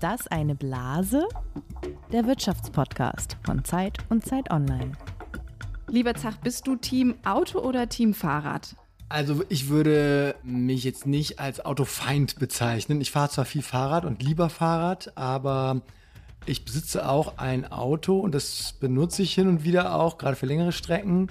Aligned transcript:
das 0.00 0.26
eine 0.28 0.54
Blase? 0.54 1.28
Der 2.10 2.26
Wirtschaftspodcast 2.26 3.36
von 3.44 3.64
Zeit 3.64 3.98
und 4.08 4.24
Zeit 4.24 4.50
Online. 4.50 4.92
Lieber 5.88 6.14
Zach, 6.14 6.38
bist 6.38 6.66
du 6.66 6.76
Team 6.76 7.16
Auto 7.24 7.58
oder 7.58 7.88
Team 7.88 8.14
Fahrrad? 8.14 8.76
Also 9.10 9.44
ich 9.48 9.68
würde 9.68 10.36
mich 10.42 10.84
jetzt 10.84 11.06
nicht 11.06 11.38
als 11.38 11.64
Autofeind 11.64 12.38
bezeichnen. 12.38 13.00
Ich 13.00 13.10
fahre 13.10 13.28
zwar 13.28 13.44
viel 13.44 13.62
Fahrrad 13.62 14.04
und 14.04 14.22
lieber 14.22 14.48
Fahrrad, 14.48 15.12
aber 15.16 15.82
ich 16.46 16.64
besitze 16.64 17.06
auch 17.06 17.38
ein 17.38 17.70
Auto 17.70 18.18
und 18.18 18.34
das 18.34 18.74
benutze 18.80 19.22
ich 19.22 19.34
hin 19.34 19.48
und 19.48 19.64
wieder 19.64 19.94
auch, 19.94 20.16
gerade 20.16 20.36
für 20.36 20.46
längere 20.46 20.72
Strecken. 20.72 21.28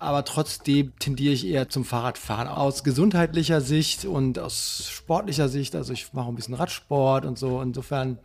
Aber 0.00 0.24
trotzdem 0.24 0.98
tendiere 0.98 1.34
ich 1.34 1.46
eher 1.46 1.68
zum 1.68 1.84
Fahrradfahren 1.84 2.48
aus 2.48 2.84
gesundheitlicher 2.84 3.60
Sicht 3.60 4.06
und 4.06 4.38
aus 4.38 4.88
sportlicher 4.90 5.50
Sicht. 5.50 5.76
Also 5.76 5.92
ich 5.92 6.14
mache 6.14 6.30
ein 6.30 6.34
bisschen 6.34 6.54
Radsport 6.54 7.26
und 7.26 7.38
so. 7.38 7.60
Insofern, 7.60 8.18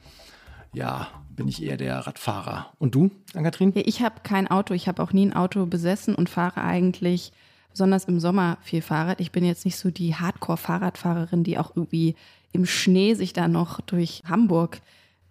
ja, 0.73 1.09
bin 1.35 1.49
ich 1.49 1.61
eher 1.61 1.75
der 1.75 2.07
Radfahrer. 2.07 2.71
Und 2.79 2.95
du, 2.95 3.11
Ann-Kathrin? 3.33 3.73
Ich 3.75 4.01
habe 4.01 4.21
kein 4.23 4.47
Auto. 4.47 4.73
Ich 4.73 4.87
habe 4.87 5.03
auch 5.03 5.11
nie 5.11 5.25
ein 5.25 5.33
Auto 5.33 5.65
besessen 5.65 6.15
und 6.15 6.29
fahre 6.29 6.63
eigentlich 6.63 7.33
besonders 7.71 8.05
im 8.05 8.21
Sommer 8.21 8.57
viel 8.61 8.81
Fahrrad. 8.81 9.19
Ich 9.19 9.33
bin 9.33 9.43
jetzt 9.43 9.65
nicht 9.65 9.75
so 9.75 9.91
die 9.91 10.15
Hardcore-Fahrradfahrerin, 10.15 11.43
die 11.43 11.57
auch 11.57 11.75
irgendwie 11.75 12.15
im 12.53 12.65
Schnee 12.65 13.15
sich 13.15 13.33
da 13.33 13.49
noch 13.49 13.81
durch 13.81 14.23
Hamburg 14.25 14.79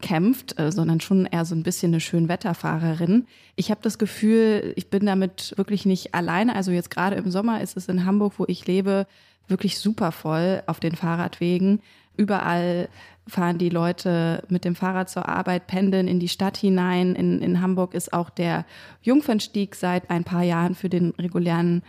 kämpft, 0.04 0.58
äh, 0.58 0.70
sondern 0.70 1.00
schon 1.00 1.24
eher 1.24 1.46
so 1.46 1.54
ein 1.54 1.62
bisschen 1.62 1.92
eine 1.92 2.00
Schönwetterfahrerin. 2.00 3.26
Ich 3.56 3.70
habe 3.70 3.80
das 3.82 3.96
Gefühl, 3.96 4.74
ich 4.76 4.90
bin 4.90 5.06
damit 5.06 5.54
wirklich 5.56 5.86
nicht 5.86 6.14
alleine. 6.14 6.54
Also 6.54 6.72
jetzt 6.72 6.90
gerade 6.90 7.16
im 7.16 7.30
Sommer 7.30 7.62
ist 7.62 7.74
es 7.78 7.88
in 7.88 8.04
Hamburg, 8.04 8.34
wo 8.36 8.44
ich 8.46 8.66
lebe, 8.66 9.06
wirklich 9.48 9.78
super 9.78 10.12
voll 10.12 10.62
auf 10.66 10.78
den 10.78 10.94
Fahrradwegen. 10.94 11.80
Überall 12.18 12.90
fahren 13.26 13.56
die 13.56 13.70
Leute 13.70 14.44
mit 14.50 14.66
dem 14.66 14.74
Fahrrad 14.74 15.08
zur 15.08 15.26
Arbeit, 15.26 15.68
pendeln 15.68 16.06
in 16.06 16.20
die 16.20 16.28
Stadt 16.28 16.58
hinein. 16.58 17.14
In, 17.14 17.40
in 17.40 17.62
Hamburg 17.62 17.94
ist 17.94 18.12
auch 18.12 18.28
der 18.28 18.66
Jungfernstieg 19.00 19.74
seit 19.74 20.10
ein 20.10 20.24
paar 20.24 20.42
Jahren 20.42 20.74
für 20.74 20.90
den 20.90 21.14
regulären 21.18 21.82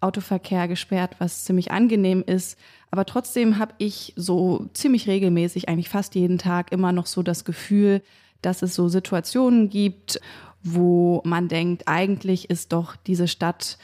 Autoverkehr 0.00 0.68
gesperrt, 0.68 1.16
was 1.18 1.44
ziemlich 1.44 1.72
angenehm 1.72 2.22
ist. 2.24 2.56
Aber 2.90 3.04
trotzdem 3.04 3.58
habe 3.58 3.74
ich 3.78 4.12
so 4.16 4.68
ziemlich 4.72 5.08
regelmäßig, 5.08 5.68
eigentlich 5.68 5.88
fast 5.88 6.14
jeden 6.14 6.38
Tag, 6.38 6.72
immer 6.72 6.92
noch 6.92 7.06
so 7.06 7.22
das 7.22 7.44
Gefühl, 7.44 8.02
dass 8.42 8.62
es 8.62 8.74
so 8.74 8.88
Situationen 8.88 9.68
gibt, 9.68 10.20
wo 10.62 11.20
man 11.24 11.48
denkt, 11.48 11.84
eigentlich 11.86 12.50
ist 12.50 12.72
doch 12.72 12.96
diese 12.96 13.28
Stadt 13.28 13.78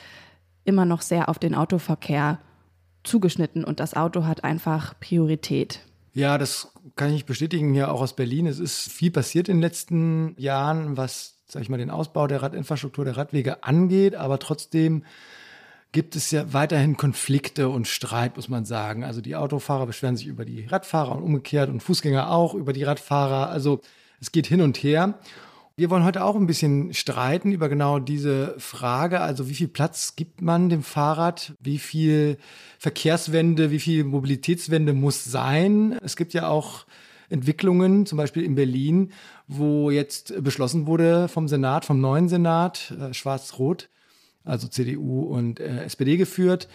immer 0.65 0.85
noch 0.85 1.03
sehr 1.03 1.29
auf 1.29 1.39
den 1.39 1.55
Autoverkehr 1.55 2.39
zugeschnitten 3.05 3.65
und 3.65 3.81
das 3.81 3.95
Auto 3.95 4.25
hat 4.25 4.45
einfach 4.45 4.99
Priorität. 5.01 5.81
Ja, 6.15 6.39
das 6.39 6.73
kann 6.95 7.13
ich 7.13 7.25
bestätigen 7.25 7.73
hier 7.73 7.93
auch 7.93 8.01
aus 8.01 8.15
Berlin. 8.15 8.47
Es 8.47 8.59
ist 8.59 8.93
viel 8.93 9.11
passiert 9.11 9.49
in 9.49 9.57
den 9.57 9.63
letzten 9.63 10.35
Jahren, 10.39 10.97
was, 10.97 11.43
sag 11.47 11.63
ich 11.63 11.69
mal, 11.69 11.79
den 11.79 11.91
Ausbau 11.91 12.27
der 12.27 12.43
Radinfrastruktur, 12.43 13.05
der 13.05 13.17
Radwege 13.17 13.65
angeht, 13.65 14.15
aber 14.15 14.39
trotzdem 14.39 15.05
gibt 15.93 16.17
es 16.17 16.31
ja 16.31 16.53
weiterhin 16.53 16.97
Konflikte 16.97 17.69
und 17.69 17.87
Streit, 17.87 18.37
muss 18.37 18.49
man 18.49 18.65
sagen. 18.65 19.05
Also 19.05 19.21
die 19.21 19.37
Autofahrer 19.37 19.87
beschweren 19.87 20.17
sich 20.17 20.27
über 20.27 20.45
die 20.45 20.65
Radfahrer 20.65 21.15
und 21.15 21.23
umgekehrt 21.23 21.69
und 21.69 21.83
Fußgänger 21.83 22.31
auch 22.31 22.55
über 22.55 22.73
die 22.73 22.83
Radfahrer. 22.83 23.51
Also 23.51 23.81
es 24.21 24.33
geht 24.33 24.47
hin 24.47 24.63
und 24.63 24.79
her. 24.79 25.19
Wir 25.77 25.91
wollen 25.91 26.05
heute 26.05 26.25
auch 26.25 26.37
ein 26.37 26.47
bisschen 26.47 26.93
streiten 26.93 27.53
über 27.53 27.69
genau 27.69 27.99
diese 27.99 28.55
Frage. 28.59 29.21
Also 29.21 29.49
wie 29.49 29.55
viel 29.55 29.69
Platz 29.69 30.17
gibt 30.17 30.43
man 30.43 30.69
dem 30.69 30.83
Fahrrad? 30.83 31.55
Wie 31.61 31.79
viel 31.79 32.39
Verkehrswende, 32.79 33.71
wie 33.71 33.81
viel 33.81 34.05
Mobilitätswende 34.05 34.93
muss 34.93 35.25
sein? 35.25 35.99
Es 36.03 36.17
gibt 36.17 36.35
ja 36.35 36.49
auch 36.49 36.85
Entwicklungen, 37.31 38.05
zum 38.05 38.19
Beispiel 38.19 38.45
in 38.45 38.55
Berlin, 38.55 39.13
wo 39.49 39.91
jetzt 39.91 40.43
beschlossen 40.43 40.87
wurde 40.87 41.29
vom 41.29 41.49
Senat, 41.49 41.87
vom 41.87 42.01
neuen 42.01 42.29
Senat, 42.29 42.95
äh, 43.01 43.15
schwarz-rot, 43.15 43.89
also 44.45 44.69
CDU 44.69 45.23
und 45.23 45.61
äh, 45.61 45.85
SPD 45.85 46.17
geführt, 46.17 46.69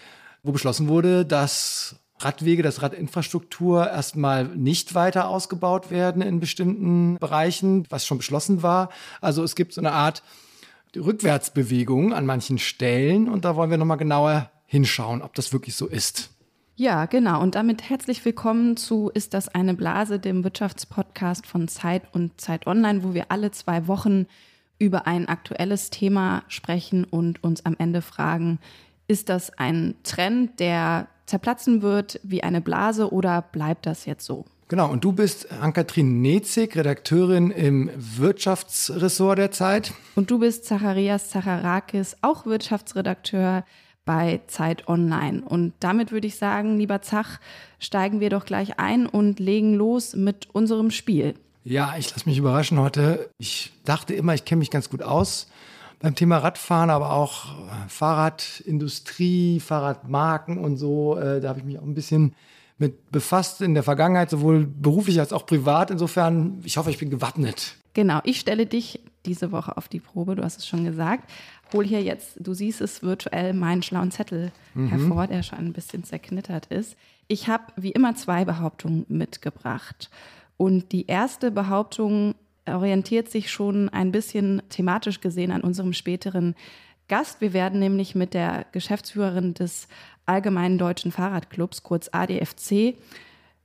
wo 0.44 0.52
beschlossen 0.52 0.88
wurde, 0.88 1.26
dass 1.26 2.00
Radwege, 2.20 2.64
dass 2.64 2.82
Radinfrastruktur 2.82 3.88
erstmal 3.88 4.46
nicht 4.46 4.96
weiter 4.96 5.28
ausgebaut 5.28 5.92
werden 5.92 6.22
in 6.22 6.40
bestimmten 6.40 7.18
Bereichen, 7.20 7.86
was 7.90 8.06
schon 8.06 8.18
beschlossen 8.18 8.64
war. 8.64 8.90
Also 9.22 9.44
es 9.44 9.56
gibt 9.56 9.74
so 9.74 9.82
eine 9.82 9.92
Art 9.92 10.24
Rückwärtsbewegung 10.96 12.14
an 12.14 12.26
manchen 12.26 12.58
Stellen 12.58 13.30
und 13.30 13.46
da 13.46 13.56
wollen 13.56 13.70
wir 13.70 13.78
nochmal 13.78 13.98
genauer 13.98 14.50
hinschauen, 14.66 15.22
ob 15.22 15.36
das 15.36 15.54
wirklich 15.54 15.76
so 15.76 15.86
ist. 15.86 16.32
Ja, 16.76 17.06
genau. 17.06 17.42
Und 17.42 17.56
damit 17.56 17.90
herzlich 17.90 18.24
willkommen 18.24 18.78
zu 18.78 19.10
Ist 19.12 19.34
das 19.34 19.50
eine 19.50 19.74
Blase, 19.74 20.20
dem 20.20 20.44
Wirtschaftspodcast 20.44 21.48
von 21.48 21.68
Zeit 21.68 22.04
und 22.14 22.40
Zeit 22.40 22.68
Online, 22.68 23.04
wo 23.04 23.14
wir 23.14 23.32
alle 23.32 23.52
zwei 23.52 23.88
Wochen 23.88 24.28
über 24.80 25.08
ein 25.08 25.28
aktuelles 25.28 25.90
Thema 25.90 26.44
sprechen 26.48 27.04
und 27.04 27.44
uns 27.44 27.66
am 27.66 27.76
Ende 27.78 28.02
fragen, 28.02 28.60
ist 29.08 29.30
das 29.30 29.58
ein 29.58 29.96
Trend, 30.04 30.60
der 30.60 31.08
zerplatzen 31.26 31.82
wird 31.82 32.20
wie 32.24 32.44
eine 32.44 32.62
Blase 32.62 33.12
oder 33.12 33.42
bleibt 33.42 33.86
das 33.86 34.06
jetzt 34.06 34.26
so? 34.26 34.46
Genau, 34.70 34.92
und 34.92 35.04
du 35.06 35.14
bist 35.14 35.50
Ann-Kathrin 35.52 36.22
Nezig, 36.22 36.76
Redakteurin 36.76 37.52
im 37.52 37.90
Wirtschaftsressort 37.96 39.40
der 39.40 39.52
Zeit. 39.52 39.94
Und 40.16 40.30
du 40.30 40.40
bist 40.40 40.66
Zacharias 40.66 41.30
Zacharakis, 41.30 42.18
auch 42.22 42.46
Wirtschaftsredakteur 42.46 43.64
bei 44.04 44.42
Zeit 44.48 44.90
Online. 44.90 45.42
Und 45.42 45.74
damit 45.80 46.12
würde 46.12 46.28
ich 46.28 46.36
sagen, 46.36 46.78
lieber 46.78 47.02
Zach, 47.02 47.40
steigen 47.80 48.20
wir 48.20 48.30
doch 48.30 48.46
gleich 48.46 48.78
ein 48.78 49.06
und 49.06 49.40
legen 49.40 49.74
los 49.74 50.16
mit 50.16 50.50
unserem 50.54 50.92
Spiel. 50.92 51.36
Ja, 51.70 51.96
ich 51.98 52.10
lasse 52.12 52.30
mich 52.30 52.38
überraschen 52.38 52.80
heute. 52.80 53.30
Ich 53.40 53.74
dachte 53.84 54.14
immer, 54.14 54.34
ich 54.34 54.46
kenne 54.46 54.60
mich 54.60 54.72
ganz 54.72 54.90
gut 54.90 55.04
aus 55.04 55.50
beim 56.00 56.16
Thema 56.16 56.38
Radfahren, 56.38 56.90
aber 56.90 57.12
auch 57.12 57.56
Fahrradindustrie, 57.90 59.60
Fahrradmarken 59.60 60.60
und 60.60 60.78
so. 60.78 61.18
Äh, 61.18 61.42
da 61.42 61.50
habe 61.50 61.60
ich 61.60 61.66
mich 61.66 61.78
auch 61.78 61.84
ein 61.84 61.94
bisschen 61.94 62.36
mit 62.78 63.12
befasst 63.12 63.60
in 63.60 63.74
der 63.74 63.84
Vergangenheit, 63.84 64.30
sowohl 64.30 64.66
beruflich 64.66 65.20
als 65.20 65.34
auch 65.34 65.46
privat. 65.46 65.92
Insofern, 65.92 66.62
ich 66.64 66.78
hoffe, 66.78 66.90
ich 66.90 67.00
bin 67.00 67.10
gewappnet. 67.10 67.76
Genau, 67.94 68.22
ich 68.24 68.40
stelle 68.40 68.66
dich 68.66 69.02
diese 69.26 69.52
Woche 69.52 69.76
auf 69.76 69.90
die 69.90 70.00
Probe, 70.00 70.36
du 70.36 70.44
hast 70.44 70.60
es 70.60 70.68
schon 70.68 70.86
gesagt. 70.86 71.30
Hol 71.74 71.86
hier 71.86 72.02
jetzt, 72.02 72.38
du 72.40 72.54
siehst 72.54 72.80
es 72.80 73.04
virtuell, 73.04 73.54
meinen 73.54 73.84
schlauen 73.84 74.12
Zettel 74.12 74.54
mhm. 74.74 74.88
hervor, 74.88 75.28
der 75.28 75.44
schon 75.44 75.60
ein 75.60 75.74
bisschen 75.74 76.06
zerknittert 76.06 76.68
ist. 76.68 76.96
Ich 77.28 77.50
habe 77.50 77.66
wie 77.76 77.92
immer 77.92 78.16
zwei 78.16 78.46
Behauptungen 78.46 79.06
mitgebracht. 79.10 80.10
Und 80.58 80.92
die 80.92 81.08
erste 81.08 81.52
Behauptung 81.52 82.36
orientiert 82.68 83.30
sich 83.30 83.52
schon 83.52 83.90
ein 83.90 84.12
bisschen 84.12 84.62
thematisch 84.70 85.22
gesehen 85.22 85.52
an 85.52 85.62
unserem 85.62 85.94
späteren 85.94 86.56
Gast. 87.08 87.40
Wir 87.40 87.54
werden 87.54 87.80
nämlich 87.80 88.16
mit 88.16 88.34
der 88.34 88.66
Geschäftsführerin 88.72 89.54
des 89.54 89.88
Allgemeinen 90.26 90.78
Deutschen 90.78 91.12
Fahrradclubs, 91.12 91.84
kurz 91.84 92.10
ADFC, 92.12 92.96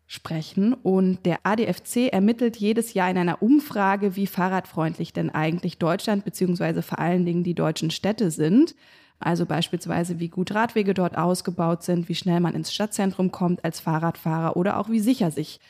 sprechen. 0.06 0.74
Und 0.74 1.24
der 1.24 1.38
ADFC 1.42 2.12
ermittelt 2.12 2.56
jedes 2.56 2.94
Jahr 2.94 3.10
in 3.10 3.16
einer 3.16 3.42
Umfrage, 3.42 4.14
wie 4.14 4.26
fahrradfreundlich 4.26 5.12
denn 5.12 5.30
eigentlich 5.30 5.78
Deutschland 5.78 6.24
beziehungsweise 6.24 6.82
vor 6.82 6.98
allen 6.98 7.24
Dingen 7.24 7.44
die 7.44 7.54
deutschen 7.54 7.90
Städte 7.90 8.30
sind. 8.30 8.74
Also 9.18 9.46
beispielsweise, 9.46 10.18
wie 10.20 10.28
gut 10.28 10.54
Radwege 10.54 10.94
dort 10.94 11.16
ausgebaut 11.16 11.82
sind, 11.82 12.08
wie 12.08 12.14
schnell 12.14 12.40
man 12.40 12.54
ins 12.54 12.74
Stadtzentrum 12.74 13.32
kommt 13.32 13.64
als 13.64 13.80
Fahrradfahrer 13.80 14.56
oder 14.56 14.78
auch 14.78 14.90
wie 14.90 15.00
sicher 15.00 15.30
sich 15.30 15.60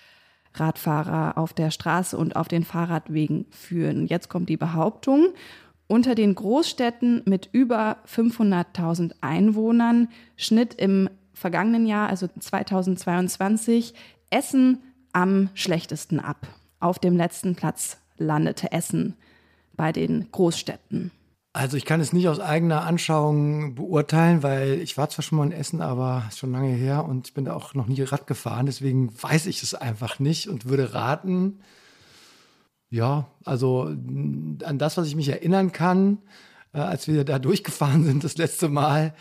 Radfahrer 0.54 1.38
auf 1.38 1.52
der 1.52 1.70
Straße 1.70 2.16
und 2.16 2.36
auf 2.36 2.48
den 2.48 2.64
Fahrradwegen 2.64 3.46
führen. 3.50 4.06
Jetzt 4.06 4.28
kommt 4.28 4.48
die 4.48 4.56
Behauptung, 4.56 5.28
unter 5.86 6.14
den 6.14 6.34
Großstädten 6.34 7.22
mit 7.26 7.48
über 7.52 7.98
500.000 8.06 9.12
Einwohnern 9.20 10.08
schnitt 10.36 10.74
im 10.74 11.10
vergangenen 11.34 11.86
Jahr, 11.86 12.08
also 12.08 12.28
2022, 12.28 13.94
Essen 14.30 14.78
am 15.12 15.50
schlechtesten 15.54 16.20
ab. 16.20 16.46
Auf 16.80 16.98
dem 16.98 17.16
letzten 17.16 17.54
Platz 17.54 17.98
landete 18.16 18.72
Essen 18.72 19.16
bei 19.74 19.92
den 19.92 20.30
Großstädten. 20.32 21.10
Also 21.54 21.76
ich 21.76 21.84
kann 21.84 22.00
es 22.00 22.14
nicht 22.14 22.28
aus 22.28 22.40
eigener 22.40 22.84
Anschauung 22.84 23.74
beurteilen, 23.74 24.42
weil 24.42 24.80
ich 24.80 24.96
war 24.96 25.10
zwar 25.10 25.22
schon 25.22 25.36
mal 25.36 25.44
in 25.44 25.52
Essen, 25.52 25.82
aber 25.82 26.24
schon 26.34 26.52
lange 26.52 26.72
her 26.72 27.04
und 27.04 27.28
ich 27.28 27.34
bin 27.34 27.44
da 27.44 27.52
auch 27.52 27.74
noch 27.74 27.86
nie 27.86 28.00
Rad 28.00 28.26
gefahren, 28.26 28.64
deswegen 28.64 29.12
weiß 29.22 29.44
ich 29.46 29.62
es 29.62 29.74
einfach 29.74 30.18
nicht 30.18 30.48
und 30.48 30.64
würde 30.64 30.94
raten, 30.94 31.60
ja, 32.88 33.26
also 33.44 33.84
an 33.84 34.78
das, 34.78 34.96
was 34.96 35.06
ich 35.06 35.16
mich 35.16 35.28
erinnern 35.28 35.72
kann, 35.72 36.18
äh, 36.72 36.78
als 36.78 37.06
wir 37.06 37.24
da 37.24 37.38
durchgefahren 37.40 38.04
sind 38.04 38.24
das 38.24 38.38
letzte 38.38 38.68
Mal, 38.68 39.14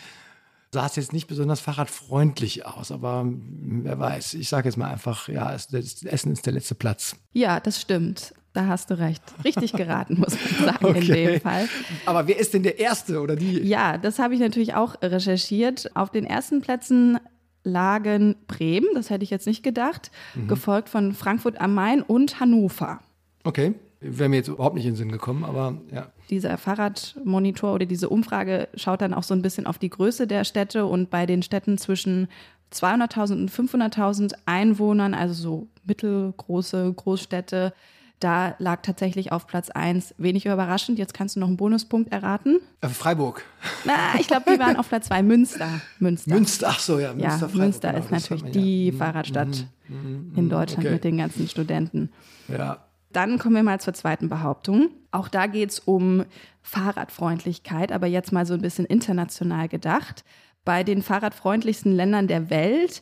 sah 0.73 0.85
es 0.85 0.95
jetzt 0.95 1.11
nicht 1.11 1.27
besonders 1.27 1.59
fahrradfreundlich 1.59 2.65
aus, 2.65 2.91
aber 2.91 3.25
wer 3.25 3.99
weiß, 3.99 4.35
ich 4.35 4.47
sage 4.47 4.69
jetzt 4.69 4.77
mal 4.77 4.89
einfach, 4.89 5.27
ja, 5.27 5.53
es, 5.53 5.73
Essen 5.73 6.31
ist 6.31 6.45
der 6.45 6.53
letzte 6.53 6.75
Platz. 6.75 7.17
Ja, 7.33 7.59
das 7.59 7.81
stimmt. 7.81 8.33
Da 8.53 8.67
hast 8.67 8.89
du 8.89 8.99
recht. 8.99 9.23
Richtig 9.45 9.73
geraten, 9.73 10.19
muss 10.19 10.35
man 10.35 10.65
sagen 10.73 10.85
okay. 10.85 10.99
in 10.99 11.27
dem 11.31 11.41
Fall. 11.41 11.69
Aber 12.05 12.27
wer 12.27 12.37
ist 12.37 12.53
denn 12.53 12.63
der 12.63 12.79
Erste 12.79 13.21
oder 13.21 13.35
die? 13.35 13.59
Ja, 13.61 13.97
das 13.97 14.19
habe 14.19 14.33
ich 14.33 14.39
natürlich 14.41 14.73
auch 14.73 15.01
recherchiert. 15.01 15.95
Auf 15.95 16.09
den 16.09 16.25
ersten 16.25 16.61
Plätzen 16.61 17.17
lagen 17.63 18.35
Bremen, 18.47 18.89
das 18.93 19.09
hätte 19.09 19.23
ich 19.23 19.29
jetzt 19.29 19.47
nicht 19.47 19.63
gedacht, 19.63 20.11
mhm. 20.35 20.47
gefolgt 20.47 20.89
von 20.89 21.13
Frankfurt 21.13 21.61
am 21.61 21.73
Main 21.73 22.01
und 22.01 22.39
Hannover. 22.39 22.99
Okay, 23.43 23.75
wäre 24.01 24.29
mir 24.29 24.37
jetzt 24.37 24.49
überhaupt 24.49 24.75
nicht 24.75 24.85
in 24.85 24.91
den 24.91 24.97
Sinn 24.97 25.11
gekommen, 25.11 25.45
aber 25.45 25.77
ja. 25.93 26.11
Dieser 26.29 26.57
Fahrradmonitor 26.57 27.73
oder 27.73 27.85
diese 27.85 28.09
Umfrage 28.09 28.67
schaut 28.75 29.01
dann 29.01 29.13
auch 29.13 29.23
so 29.23 29.33
ein 29.33 29.41
bisschen 29.41 29.67
auf 29.67 29.77
die 29.77 29.89
Größe 29.89 30.27
der 30.27 30.43
Städte 30.43 30.85
und 30.85 31.09
bei 31.09 31.25
den 31.25 31.43
Städten 31.43 31.77
zwischen 31.77 32.27
200.000 32.73 33.33
und 33.33 33.51
500.000 33.51 34.33
Einwohnern, 34.45 35.13
also 35.13 35.33
so 35.33 35.67
mittelgroße 35.85 36.93
Großstädte, 36.95 37.73
da 38.23 38.55
lag 38.59 38.81
tatsächlich 38.81 39.31
auf 39.31 39.47
Platz 39.47 39.69
1, 39.69 40.15
wenig 40.17 40.45
überraschend, 40.45 40.97
jetzt 40.97 41.13
kannst 41.13 41.35
du 41.35 41.39
noch 41.39 41.47
einen 41.47 41.57
Bonuspunkt 41.57 42.11
erraten. 42.11 42.59
Äh, 42.81 42.87
Freiburg. 42.87 43.43
Na, 43.85 44.19
ich 44.19 44.27
glaube, 44.27 44.53
die 44.53 44.59
waren 44.59 44.77
auf 44.77 44.89
Platz 44.89 45.07
2, 45.07 45.23
Münster. 45.23 45.81
Münster. 45.99 46.33
Münster, 46.33 46.67
ach 46.69 46.79
so, 46.79 46.99
ja. 46.99 47.13
Münster, 47.13 47.47
ja, 47.47 47.55
Münster 47.55 47.93
genau, 47.93 48.03
ist 48.03 48.11
natürlich 48.11 48.51
die 48.51 48.89
ja. 48.89 48.97
Fahrradstadt 48.97 49.65
mhm, 49.87 50.31
mhm, 50.31 50.33
in 50.37 50.49
Deutschland 50.49 50.85
okay. 50.85 50.93
mit 50.93 51.03
den 51.03 51.17
ganzen 51.17 51.47
Studenten. 51.47 52.09
Ja. 52.47 52.85
Dann 53.11 53.39
kommen 53.39 53.55
wir 53.55 53.63
mal 53.63 53.81
zur 53.81 53.93
zweiten 53.93 54.29
Behauptung. 54.29 54.89
Auch 55.11 55.27
da 55.27 55.47
geht 55.47 55.71
es 55.71 55.79
um 55.79 56.23
Fahrradfreundlichkeit, 56.61 57.91
aber 57.91 58.07
jetzt 58.07 58.31
mal 58.31 58.45
so 58.45 58.53
ein 58.53 58.61
bisschen 58.61 58.85
international 58.85 59.67
gedacht. 59.67 60.23
Bei 60.63 60.83
den 60.83 61.01
fahrradfreundlichsten 61.01 61.91
Ländern 61.91 62.27
der 62.27 62.49
Welt 62.49 63.01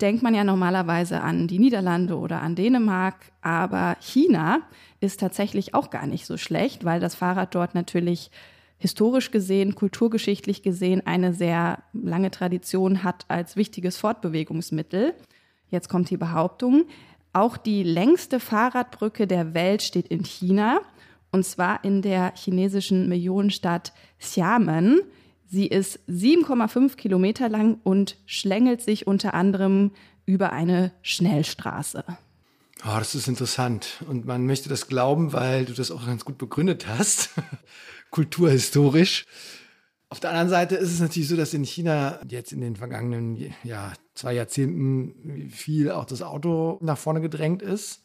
denkt 0.00 0.22
man 0.22 0.34
ja 0.34 0.44
normalerweise 0.44 1.20
an 1.20 1.48
die 1.48 1.58
Niederlande 1.58 2.16
oder 2.18 2.42
an 2.42 2.54
Dänemark, 2.54 3.16
aber 3.40 3.96
China 4.00 4.60
ist 5.00 5.20
tatsächlich 5.20 5.74
auch 5.74 5.90
gar 5.90 6.06
nicht 6.06 6.26
so 6.26 6.36
schlecht, 6.36 6.84
weil 6.84 7.00
das 7.00 7.14
Fahrrad 7.14 7.54
dort 7.54 7.74
natürlich 7.74 8.30
historisch 8.78 9.30
gesehen, 9.30 9.74
kulturgeschichtlich 9.74 10.62
gesehen 10.62 11.06
eine 11.06 11.32
sehr 11.32 11.82
lange 11.92 12.30
Tradition 12.30 13.02
hat 13.02 13.24
als 13.28 13.56
wichtiges 13.56 13.96
Fortbewegungsmittel. 13.96 15.14
Jetzt 15.70 15.88
kommt 15.88 16.10
die 16.10 16.18
Behauptung, 16.18 16.84
auch 17.32 17.56
die 17.56 17.82
längste 17.82 18.40
Fahrradbrücke 18.40 19.26
der 19.26 19.54
Welt 19.54 19.82
steht 19.82 20.08
in 20.08 20.24
China, 20.24 20.80
und 21.32 21.44
zwar 21.44 21.84
in 21.84 22.02
der 22.02 22.32
chinesischen 22.34 23.08
Millionenstadt 23.08 23.92
Xiamen. 24.18 25.00
Sie 25.48 25.66
ist 25.66 26.00
7,5 26.08 26.96
Kilometer 26.96 27.48
lang 27.48 27.78
und 27.84 28.16
schlängelt 28.26 28.82
sich 28.82 29.06
unter 29.06 29.34
anderem 29.34 29.92
über 30.24 30.52
eine 30.52 30.92
Schnellstraße. 31.02 32.04
Oh, 32.84 32.98
das 32.98 33.14
ist 33.14 33.28
interessant. 33.28 34.02
Und 34.08 34.26
man 34.26 34.44
möchte 34.44 34.68
das 34.68 34.88
glauben, 34.88 35.32
weil 35.32 35.64
du 35.64 35.72
das 35.72 35.90
auch 35.90 36.04
ganz 36.04 36.24
gut 36.24 36.36
begründet 36.36 36.86
hast, 36.88 37.30
kulturhistorisch. 38.10 39.24
Auf 40.08 40.20
der 40.20 40.30
anderen 40.30 40.48
Seite 40.48 40.76
ist 40.76 40.92
es 40.92 41.00
natürlich 41.00 41.28
so, 41.28 41.36
dass 41.36 41.54
in 41.54 41.64
China 41.64 42.20
jetzt 42.28 42.52
in 42.52 42.60
den 42.60 42.76
vergangenen 42.76 43.54
ja, 43.64 43.92
zwei 44.14 44.34
Jahrzehnten 44.34 45.50
viel 45.50 45.90
auch 45.90 46.04
das 46.04 46.22
Auto 46.22 46.78
nach 46.80 46.98
vorne 46.98 47.20
gedrängt 47.20 47.62
ist. 47.62 48.02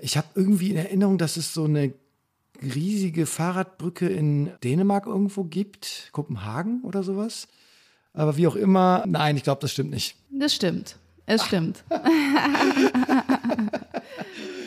Ich 0.00 0.16
habe 0.16 0.28
irgendwie 0.34 0.70
in 0.70 0.76
Erinnerung, 0.76 1.16
dass 1.18 1.36
es 1.36 1.54
so 1.54 1.64
eine 1.64 1.94
riesige 2.62 3.26
Fahrradbrücke 3.26 4.08
in 4.08 4.50
Dänemark 4.62 5.06
irgendwo 5.06 5.44
gibt, 5.44 6.10
Kopenhagen 6.12 6.82
oder 6.82 7.02
sowas. 7.02 7.48
Aber 8.12 8.36
wie 8.36 8.46
auch 8.46 8.56
immer, 8.56 9.04
nein, 9.06 9.36
ich 9.36 9.42
glaube, 9.42 9.60
das 9.60 9.72
stimmt 9.72 9.90
nicht. 9.90 10.16
Das 10.30 10.54
stimmt. 10.54 10.96
Es 11.26 11.44
stimmt. 11.44 11.84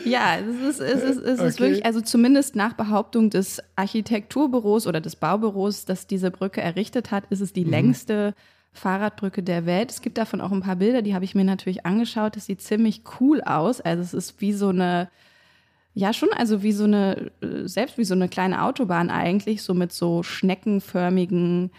Ja, 0.04 0.38
es 0.38 0.78
ist, 0.78 0.80
es 0.80 1.02
ist, 1.02 1.18
es 1.18 1.40
ist 1.40 1.54
okay. 1.54 1.62
wirklich, 1.62 1.86
also 1.86 2.00
zumindest 2.00 2.56
nach 2.56 2.72
Behauptung 2.72 3.30
des 3.30 3.62
Architekturbüros 3.76 4.86
oder 4.86 5.00
des 5.00 5.16
Baubüros, 5.16 5.84
das 5.84 6.06
diese 6.06 6.30
Brücke 6.30 6.60
errichtet 6.60 7.10
hat, 7.10 7.24
ist 7.30 7.40
es 7.40 7.52
die 7.52 7.64
mhm. 7.64 7.70
längste 7.70 8.34
Fahrradbrücke 8.72 9.42
der 9.42 9.66
Welt. 9.66 9.90
Es 9.90 10.00
gibt 10.00 10.18
davon 10.18 10.40
auch 10.40 10.52
ein 10.52 10.62
paar 10.62 10.76
Bilder, 10.76 11.02
die 11.02 11.14
habe 11.14 11.24
ich 11.24 11.34
mir 11.34 11.44
natürlich 11.44 11.86
angeschaut. 11.86 12.36
Das 12.36 12.46
sieht 12.46 12.62
ziemlich 12.62 13.02
cool 13.20 13.40
aus. 13.42 13.80
Also 13.80 14.02
es 14.02 14.14
ist 14.14 14.40
wie 14.40 14.52
so 14.52 14.68
eine, 14.68 15.08
ja 15.94 16.12
schon, 16.12 16.32
also 16.32 16.62
wie 16.62 16.72
so 16.72 16.84
eine, 16.84 17.30
selbst 17.64 17.98
wie 17.98 18.04
so 18.04 18.14
eine 18.14 18.28
kleine 18.28 18.62
Autobahn 18.62 19.10
eigentlich, 19.10 19.62
so 19.62 19.74
mit 19.74 19.92
so 19.92 20.22
schneckenförmigen 20.22 21.70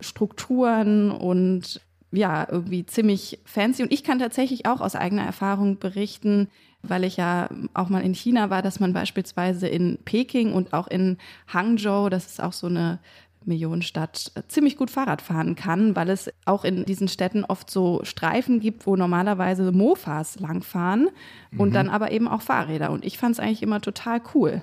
Strukturen 0.00 1.10
und 1.10 1.80
ja, 2.12 2.46
irgendwie 2.48 2.86
ziemlich 2.86 3.40
fancy. 3.44 3.82
Und 3.82 3.92
ich 3.92 4.04
kann 4.04 4.18
tatsächlich 4.18 4.66
auch 4.66 4.80
aus 4.80 4.94
eigener 4.94 5.24
Erfahrung 5.24 5.78
berichten, 5.78 6.48
weil 6.82 7.04
ich 7.04 7.16
ja 7.16 7.48
auch 7.72 7.88
mal 7.88 8.02
in 8.02 8.14
China 8.14 8.50
war, 8.50 8.62
dass 8.62 8.78
man 8.78 8.92
beispielsweise 8.92 9.66
in 9.66 9.98
Peking 10.04 10.52
und 10.52 10.72
auch 10.72 10.86
in 10.86 11.18
Hangzhou, 11.52 12.08
das 12.08 12.26
ist 12.26 12.42
auch 12.42 12.52
so 12.52 12.66
eine 12.66 12.98
Millionenstadt, 13.46 14.32
ziemlich 14.48 14.76
gut 14.76 14.90
Fahrrad 14.90 15.22
fahren 15.22 15.54
kann, 15.54 15.96
weil 15.96 16.10
es 16.10 16.30
auch 16.44 16.64
in 16.64 16.84
diesen 16.84 17.08
Städten 17.08 17.44
oft 17.44 17.70
so 17.70 18.00
Streifen 18.04 18.60
gibt, 18.60 18.86
wo 18.86 18.96
normalerweise 18.96 19.72
Mofas 19.72 20.38
langfahren 20.40 21.08
mhm. 21.50 21.60
und 21.60 21.74
dann 21.74 21.88
aber 21.88 22.12
eben 22.12 22.28
auch 22.28 22.42
Fahrräder. 22.42 22.90
Und 22.90 23.04
ich 23.04 23.18
fand 23.18 23.34
es 23.34 23.40
eigentlich 23.40 23.62
immer 23.62 23.80
total 23.80 24.20
cool. 24.34 24.62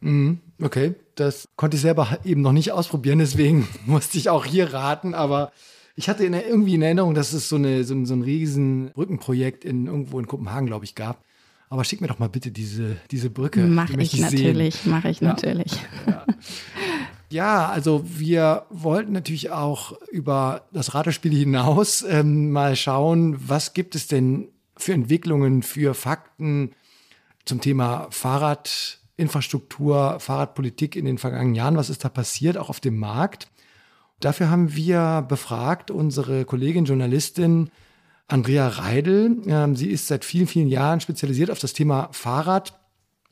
Mhm. 0.00 0.40
Okay, 0.60 0.94
das 1.14 1.48
konnte 1.56 1.76
ich 1.76 1.80
selber 1.82 2.18
eben 2.24 2.40
noch 2.40 2.52
nicht 2.52 2.72
ausprobieren, 2.72 3.18
deswegen 3.18 3.68
musste 3.86 4.18
ich 4.18 4.30
auch 4.30 4.44
hier 4.44 4.72
raten, 4.72 5.14
aber 5.14 5.52
ich 5.94 6.08
hatte 6.08 6.24
in, 6.24 6.32
irgendwie 6.32 6.74
in 6.74 6.82
Erinnerung, 6.82 7.14
dass 7.14 7.32
es 7.32 7.48
so, 7.48 7.56
eine, 7.56 7.84
so, 7.84 7.94
ein, 7.94 8.06
so 8.06 8.14
ein 8.14 8.22
riesen 8.22 8.90
Brückenprojekt 8.92 9.64
in, 9.64 9.86
irgendwo 9.86 10.18
in 10.18 10.26
Kopenhagen, 10.26 10.66
glaube 10.66 10.84
ich, 10.84 10.94
gab. 10.94 11.22
Aber 11.68 11.84
schick 11.84 12.00
mir 12.00 12.06
doch 12.06 12.18
mal 12.18 12.28
bitte 12.28 12.50
diese, 12.50 12.96
diese 13.10 13.30
Brücke. 13.30 13.60
Mach 13.60 13.88
die 13.88 14.00
ich 14.00 14.20
natürlich, 14.20 14.84
mache 14.84 15.08
ich 15.08 15.20
ja. 15.20 15.28
natürlich. 15.28 15.72
Ja. 16.06 16.26
ja. 17.32 17.68
also 17.68 18.02
wir 18.04 18.66
wollten 18.70 19.12
natürlich 19.12 19.50
auch 19.50 19.92
über 20.10 20.66
das 20.72 20.94
Ratespiel 20.94 21.34
hinaus 21.34 22.04
ähm, 22.08 22.50
mal 22.50 22.76
schauen, 22.76 23.36
was 23.48 23.74
gibt 23.74 23.94
es 23.94 24.06
denn 24.06 24.48
für 24.76 24.92
Entwicklungen, 24.92 25.62
für 25.62 25.94
Fakten 25.94 26.72
zum 27.44 27.60
Thema 27.60 28.06
Fahrradinfrastruktur, 28.10 30.20
Fahrradpolitik 30.20 30.96
in 30.96 31.04
den 31.04 31.18
vergangenen 31.18 31.54
Jahren. 31.54 31.76
Was 31.76 31.90
ist 31.90 32.04
da 32.04 32.08
passiert, 32.08 32.56
auch 32.56 32.68
auf 32.68 32.80
dem 32.80 32.98
Markt? 32.98 33.48
Dafür 34.20 34.50
haben 34.50 34.74
wir 34.74 35.24
befragt 35.28 35.90
unsere 35.90 36.44
Kollegin 36.44 36.84
Journalistin 36.84 37.70
Andrea 38.28 38.68
Reidel. 38.68 39.38
Ähm, 39.46 39.76
sie 39.76 39.90
ist 39.90 40.06
seit 40.06 40.24
vielen, 40.24 40.46
vielen 40.46 40.68
Jahren 40.68 41.00
spezialisiert 41.00 41.50
auf 41.50 41.58
das 41.58 41.72
Thema 41.72 42.08
Fahrrad, 42.12 42.78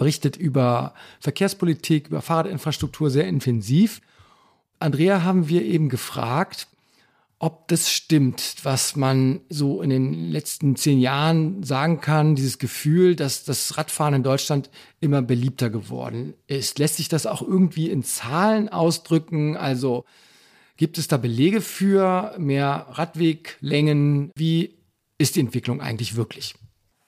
berichtet 0.00 0.38
über 0.38 0.94
Verkehrspolitik, 1.20 2.08
über 2.08 2.22
Fahrradinfrastruktur 2.22 3.10
sehr 3.10 3.28
intensiv. 3.28 4.00
Andrea 4.78 5.24
haben 5.24 5.50
wir 5.50 5.62
eben 5.62 5.90
gefragt, 5.90 6.68
ob 7.38 7.68
das 7.68 7.90
stimmt, 7.90 8.56
was 8.62 8.96
man 8.96 9.42
so 9.50 9.82
in 9.82 9.90
den 9.90 10.30
letzten 10.30 10.74
zehn 10.74 11.00
Jahren 11.00 11.62
sagen 11.64 12.00
kann, 12.00 12.34
dieses 12.34 12.58
Gefühl, 12.58 13.14
dass 13.14 13.44
das 13.44 13.76
Radfahren 13.76 14.14
in 14.14 14.22
Deutschland 14.22 14.70
immer 15.00 15.20
beliebter 15.20 15.68
geworden 15.68 16.32
ist. 16.46 16.78
Lässt 16.78 16.96
sich 16.96 17.10
das 17.10 17.26
auch 17.26 17.42
irgendwie 17.42 17.90
in 17.90 18.02
Zahlen 18.02 18.70
ausdrücken? 18.70 19.58
Also 19.58 20.06
gibt 20.78 20.96
es 20.96 21.08
da 21.08 21.18
Belege 21.18 21.60
für 21.60 22.34
mehr 22.38 22.86
Radweglängen? 22.88 24.30
Wie 24.34 24.78
ist 25.18 25.36
die 25.36 25.40
Entwicklung 25.40 25.82
eigentlich 25.82 26.16
wirklich? 26.16 26.54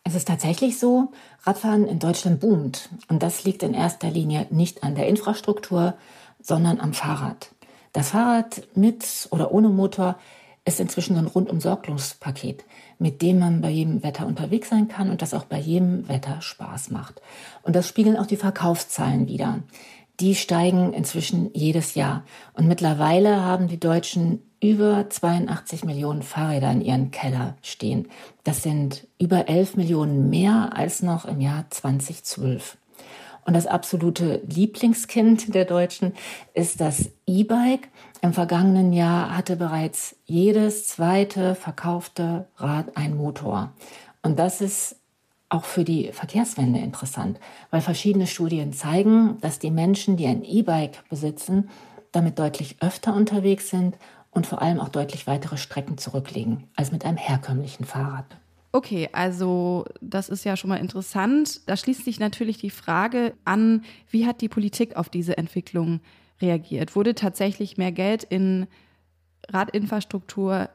Es 0.05 0.15
ist 0.15 0.27
tatsächlich 0.27 0.79
so, 0.79 1.13
Radfahren 1.43 1.87
in 1.87 1.99
Deutschland 1.99 2.41
boomt. 2.41 2.89
Und 3.09 3.23
das 3.23 3.45
liegt 3.45 3.63
in 3.63 3.75
erster 3.75 4.11
Linie 4.11 4.47
nicht 4.51 4.83
an 4.83 4.95
der 4.95 5.09
Infrastruktur, 5.09 5.95
sondern 6.41 6.81
am 6.81 6.93
Fahrrad. 6.93 7.51
Das 7.93 8.11
Fahrrad 8.11 8.63
mit 8.75 9.29
oder 9.31 9.53
ohne 9.53 9.69
Motor 9.69 10.17
ist 10.65 10.81
inzwischen 10.81 11.17
ein 11.17 11.27
rundum 11.27 11.61
sorglos 11.61 12.15
Paket, 12.15 12.65
mit 12.99 13.21
dem 13.21 13.41
man 13.41 13.61
bei 13.61 13.71
jedem 13.71 14.03
Wetter 14.03 14.27
unterwegs 14.27 14.69
sein 14.69 14.87
kann 14.87 15.11
und 15.11 15.21
das 15.21 15.35
auch 15.35 15.45
bei 15.45 15.59
jedem 15.59 16.09
Wetter 16.09 16.41
Spaß 16.41 16.91
macht. 16.91 17.21
Und 17.63 17.75
das 17.75 17.89
spiegeln 17.89 18.17
auch 18.17 18.27
die 18.27 18.37
Verkaufszahlen 18.37 19.27
wieder. 19.27 19.61
Die 20.21 20.37
steigen 20.37 20.93
inzwischen 20.93 21.51
jedes 21.53 21.97
Jahr. 21.97 22.23
Und 22.55 22.69
mittlerweile 22.69 23.43
haben 23.43 23.67
die 23.67 23.81
Deutschen 23.81 24.43
über 24.63 25.11
82 25.11 25.85
Millionen 25.85 26.23
Fahrräder 26.23 26.71
in 26.71 26.81
ihren 26.81 27.11
Keller 27.11 27.57
stehen. 27.63 28.09
Das 28.45 28.63
sind 28.63 29.09
über 29.19 29.49
11 29.49 29.77
Millionen 29.77 30.31
mehr 30.31 30.71
als 30.75 31.03
noch 31.03 31.25
im 31.25 31.41
Jahr 31.41 31.67
2012. 31.69 32.79
Und 33.45 33.55
das 33.55 33.67
absolute 33.67 34.41
Lieblingskind 34.47 35.53
der 35.53 35.65
Deutschen 35.65 36.13
ist 36.55 36.81
das 36.81 37.11
E-Bike. 37.27 37.89
Im 38.21 38.33
vergangenen 38.33 38.93
Jahr 38.93 39.37
hatte 39.37 39.57
bereits 39.57 40.15
jedes 40.27 40.87
zweite 40.87 41.57
verkaufte 41.57 42.47
Rad 42.57 42.97
ein 42.97 43.17
Motor. 43.17 43.73
Und 44.23 44.39
das 44.39 44.61
ist 44.61 44.95
auch 45.49 45.65
für 45.65 45.83
die 45.83 46.13
Verkehrswende 46.13 46.79
interessant, 46.79 47.41
weil 47.71 47.81
verschiedene 47.81 48.29
Studien 48.29 48.73
zeigen, 48.73 49.39
dass 49.41 49.59
die 49.59 49.73
Menschen, 49.73 50.17
die 50.17 50.27
ein 50.27 50.45
E-Bike 50.45 51.03
besitzen, 51.09 51.69
damit 52.13 52.39
deutlich 52.39 52.77
öfter 52.81 53.13
unterwegs 53.13 53.71
sind 53.71 53.97
und 54.33 54.47
vor 54.47 54.61
allem 54.61 54.81
auch 54.81 54.89
deutlich 54.89 55.27
weitere 55.27 55.57
Strecken 55.57 55.99
zurücklegen 55.99 56.65
als 56.75 56.91
mit 56.91 57.05
einem 57.05 57.19
herkömmlichen 57.19 57.85
Fahrrad. 57.85 58.37
Okay, 58.73 59.11
also 59.13 59.85
das 60.01 60.31
ist 60.31 60.45
ja 60.45 60.57
schon 60.57 60.71
mal 60.71 60.79
interessant. 60.79 61.69
Da 61.69 61.77
schließt 61.77 62.05
sich 62.05 62.19
natürlich 62.19 62.57
die 62.57 62.71
Frage 62.71 63.35
an, 63.45 63.85
wie 64.11 64.27
hat 64.27 64.41
die 64.41 64.49
Politik 64.49 64.97
auf 64.97 65.11
diese 65.11 65.37
Entwicklung 65.37 66.01
reagiert? 66.41 66.97
Wurde 66.97 67.15
tatsächlich 67.15 67.77
mehr 67.77 67.93
Geld 67.93 68.25
in 68.25 68.67
Radinfrastruktur 69.49 70.71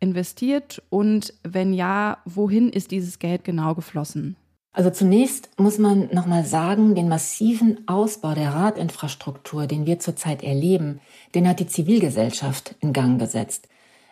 investiert 0.00 0.82
und 0.90 1.32
wenn 1.42 1.72
ja, 1.72 2.18
wohin 2.26 2.68
ist 2.68 2.90
dieses 2.90 3.18
Geld 3.18 3.44
genau 3.44 3.74
geflossen? 3.74 4.36
Also 4.72 4.90
zunächst 4.90 5.50
muss 5.58 5.78
man 5.78 6.08
nochmal 6.12 6.44
sagen, 6.44 6.94
den 6.94 7.08
massiven 7.08 7.88
Ausbau 7.88 8.34
der 8.34 8.54
Radinfrastruktur, 8.54 9.66
den 9.66 9.84
wir 9.84 9.98
zurzeit 9.98 10.44
erleben, 10.44 11.00
den 11.34 11.48
hat 11.48 11.58
die 11.58 11.66
Zivilgesellschaft 11.66 12.76
in 12.80 12.92
Gang 12.92 13.18
gesetzt. 13.18 13.68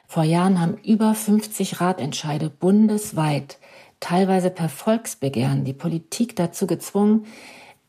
Vor 0.09 0.25
Jahren 0.25 0.61
haben 0.61 0.79
über 0.79 1.15
50 1.15 1.81
Ratentscheide 1.81 2.50
bundesweit, 2.50 3.59
teilweise 4.00 4.50
per 4.50 4.69
Volksbegehren, 4.69 5.65
die 5.65 5.75
Politik 5.75 6.35
dazu 6.35 6.67
gezwungen, 6.67 7.27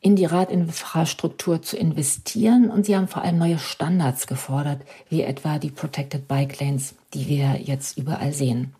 in 0.00 0.16
die 0.16 0.24
Radinfrastruktur 0.24 1.62
zu 1.62 1.76
investieren 1.76 2.70
und 2.70 2.86
sie 2.86 2.96
haben 2.96 3.08
vor 3.08 3.22
allem 3.22 3.38
neue 3.38 3.58
Standards 3.58 4.26
gefordert, 4.26 4.82
wie 5.08 5.22
etwa 5.22 5.58
die 5.58 5.70
Protected 5.70 6.26
Bike 6.28 6.60
Lanes, 6.60 6.94
die 7.14 7.26
wir 7.26 7.60
jetzt 7.60 7.98
überall 7.98 8.32
sehen. 8.32 8.74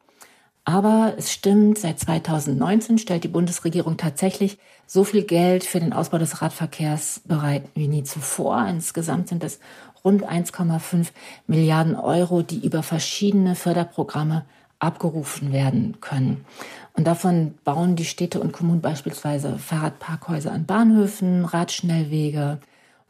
Aber 0.71 1.15
es 1.19 1.33
stimmt, 1.33 1.79
seit 1.79 1.99
2019 1.99 2.99
stellt 2.99 3.25
die 3.25 3.29
Bundesregierung 3.29 3.97
tatsächlich 3.97 4.57
so 4.87 5.03
viel 5.03 5.25
Geld 5.25 5.65
für 5.65 5.81
den 5.81 5.93
Ausbau 5.93 6.19
des 6.19 6.43
Radverkehrs 6.43 7.23
bereit 7.25 7.65
wie 7.75 7.89
nie 7.89 8.05
zuvor. 8.05 8.65
Insgesamt 8.69 9.27
sind 9.27 9.43
es 9.43 9.59
rund 10.05 10.25
1,5 10.25 11.09
Milliarden 11.49 11.97
Euro, 11.97 12.43
die 12.43 12.65
über 12.65 12.85
verschiedene 12.85 13.57
Förderprogramme 13.57 14.45
abgerufen 14.79 15.53
werden 15.53 15.97
können. 16.00 16.45
Und 16.93 17.09
davon 17.09 17.55
bauen 17.65 17.97
die 17.97 18.05
Städte 18.05 18.39
und 18.39 18.53
Kommunen 18.53 18.81
beispielsweise 18.81 19.59
Fahrradparkhäuser 19.59 20.53
an 20.53 20.67
Bahnhöfen, 20.67 21.47
Radschnellwege 21.47 22.61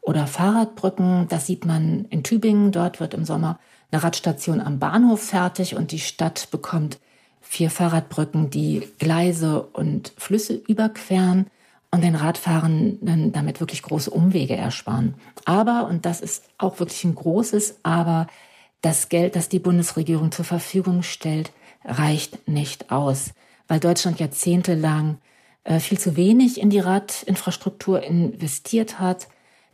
oder 0.01 0.25
Fahrradbrücken. 0.25 1.27
Das 1.27 1.45
sieht 1.45 1.65
man 1.65 2.05
in 2.05 2.23
Tübingen. 2.23 2.71
Dort 2.71 2.99
wird 2.99 3.13
im 3.13 3.23
Sommer 3.23 3.59
eine 3.91 4.01
Radstation 4.01 4.59
am 4.59 4.79
Bahnhof 4.79 5.21
fertig 5.21 5.75
und 5.75 5.91
die 5.91 5.99
Stadt 5.99 6.49
bekommt 6.49 6.97
vier 7.51 7.69
Fahrradbrücken, 7.69 8.49
die 8.49 8.87
Gleise 8.97 9.61
und 9.61 10.13
Flüsse 10.15 10.53
überqueren 10.53 11.47
und 11.91 12.01
den 12.01 12.15
Radfahrenden 12.15 13.33
damit 13.33 13.59
wirklich 13.59 13.81
große 13.81 14.09
Umwege 14.09 14.55
ersparen. 14.55 15.15
Aber, 15.43 15.85
und 15.89 16.05
das 16.05 16.21
ist 16.21 16.45
auch 16.57 16.79
wirklich 16.79 17.03
ein 17.03 17.13
großes 17.13 17.79
Aber, 17.83 18.27
das 18.79 19.09
Geld, 19.09 19.35
das 19.35 19.49
die 19.49 19.59
Bundesregierung 19.59 20.31
zur 20.31 20.45
Verfügung 20.45 21.03
stellt, 21.03 21.51
reicht 21.83 22.47
nicht 22.47 22.89
aus, 22.89 23.31
weil 23.67 23.81
Deutschland 23.81 24.21
jahrzehntelang 24.21 25.17
äh, 25.65 25.81
viel 25.81 25.99
zu 25.99 26.15
wenig 26.15 26.57
in 26.57 26.69
die 26.69 26.79
Radinfrastruktur 26.79 28.01
investiert 28.01 28.97
hat. 28.97 29.27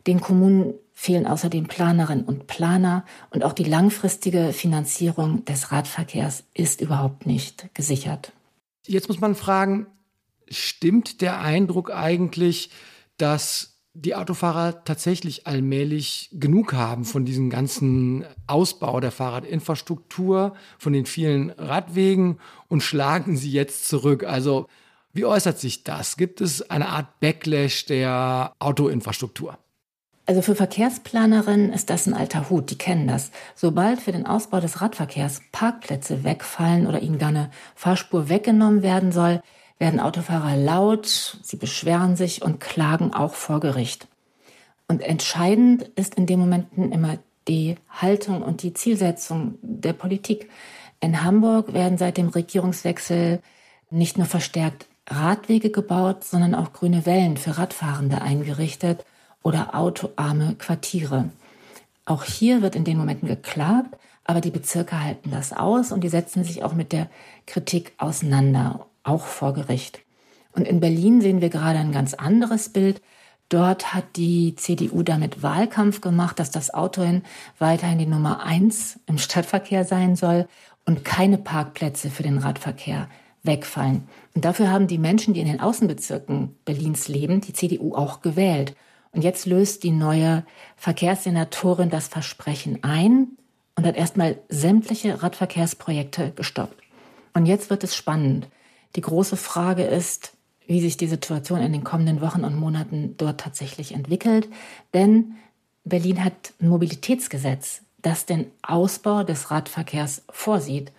Den 0.08 0.20
Kommunen 0.20 0.74
fehlen 1.00 1.28
außerdem 1.28 1.68
Planerinnen 1.68 2.24
und 2.24 2.48
Planer 2.48 3.04
und 3.30 3.44
auch 3.44 3.52
die 3.52 3.62
langfristige 3.62 4.52
Finanzierung 4.52 5.44
des 5.44 5.70
Radverkehrs 5.70 6.42
ist 6.54 6.80
überhaupt 6.80 7.24
nicht 7.24 7.72
gesichert. 7.72 8.32
Jetzt 8.84 9.06
muss 9.06 9.20
man 9.20 9.36
fragen, 9.36 9.86
stimmt 10.48 11.20
der 11.20 11.40
Eindruck 11.40 11.92
eigentlich, 11.94 12.70
dass 13.16 13.78
die 13.94 14.16
Autofahrer 14.16 14.82
tatsächlich 14.82 15.46
allmählich 15.46 16.30
genug 16.32 16.72
haben 16.72 17.04
von 17.04 17.24
diesem 17.24 17.48
ganzen 17.48 18.24
Ausbau 18.48 18.98
der 18.98 19.12
Fahrradinfrastruktur, 19.12 20.56
von 20.78 20.92
den 20.92 21.06
vielen 21.06 21.50
Radwegen 21.50 22.40
und 22.66 22.82
schlagen 22.82 23.36
sie 23.36 23.52
jetzt 23.52 23.86
zurück. 23.86 24.24
Also 24.24 24.66
wie 25.12 25.26
äußert 25.26 25.60
sich 25.60 25.84
das? 25.84 26.16
Gibt 26.16 26.40
es 26.40 26.68
eine 26.68 26.88
Art 26.88 27.20
Backlash 27.20 27.86
der 27.86 28.52
Autoinfrastruktur? 28.58 29.58
Also 30.28 30.42
für 30.42 30.54
Verkehrsplanerinnen 30.54 31.72
ist 31.72 31.88
das 31.88 32.06
ein 32.06 32.12
alter 32.12 32.50
Hut, 32.50 32.68
die 32.70 32.76
kennen 32.76 33.08
das. 33.08 33.30
Sobald 33.54 33.98
für 33.98 34.12
den 34.12 34.26
Ausbau 34.26 34.60
des 34.60 34.82
Radverkehrs 34.82 35.40
Parkplätze 35.52 36.22
wegfallen 36.22 36.86
oder 36.86 37.00
ihnen 37.00 37.18
gar 37.18 37.30
eine 37.30 37.50
Fahrspur 37.74 38.28
weggenommen 38.28 38.82
werden 38.82 39.10
soll, 39.10 39.40
werden 39.78 40.00
Autofahrer 40.00 40.54
laut, 40.54 41.38
sie 41.42 41.56
beschweren 41.56 42.14
sich 42.14 42.42
und 42.42 42.60
klagen 42.60 43.14
auch 43.14 43.32
vor 43.32 43.58
Gericht. 43.58 44.06
Und 44.86 45.00
entscheidend 45.00 45.84
ist 45.96 46.16
in 46.16 46.26
den 46.26 46.40
Momenten 46.40 46.92
immer 46.92 47.16
die 47.48 47.76
Haltung 47.88 48.42
und 48.42 48.62
die 48.62 48.74
Zielsetzung 48.74 49.54
der 49.62 49.94
Politik. 49.94 50.50
In 51.00 51.24
Hamburg 51.24 51.72
werden 51.72 51.96
seit 51.96 52.18
dem 52.18 52.28
Regierungswechsel 52.28 53.40
nicht 53.88 54.18
nur 54.18 54.26
verstärkt 54.26 54.88
Radwege 55.06 55.70
gebaut, 55.70 56.22
sondern 56.22 56.54
auch 56.54 56.74
grüne 56.74 57.06
Wellen 57.06 57.38
für 57.38 57.56
Radfahrende 57.56 58.20
eingerichtet 58.20 59.06
oder 59.42 59.74
autoarme 59.74 60.54
Quartiere. 60.56 61.30
Auch 62.04 62.24
hier 62.24 62.62
wird 62.62 62.74
in 62.74 62.84
den 62.84 62.98
Momenten 62.98 63.28
geklagt, 63.28 63.96
aber 64.24 64.40
die 64.40 64.50
Bezirke 64.50 65.02
halten 65.02 65.30
das 65.30 65.52
aus 65.52 65.92
und 65.92 66.02
die 66.02 66.08
setzen 66.08 66.44
sich 66.44 66.62
auch 66.62 66.74
mit 66.74 66.92
der 66.92 67.08
Kritik 67.46 67.92
auseinander 67.98 68.86
auch 69.02 69.26
vor 69.26 69.54
Gericht. 69.54 70.00
Und 70.52 70.66
in 70.66 70.80
Berlin 70.80 71.20
sehen 71.20 71.40
wir 71.40 71.50
gerade 71.50 71.78
ein 71.78 71.92
ganz 71.92 72.14
anderes 72.14 72.68
Bild. 72.68 73.00
Dort 73.48 73.94
hat 73.94 74.16
die 74.16 74.54
CDU 74.56 75.02
damit 75.02 75.42
Wahlkampf 75.42 76.00
gemacht, 76.00 76.38
dass 76.38 76.50
das 76.50 76.74
Auto 76.74 77.02
weiterhin 77.58 77.98
die 77.98 78.06
Nummer 78.06 78.42
eins 78.42 78.98
im 79.06 79.18
Stadtverkehr 79.18 79.84
sein 79.84 80.16
soll 80.16 80.46
und 80.84 81.04
keine 81.04 81.38
Parkplätze 81.38 82.10
für 82.10 82.22
den 82.22 82.38
Radverkehr 82.38 83.08
wegfallen. 83.42 84.08
Und 84.34 84.44
dafür 84.44 84.70
haben 84.70 84.86
die 84.86 84.98
Menschen, 84.98 85.32
die 85.34 85.40
in 85.40 85.46
den 85.46 85.60
Außenbezirken 85.60 86.56
Berlins 86.64 87.08
leben, 87.08 87.40
die 87.40 87.52
CDU 87.52 87.94
auch 87.94 88.20
gewählt. 88.20 88.74
Und 89.12 89.22
jetzt 89.22 89.46
löst 89.46 89.82
die 89.82 89.90
neue 89.90 90.44
Verkehrssenatorin 90.76 91.90
das 91.90 92.08
Versprechen 92.08 92.82
ein 92.82 93.28
und 93.74 93.86
hat 93.86 93.96
erstmal 93.96 94.38
sämtliche 94.48 95.22
Radverkehrsprojekte 95.22 96.32
gestoppt. 96.32 96.82
Und 97.34 97.46
jetzt 97.46 97.70
wird 97.70 97.84
es 97.84 97.94
spannend. 97.94 98.48
Die 98.96 99.00
große 99.00 99.36
Frage 99.36 99.84
ist, 99.84 100.32
wie 100.66 100.80
sich 100.80 100.96
die 100.96 101.06
Situation 101.06 101.60
in 101.60 101.72
den 101.72 101.84
kommenden 101.84 102.20
Wochen 102.20 102.44
und 102.44 102.56
Monaten 102.56 103.14
dort 103.16 103.40
tatsächlich 103.40 103.92
entwickelt. 103.92 104.48
Denn 104.92 105.36
Berlin 105.84 106.24
hat 106.24 106.52
ein 106.60 106.68
Mobilitätsgesetz, 106.68 107.82
das 108.02 108.26
den 108.26 108.46
Ausbau 108.62 109.22
des 109.24 109.50
Radverkehrs 109.50 110.24
vorsieht. 110.30 110.92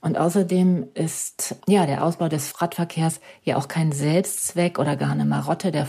Und 0.00 0.16
außerdem 0.18 0.86
ist 0.94 1.56
ja 1.66 1.86
der 1.86 2.04
Ausbau 2.04 2.28
des 2.28 2.60
Radverkehrs 2.60 3.20
ja 3.42 3.56
auch 3.56 3.66
kein 3.66 3.90
Selbstzweck 3.90 4.78
oder 4.78 4.94
gar 4.94 5.10
eine 5.10 5.24
Marotte 5.24 5.72
der 5.72 5.86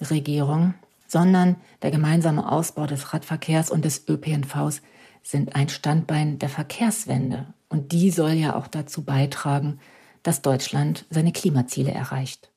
Vorgängerregierung, 0.00 0.74
sondern 1.06 1.56
der 1.82 1.90
gemeinsame 1.90 2.50
Ausbau 2.50 2.86
des 2.86 3.12
Radverkehrs 3.12 3.70
und 3.70 3.84
des 3.84 4.08
ÖPNVs 4.08 4.82
sind 5.22 5.54
ein 5.54 5.68
Standbein 5.68 6.38
der 6.38 6.48
Verkehrswende. 6.48 7.52
Und 7.68 7.92
die 7.92 8.10
soll 8.10 8.32
ja 8.32 8.56
auch 8.56 8.66
dazu 8.66 9.04
beitragen, 9.04 9.78
dass 10.22 10.42
Deutschland 10.42 11.06
seine 11.10 11.32
Klimaziele 11.32 11.92
erreicht. 11.92 12.50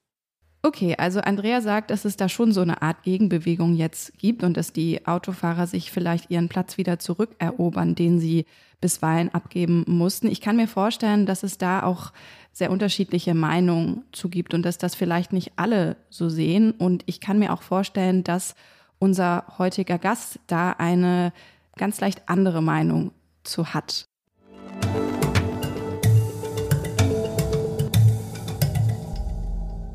Okay, 0.66 0.96
also 0.98 1.20
Andrea 1.20 1.60
sagt, 1.60 1.92
dass 1.92 2.06
es 2.06 2.16
da 2.16 2.30
schon 2.30 2.54
so 2.54 2.62
eine 2.62 2.82
Art 2.82 3.04
Gegenbewegung 3.04 3.76
jetzt 3.76 4.18
gibt 4.18 4.44
und 4.44 4.56
dass 4.56 4.72
die 4.72 5.06
Autofahrer 5.06 5.68
sich 5.68 5.92
vielleicht 5.92 6.32
ihren 6.32 6.48
Platz 6.48 6.78
wieder 6.78 7.00
zurückerobern, 7.00 7.96
den 7.96 8.20
sie 8.20 8.46
bisweilen 8.80 9.34
abgeben 9.34 9.84
mussten. 9.88 10.28
Ich 10.28 10.40
kann 10.40 10.56
mir 10.56 10.70
vorstellen, 10.70 11.26
dass 11.26 11.44
es 11.44 11.58
da 11.58 11.84
auch 11.84 12.14
sehr 12.54 12.72
unterschiedliche 12.72 13.34
Meinungen 13.34 14.04
zu 14.12 14.30
gibt 14.30 14.54
und 14.54 14.64
dass 14.64 14.78
das 14.78 14.96
vielleicht 14.96 15.34
nicht 15.34 15.54
alle 15.58 15.98
so 16.10 16.30
sehen. 16.30 16.72
Und 16.72 17.04
ich 17.08 17.20
kann 17.20 17.40
mir 17.40 17.52
auch 17.52 17.64
vorstellen, 17.64 18.24
dass 18.24 18.56
unser 19.00 19.46
heutiger 19.58 19.98
Gast 19.98 20.40
da 20.48 20.72
eine 20.72 21.34
ganz 21.76 22.00
leicht 22.00 22.30
andere 22.30 22.62
Meinung 22.62 23.12
zu 23.44 23.74
hat. 23.74 24.08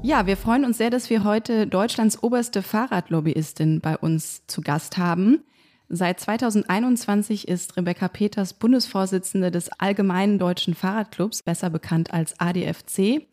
Ja, 0.03 0.27
wir 0.27 0.37
freuen 0.37 0.65
uns 0.65 0.79
sehr, 0.79 0.91
dass 0.91 1.11
wir 1.11 1.23
heute 1.23 1.67
Deutschlands 1.67 2.23
oberste 2.23 2.62
Fahrradlobbyistin 2.62 3.81
bei 3.81 3.97
uns 3.97 4.47
zu 4.47 4.62
Gast 4.62 4.97
haben. 4.97 5.45
Seit 5.90 6.21
2021 6.21 7.49
ist 7.49 7.78
Rebecca 7.78 8.09
Peters 8.09 8.52
Bundesvorsitzende 8.52 9.50
des 9.50 9.71
Allgemeinen 9.73 10.38
Deutschen 10.38 10.75
Fahrradclubs, 10.75 11.42
besser 11.42 11.71
bekannt 11.71 12.12
als 12.12 12.38
ADFC. 12.38 13.26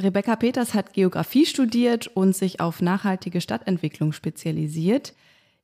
Rebecca 0.00 0.36
Peters 0.36 0.72
hat 0.72 0.94
Geografie 0.94 1.44
studiert 1.44 2.08
und 2.08 2.34
sich 2.34 2.60
auf 2.60 2.80
nachhaltige 2.80 3.42
Stadtentwicklung 3.42 4.12
spezialisiert. 4.12 5.12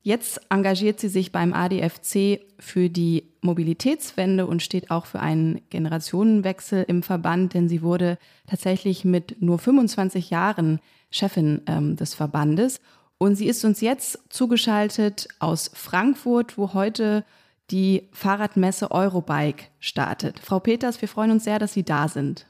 Jetzt 0.03 0.43
engagiert 0.51 1.01
sie 1.01 1.09
sich 1.09 1.33
beim 1.33 1.55
ADFC 1.55 2.41
für 2.59 2.91
die 2.91 3.25
Mobilitätswende 3.41 4.47
und 4.47 4.63
steht 4.63 4.91
auch 4.91 5.07
für 5.07 5.21
einen 5.21 5.63
Generationenwechsel 5.71 6.85
im 6.87 7.03
Verband, 7.03 7.55
denn 7.55 7.69
sie 7.69 7.81
wurde 7.81 8.19
tatsächlich 8.47 9.07
mit 9.07 9.41
nur 9.41 9.59
25 9.59 10.29
Jahren 10.29 10.81
Chefin 11.11 11.63
ähm, 11.67 11.97
des 11.97 12.15
Verbandes. 12.15 12.81
Und 13.19 13.35
sie 13.35 13.49
ist 13.49 13.65
uns 13.65 13.81
jetzt 13.81 14.19
zugeschaltet 14.29 15.29
aus 15.41 15.71
Frankfurt, 15.75 16.57
wo 16.57 16.73
heute 16.73 17.25
die 17.71 18.05
Fahrradmesse 18.13 18.91
Eurobike 18.91 19.65
startet. 19.81 20.39
Frau 20.39 20.61
Peters, 20.61 21.01
wir 21.01 21.09
freuen 21.09 21.33
uns 21.33 21.45
sehr, 21.45 21.59
dass 21.59 21.75
Sie 21.75 21.83
da 21.83 22.09
sind. 22.09 22.47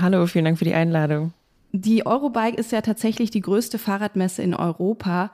Hallo, 0.00 0.26
vielen 0.26 0.46
Dank 0.46 0.58
für 0.58 0.64
die 0.64 0.74
Einladung. 0.74 1.32
Die 1.72 2.04
Eurobike 2.04 2.56
ist 2.56 2.72
ja 2.72 2.80
tatsächlich 2.80 3.30
die 3.30 3.42
größte 3.42 3.78
Fahrradmesse 3.78 4.42
in 4.42 4.54
Europa. 4.54 5.30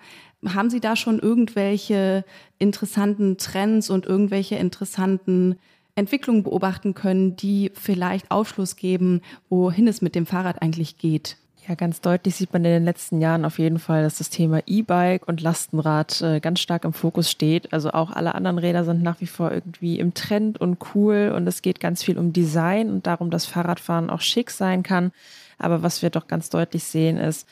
Haben 0.47 0.69
Sie 0.69 0.81
da 0.81 0.97
schon 0.97 1.19
irgendwelche 1.19 2.25
interessanten 2.59 3.39
Trends 3.39 3.89
und 3.89 4.05
irgendwelche 4.05 4.57
interessanten 4.57 5.57
Entwicklungen 5.95 6.43
beobachten 6.43 6.93
können, 6.93 7.37
die 7.37 7.71
vielleicht 7.75 8.31
Aufschluss 8.31 8.77
geben, 8.77 9.23
wohin 9.49 9.89
es 9.89 10.03
mit 10.03 10.15
dem 10.15 10.27
Fahrrad 10.27 10.61
eigentlich 10.61 10.99
geht? 10.99 11.39
Ja, 11.69 11.75
ganz 11.75 12.01
deutlich 12.01 12.37
sieht 12.37 12.53
man 12.53 12.65
in 12.65 12.71
den 12.71 12.85
letzten 12.85 13.21
Jahren 13.21 13.45
auf 13.45 13.59
jeden 13.59 13.81
Fall, 13.81 14.05
dass 14.05 14.19
das 14.19 14.31
Thema 14.31 14.61
E-Bike 14.67 15.27
und 15.27 15.41
Lastenrad 15.41 16.23
äh, 16.23 16.39
ganz 16.39 16.61
stark 16.61 16.85
im 16.85 16.93
Fokus 16.93 17.29
steht. 17.29 17.73
Also 17.73 17.91
auch 17.91 18.13
alle 18.13 18.37
anderen 18.37 18.59
Räder 18.59 18.85
sind 18.85 19.03
nach 19.03 19.21
wie 19.21 19.27
vor 19.27 19.51
irgendwie 19.51 19.99
im 19.99 20.15
Trend 20.15 20.61
und 20.61 20.79
cool 20.95 21.33
und 21.35 21.45
es 21.49 21.63
geht 21.63 21.81
ganz 21.81 22.05
viel 22.05 22.19
um 22.19 22.33
Design 22.33 22.89
und 22.89 23.09
darum, 23.09 23.33
dass 23.33 23.47
Fahrradfahren 23.47 24.11
auch 24.11 24.21
schick 24.21 24.53
sein 24.53 24.85
kann. 24.85 25.11
Aber 25.59 25.83
was 25.83 26.03
wir 26.03 26.11
doch 26.11 26.29
ganz 26.29 26.51
deutlich 26.51 26.85
sehen 26.85 27.17
ist, 27.17 27.49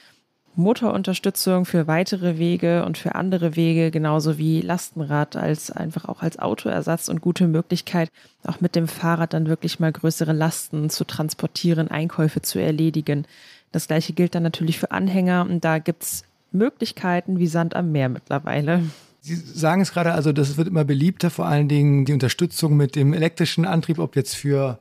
Motorunterstützung 0.57 1.65
für 1.65 1.89
weitere 1.89 2.39
Wege 2.39 2.85
und 2.85 2.97
für 2.97 3.17
andere 3.17 3.57
Wege, 3.57 3.91
genauso 3.91 4.39
wie 4.39 4.61
Lastenrad 4.61 5.35
als 5.35 5.73
einfach 5.73 6.05
auch 6.05 6.23
als 6.23 6.39
Autoersatz 6.39 7.09
und 7.09 7.21
gute 7.21 7.49
Möglichkeit, 7.49 8.11
auch 8.45 8.61
mit 8.61 8.77
dem 8.77 8.87
Fahrrad 8.87 9.33
dann 9.35 9.49
wirklich 9.49 9.81
mal 9.81 9.91
größere 9.91 10.33
Lasten 10.33 10.91
zu 10.91 11.05
transportieren, 11.05 11.89
Einkäufe 11.89 12.43
zu 12.43 12.61
erledigen. 12.61 13.27
Das 13.75 13.89
gleiche 13.89 14.13
gilt 14.13 14.37
dann 14.37 14.45
natürlich 14.45 14.79
für 14.79 14.93
Anhänger 14.93 15.45
und 15.51 15.65
da 15.65 15.81
gibt's 15.81 16.23
Möglichkeiten 16.53 17.41
wie 17.41 17.49
Sand 17.49 17.75
am 17.75 17.91
Meer 17.91 18.09
mittlerweile. 18.09 18.85
Sie 19.21 19.35
sagen 19.35 19.81
es 19.81 19.91
gerade, 19.91 20.13
also 20.13 20.31
das 20.31 20.57
wird 20.57 20.69
immer 20.69 20.85
beliebter, 20.85 21.29
vor 21.29 21.47
allen 21.47 21.67
Dingen 21.69 22.05
die 22.05 22.13
Unterstützung 22.13 22.77
mit 22.77 22.95
dem 22.95 23.13
elektrischen 23.13 23.65
Antrieb, 23.65 23.99
ob 23.99 24.15
jetzt 24.15 24.37
für 24.37 24.79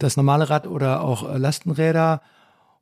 das 0.00 0.16
normale 0.16 0.50
Rad 0.50 0.66
oder 0.66 1.02
auch 1.02 1.32
äh, 1.32 1.38
Lastenräder. 1.38 2.20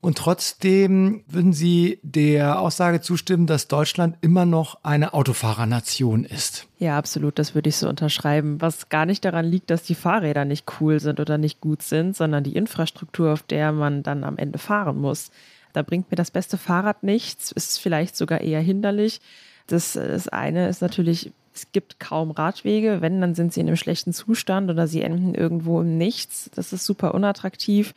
Und 0.04 0.18
trotzdem 0.18 1.24
würden 1.26 1.54
Sie 1.54 1.98
der 2.02 2.60
Aussage 2.60 3.00
zustimmen, 3.00 3.46
dass 3.46 3.68
Deutschland 3.68 4.18
immer 4.20 4.44
noch 4.44 4.84
eine 4.84 5.14
Autofahrernation 5.14 6.26
ist. 6.26 6.68
Ja, 6.78 6.98
absolut, 6.98 7.38
das 7.38 7.54
würde 7.54 7.70
ich 7.70 7.76
so 7.78 7.88
unterschreiben. 7.88 8.60
Was 8.60 8.90
gar 8.90 9.06
nicht 9.06 9.24
daran 9.24 9.46
liegt, 9.46 9.70
dass 9.70 9.82
die 9.82 9.94
Fahrräder 9.94 10.44
nicht 10.44 10.66
cool 10.78 11.00
sind 11.00 11.20
oder 11.20 11.38
nicht 11.38 11.62
gut 11.62 11.80
sind, 11.80 12.14
sondern 12.14 12.44
die 12.44 12.54
Infrastruktur, 12.54 13.32
auf 13.32 13.44
der 13.44 13.72
man 13.72 14.02
dann 14.02 14.24
am 14.24 14.36
Ende 14.36 14.58
fahren 14.58 15.00
muss. 15.00 15.30
Da 15.72 15.80
bringt 15.80 16.10
mir 16.10 16.16
das 16.16 16.30
beste 16.30 16.58
Fahrrad 16.58 17.02
nichts, 17.02 17.50
ist 17.50 17.80
vielleicht 17.80 18.14
sogar 18.14 18.42
eher 18.42 18.60
hinderlich. 18.60 19.22
Das, 19.68 19.94
das 19.94 20.28
eine 20.28 20.68
ist 20.68 20.82
natürlich, 20.82 21.32
es 21.54 21.72
gibt 21.72 21.98
kaum 21.98 22.30
Radwege. 22.30 22.98
Wenn, 23.00 23.22
dann 23.22 23.34
sind 23.34 23.54
sie 23.54 23.60
in 23.60 23.68
einem 23.68 23.76
schlechten 23.76 24.12
Zustand 24.12 24.68
oder 24.68 24.86
sie 24.86 25.00
enden 25.00 25.34
irgendwo 25.34 25.80
im 25.80 25.96
Nichts. 25.96 26.50
Das 26.54 26.74
ist 26.74 26.84
super 26.84 27.14
unattraktiv. 27.14 27.94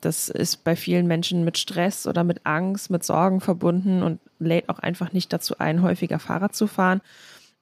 Das 0.00 0.28
ist 0.28 0.64
bei 0.64 0.76
vielen 0.76 1.06
Menschen 1.06 1.44
mit 1.44 1.58
Stress 1.58 2.06
oder 2.06 2.24
mit 2.24 2.44
Angst, 2.44 2.90
mit 2.90 3.04
Sorgen 3.04 3.40
verbunden 3.40 4.02
und 4.02 4.20
lädt 4.38 4.68
auch 4.68 4.78
einfach 4.78 5.12
nicht 5.12 5.32
dazu 5.32 5.58
ein, 5.58 5.82
häufiger 5.82 6.18
Fahrrad 6.18 6.54
zu 6.54 6.66
fahren. 6.66 7.00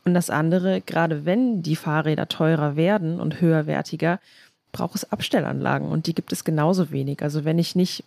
Und 0.05 0.15
das 0.15 0.31
andere, 0.31 0.81
gerade 0.83 1.25
wenn 1.25 1.63
die 1.63 1.77
Fahrräder 1.77 2.29
teurer 2.29 2.77
werden 2.77 3.19
und 3.21 3.41
höherwertiger, 3.41 4.21
braucht 4.71 4.95
es 4.95 5.11
Abstellanlagen 5.11 5.89
und 5.89 6.07
die 6.07 6.15
gibt 6.15 6.33
es 6.33 6.45
genauso 6.45 6.91
wenig. 6.91 7.23
Also 7.23 7.45
wenn 7.45 7.59
ich 7.59 7.75
nicht, 7.75 8.05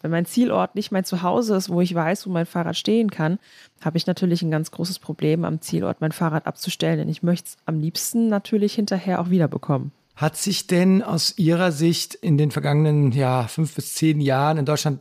wenn 0.00 0.12
mein 0.12 0.24
Zielort 0.24 0.76
nicht 0.76 0.92
mein 0.92 1.04
Zuhause 1.04 1.56
ist, 1.56 1.68
wo 1.68 1.80
ich 1.80 1.94
weiß, 1.94 2.26
wo 2.26 2.30
mein 2.30 2.46
Fahrrad 2.46 2.76
stehen 2.76 3.10
kann, 3.10 3.38
habe 3.80 3.98
ich 3.98 4.06
natürlich 4.06 4.42
ein 4.42 4.50
ganz 4.50 4.70
großes 4.70 5.00
Problem, 5.00 5.44
am 5.44 5.60
Zielort 5.60 6.00
mein 6.00 6.12
Fahrrad 6.12 6.46
abzustellen, 6.46 6.98
denn 6.98 7.08
ich 7.08 7.22
möchte 7.22 7.48
es 7.48 7.56
am 7.66 7.80
liebsten 7.80 8.28
natürlich 8.28 8.74
hinterher 8.74 9.20
auch 9.20 9.30
wiederbekommen. 9.30 9.92
Hat 10.22 10.36
sich 10.36 10.68
denn 10.68 11.02
aus 11.02 11.36
Ihrer 11.36 11.72
Sicht 11.72 12.14
in 12.14 12.38
den 12.38 12.52
vergangenen 12.52 13.10
ja, 13.10 13.48
fünf 13.48 13.74
bis 13.74 13.94
zehn 13.94 14.20
Jahren 14.20 14.56
in 14.56 14.64
Deutschland 14.64 15.00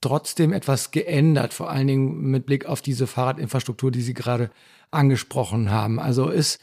trotzdem 0.00 0.54
etwas 0.54 0.92
geändert, 0.92 1.52
vor 1.52 1.68
allen 1.68 1.88
Dingen 1.88 2.30
mit 2.30 2.46
Blick 2.46 2.64
auf 2.64 2.80
diese 2.80 3.06
Fahrradinfrastruktur, 3.06 3.90
die 3.90 4.00
Sie 4.00 4.14
gerade 4.14 4.50
angesprochen 4.90 5.70
haben. 5.70 6.00
Also 6.00 6.30
ist 6.30 6.58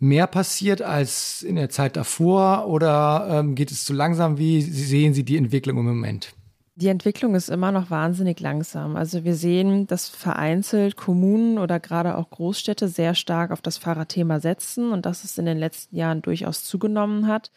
mehr 0.00 0.26
passiert 0.26 0.82
als 0.82 1.42
in 1.42 1.54
der 1.54 1.70
Zeit 1.70 1.94
davor 1.94 2.66
oder 2.66 3.28
ähm, 3.30 3.54
geht 3.54 3.70
es 3.70 3.84
zu 3.84 3.92
langsam? 3.92 4.36
Wie 4.36 4.60
sehen 4.60 5.14
Sie 5.14 5.24
die 5.24 5.36
Entwicklung 5.36 5.78
im 5.78 5.86
Moment? 5.86 6.34
Die 6.76 6.88
Entwicklung 6.88 7.36
ist 7.36 7.50
immer 7.50 7.70
noch 7.70 7.90
wahnsinnig 7.90 8.40
langsam. 8.40 8.96
Also 8.96 9.22
wir 9.22 9.36
sehen, 9.36 9.86
dass 9.86 10.08
vereinzelt 10.08 10.96
Kommunen 10.96 11.58
oder 11.58 11.78
gerade 11.78 12.16
auch 12.16 12.30
Großstädte 12.30 12.88
sehr 12.88 13.14
stark 13.14 13.52
auf 13.52 13.62
das 13.62 13.78
Fahrradthema 13.78 14.40
setzen 14.40 14.90
und 14.90 15.06
dass 15.06 15.22
es 15.22 15.38
in 15.38 15.46
den 15.46 15.58
letzten 15.58 15.94
Jahren 15.94 16.20
durchaus 16.20 16.64
zugenommen 16.64 17.28
hat. 17.28 17.52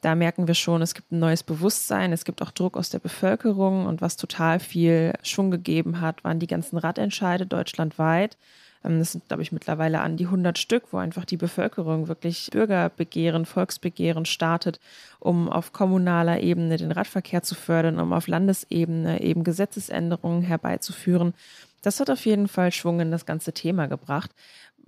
Da 0.00 0.14
merken 0.14 0.48
wir 0.48 0.54
schon, 0.54 0.80
es 0.80 0.94
gibt 0.94 1.12
ein 1.12 1.18
neues 1.18 1.42
Bewusstsein, 1.42 2.12
es 2.12 2.24
gibt 2.24 2.40
auch 2.40 2.50
Druck 2.50 2.78
aus 2.78 2.88
der 2.88 2.98
Bevölkerung 2.98 3.84
und 3.84 4.00
was 4.00 4.16
total 4.16 4.58
viel 4.58 5.12
Schwung 5.22 5.50
gegeben 5.50 6.00
hat, 6.00 6.24
waren 6.24 6.40
die 6.40 6.46
ganzen 6.46 6.78
Radentscheide 6.78 7.46
deutschlandweit. 7.46 8.38
Ähm, 8.84 8.98
das 8.98 9.12
sind, 9.12 9.26
glaube 9.28 9.42
ich, 9.42 9.52
mittlerweile 9.52 10.00
an 10.00 10.16
die 10.16 10.26
100 10.26 10.58
Stück, 10.58 10.84
wo 10.90 10.98
einfach 10.98 11.24
die 11.24 11.36
Bevölkerung 11.36 12.08
wirklich 12.08 12.48
Bürgerbegehren, 12.50 13.46
Volksbegehren 13.46 14.24
startet, 14.24 14.80
um 15.20 15.48
auf 15.48 15.72
kommunaler 15.72 16.40
Ebene 16.40 16.76
den 16.76 16.92
Radverkehr 16.92 17.42
zu 17.42 17.54
fördern, 17.54 17.98
um 17.98 18.12
auf 18.12 18.26
Landesebene 18.26 19.20
eben 19.22 19.44
Gesetzesänderungen 19.44 20.42
herbeizuführen. 20.42 21.34
Das 21.82 21.98
hat 21.98 22.10
auf 22.10 22.24
jeden 22.26 22.48
Fall 22.48 22.70
Schwung 22.70 23.00
in 23.00 23.10
das 23.10 23.26
ganze 23.26 23.52
Thema 23.52 23.86
gebracht. 23.86 24.30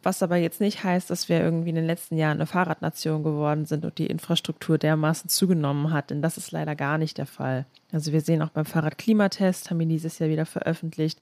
Was 0.04 0.22
aber 0.22 0.36
jetzt 0.36 0.60
nicht 0.60 0.84
heißt, 0.84 1.08
dass 1.08 1.30
wir 1.30 1.40
irgendwie 1.40 1.70
in 1.70 1.76
den 1.76 1.86
letzten 1.86 2.18
Jahren 2.18 2.36
eine 2.36 2.46
Fahrradnation 2.46 3.22
geworden 3.22 3.64
sind 3.64 3.86
und 3.86 3.96
die 3.96 4.06
Infrastruktur 4.06 4.76
dermaßen 4.76 5.30
zugenommen 5.30 5.92
hat, 5.92 6.10
denn 6.10 6.20
das 6.20 6.36
ist 6.36 6.52
leider 6.52 6.76
gar 6.76 6.98
nicht 6.98 7.16
der 7.16 7.24
Fall. 7.24 7.64
Also 7.90 8.12
wir 8.12 8.20
sehen 8.20 8.42
auch 8.42 8.50
beim 8.50 8.66
Fahrradklimatest, 8.66 9.70
haben 9.70 9.78
wir 9.78 9.86
dieses 9.86 10.18
Jahr 10.18 10.28
wieder 10.28 10.44
veröffentlicht, 10.44 11.20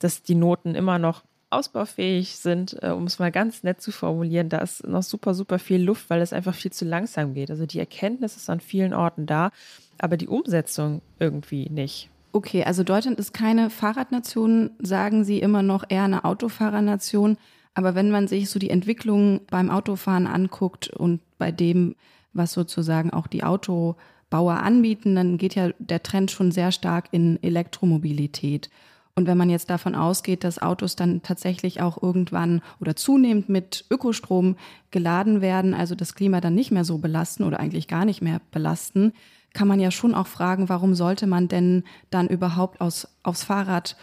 dass 0.00 0.24
die 0.24 0.34
Noten 0.34 0.74
immer 0.74 0.98
noch 0.98 1.22
ausbaufähig 1.54 2.36
sind, 2.36 2.76
äh, 2.82 2.90
um 2.90 3.04
es 3.04 3.18
mal 3.18 3.32
ganz 3.32 3.62
nett 3.62 3.80
zu 3.80 3.92
formulieren, 3.92 4.48
da 4.48 4.58
ist 4.58 4.86
noch 4.86 5.02
super, 5.02 5.34
super 5.34 5.58
viel 5.58 5.82
Luft, 5.82 6.10
weil 6.10 6.20
es 6.20 6.32
einfach 6.32 6.54
viel 6.54 6.72
zu 6.72 6.84
langsam 6.84 7.34
geht. 7.34 7.50
Also 7.50 7.66
die 7.66 7.78
Erkenntnis 7.78 8.36
ist 8.36 8.50
an 8.50 8.60
vielen 8.60 8.94
Orten 8.94 9.26
da, 9.26 9.50
aber 9.98 10.16
die 10.16 10.28
Umsetzung 10.28 11.02
irgendwie 11.18 11.68
nicht. 11.70 12.10
Okay, 12.32 12.64
also 12.64 12.82
Deutschland 12.82 13.20
ist 13.20 13.32
keine 13.32 13.70
Fahrradnation, 13.70 14.70
sagen 14.80 15.24
Sie 15.24 15.38
immer 15.38 15.62
noch 15.62 15.84
eher 15.88 16.02
eine 16.02 16.24
Autofahrernation. 16.24 17.38
Aber 17.74 17.94
wenn 17.94 18.10
man 18.10 18.28
sich 18.28 18.50
so 18.50 18.58
die 18.58 18.70
Entwicklung 18.70 19.40
beim 19.50 19.70
Autofahren 19.70 20.26
anguckt 20.26 20.88
und 20.88 21.20
bei 21.38 21.52
dem, 21.52 21.96
was 22.32 22.52
sozusagen 22.52 23.10
auch 23.10 23.26
die 23.26 23.44
Autobauer 23.44 24.54
anbieten, 24.54 25.14
dann 25.14 25.38
geht 25.38 25.54
ja 25.54 25.70
der 25.78 26.02
Trend 26.02 26.30
schon 26.30 26.52
sehr 26.52 26.72
stark 26.72 27.06
in 27.10 27.40
Elektromobilität. 27.42 28.70
Und 29.16 29.28
wenn 29.28 29.38
man 29.38 29.48
jetzt 29.48 29.70
davon 29.70 29.94
ausgeht, 29.94 30.42
dass 30.42 30.60
Autos 30.60 30.96
dann 30.96 31.22
tatsächlich 31.22 31.80
auch 31.80 32.02
irgendwann 32.02 32.62
oder 32.80 32.96
zunehmend 32.96 33.48
mit 33.48 33.84
Ökostrom 33.88 34.56
geladen 34.90 35.40
werden, 35.40 35.72
also 35.72 35.94
das 35.94 36.16
Klima 36.16 36.40
dann 36.40 36.54
nicht 36.54 36.72
mehr 36.72 36.84
so 36.84 36.98
belasten 36.98 37.44
oder 37.44 37.60
eigentlich 37.60 37.86
gar 37.86 38.04
nicht 38.04 38.22
mehr 38.22 38.40
belasten, 38.50 39.12
kann 39.52 39.68
man 39.68 39.78
ja 39.78 39.92
schon 39.92 40.16
auch 40.16 40.26
fragen, 40.26 40.68
warum 40.68 40.96
sollte 40.96 41.28
man 41.28 41.46
denn 41.46 41.84
dann 42.10 42.26
überhaupt 42.26 42.80
aus, 42.80 43.06
aufs 43.22 43.44
Fahrrad 43.44 43.96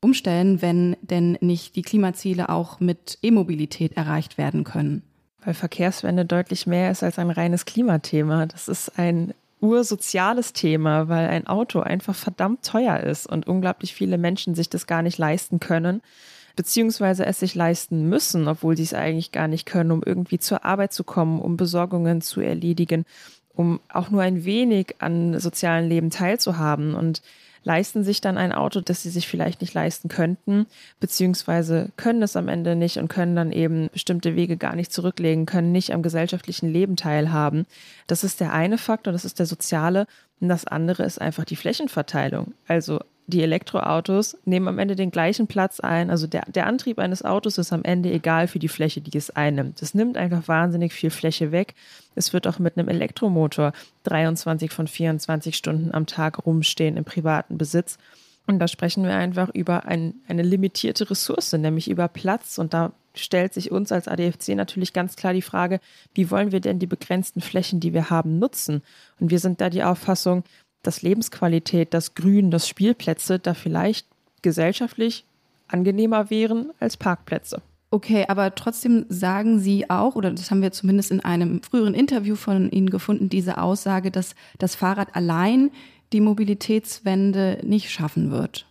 umstellen, 0.00 0.62
wenn 0.62 0.96
denn 1.02 1.36
nicht 1.42 1.76
die 1.76 1.82
Klimaziele 1.82 2.48
auch 2.48 2.80
mit 2.80 3.18
E-Mobilität 3.20 3.98
erreicht 3.98 4.38
werden 4.38 4.64
können? 4.64 5.02
Weil 5.44 5.52
Verkehrswende 5.52 6.24
deutlich 6.24 6.66
mehr 6.66 6.90
ist 6.90 7.02
als 7.02 7.18
ein 7.18 7.28
reines 7.28 7.66
Klimathema. 7.66 8.46
Das 8.46 8.68
ist 8.68 8.98
ein 8.98 9.34
ursoziales 9.64 10.52
Thema, 10.52 11.08
weil 11.08 11.28
ein 11.28 11.46
Auto 11.46 11.80
einfach 11.80 12.14
verdammt 12.14 12.64
teuer 12.64 13.00
ist 13.00 13.26
und 13.26 13.48
unglaublich 13.48 13.94
viele 13.94 14.18
Menschen 14.18 14.54
sich 14.54 14.68
das 14.68 14.86
gar 14.86 15.02
nicht 15.02 15.18
leisten 15.18 15.58
können, 15.58 16.02
beziehungsweise 16.54 17.24
es 17.24 17.40
sich 17.40 17.54
leisten 17.54 18.08
müssen, 18.08 18.46
obwohl 18.46 18.76
sie 18.76 18.82
es 18.82 18.94
eigentlich 18.94 19.32
gar 19.32 19.48
nicht 19.48 19.66
können, 19.66 19.90
um 19.90 20.02
irgendwie 20.04 20.38
zur 20.38 20.64
Arbeit 20.64 20.92
zu 20.92 21.02
kommen, 21.02 21.40
um 21.40 21.56
Besorgungen 21.56 22.20
zu 22.20 22.40
erledigen, 22.40 23.06
um 23.54 23.80
auch 23.88 24.10
nur 24.10 24.22
ein 24.22 24.44
wenig 24.44 24.96
an 24.98 25.40
sozialen 25.40 25.88
Leben 25.88 26.10
teilzuhaben. 26.10 26.94
Und 26.94 27.22
leisten 27.64 28.04
sich 28.04 28.20
dann 28.20 28.38
ein 28.38 28.52
Auto, 28.52 28.80
das 28.80 29.02
sie 29.02 29.10
sich 29.10 29.26
vielleicht 29.26 29.60
nicht 29.60 29.74
leisten 29.74 30.08
könnten, 30.08 30.66
beziehungsweise 31.00 31.90
können 31.96 32.22
es 32.22 32.36
am 32.36 32.48
Ende 32.48 32.76
nicht 32.76 32.98
und 32.98 33.08
können 33.08 33.34
dann 33.34 33.52
eben 33.52 33.88
bestimmte 33.92 34.36
Wege 34.36 34.56
gar 34.56 34.76
nicht 34.76 34.92
zurücklegen, 34.92 35.46
können 35.46 35.72
nicht 35.72 35.92
am 35.92 36.02
gesellschaftlichen 36.02 36.70
Leben 36.70 36.96
teilhaben. 36.96 37.66
Das 38.06 38.22
ist 38.22 38.40
der 38.40 38.52
eine 38.52 38.78
Faktor, 38.78 39.12
das 39.12 39.24
ist 39.24 39.38
der 39.38 39.46
soziale. 39.46 40.06
Und 40.40 40.48
das 40.48 40.66
andere 40.66 41.04
ist 41.04 41.20
einfach 41.20 41.44
die 41.44 41.56
Flächenverteilung. 41.56 42.52
Also 42.68 43.00
die 43.26 43.42
Elektroautos 43.42 44.36
nehmen 44.44 44.68
am 44.68 44.78
Ende 44.78 44.96
den 44.96 45.10
gleichen 45.10 45.46
Platz 45.46 45.80
ein. 45.80 46.10
Also 46.10 46.26
der, 46.26 46.42
der 46.46 46.66
Antrieb 46.66 46.98
eines 46.98 47.24
Autos 47.24 47.56
ist 47.56 47.72
am 47.72 47.82
Ende 47.82 48.12
egal 48.12 48.48
für 48.48 48.58
die 48.58 48.68
Fläche, 48.68 49.00
die 49.00 49.16
es 49.16 49.30
einnimmt. 49.30 49.80
Es 49.80 49.94
nimmt 49.94 50.16
einfach 50.16 50.46
wahnsinnig 50.46 50.92
viel 50.92 51.10
Fläche 51.10 51.50
weg. 51.50 51.74
Es 52.14 52.32
wird 52.32 52.46
auch 52.46 52.58
mit 52.58 52.76
einem 52.76 52.88
Elektromotor 52.88 53.72
23 54.02 54.70
von 54.70 54.86
24 54.86 55.56
Stunden 55.56 55.94
am 55.94 56.06
Tag 56.06 56.44
rumstehen 56.44 56.96
im 56.96 57.04
privaten 57.04 57.56
Besitz. 57.56 57.98
Und 58.46 58.58
da 58.58 58.68
sprechen 58.68 59.04
wir 59.04 59.14
einfach 59.16 59.48
über 59.54 59.86
ein, 59.86 60.14
eine 60.28 60.42
limitierte 60.42 61.10
Ressource, 61.10 61.54
nämlich 61.54 61.88
über 61.88 62.08
Platz. 62.08 62.58
Und 62.58 62.74
da 62.74 62.92
stellt 63.14 63.54
sich 63.54 63.70
uns 63.70 63.90
als 63.90 64.06
ADFC 64.06 64.48
natürlich 64.50 64.92
ganz 64.92 65.16
klar 65.16 65.32
die 65.32 65.40
Frage, 65.40 65.80
wie 66.12 66.30
wollen 66.30 66.52
wir 66.52 66.60
denn 66.60 66.78
die 66.78 66.86
begrenzten 66.86 67.40
Flächen, 67.40 67.80
die 67.80 67.94
wir 67.94 68.10
haben, 68.10 68.38
nutzen? 68.38 68.82
Und 69.18 69.30
wir 69.30 69.38
sind 69.38 69.62
da 69.62 69.70
die 69.70 69.82
Auffassung, 69.82 70.44
dass 70.86 71.02
Lebensqualität, 71.02 71.94
das 71.94 72.14
Grün, 72.14 72.50
das 72.50 72.68
Spielplätze 72.68 73.38
da 73.38 73.54
vielleicht 73.54 74.06
gesellschaftlich 74.42 75.24
angenehmer 75.68 76.30
wären 76.30 76.70
als 76.78 76.96
Parkplätze. 76.96 77.62
Okay, 77.90 78.24
aber 78.26 78.54
trotzdem 78.54 79.06
sagen 79.08 79.60
Sie 79.60 79.88
auch, 79.88 80.16
oder 80.16 80.32
das 80.32 80.50
haben 80.50 80.62
wir 80.62 80.72
zumindest 80.72 81.12
in 81.12 81.20
einem 81.20 81.62
früheren 81.62 81.94
Interview 81.94 82.34
von 82.34 82.70
Ihnen 82.70 82.90
gefunden, 82.90 83.28
diese 83.28 83.58
Aussage, 83.58 84.10
dass 84.10 84.34
das 84.58 84.74
Fahrrad 84.74 85.14
allein 85.14 85.70
die 86.12 86.20
Mobilitätswende 86.20 87.60
nicht 87.62 87.90
schaffen 87.90 88.30
wird. 88.30 88.66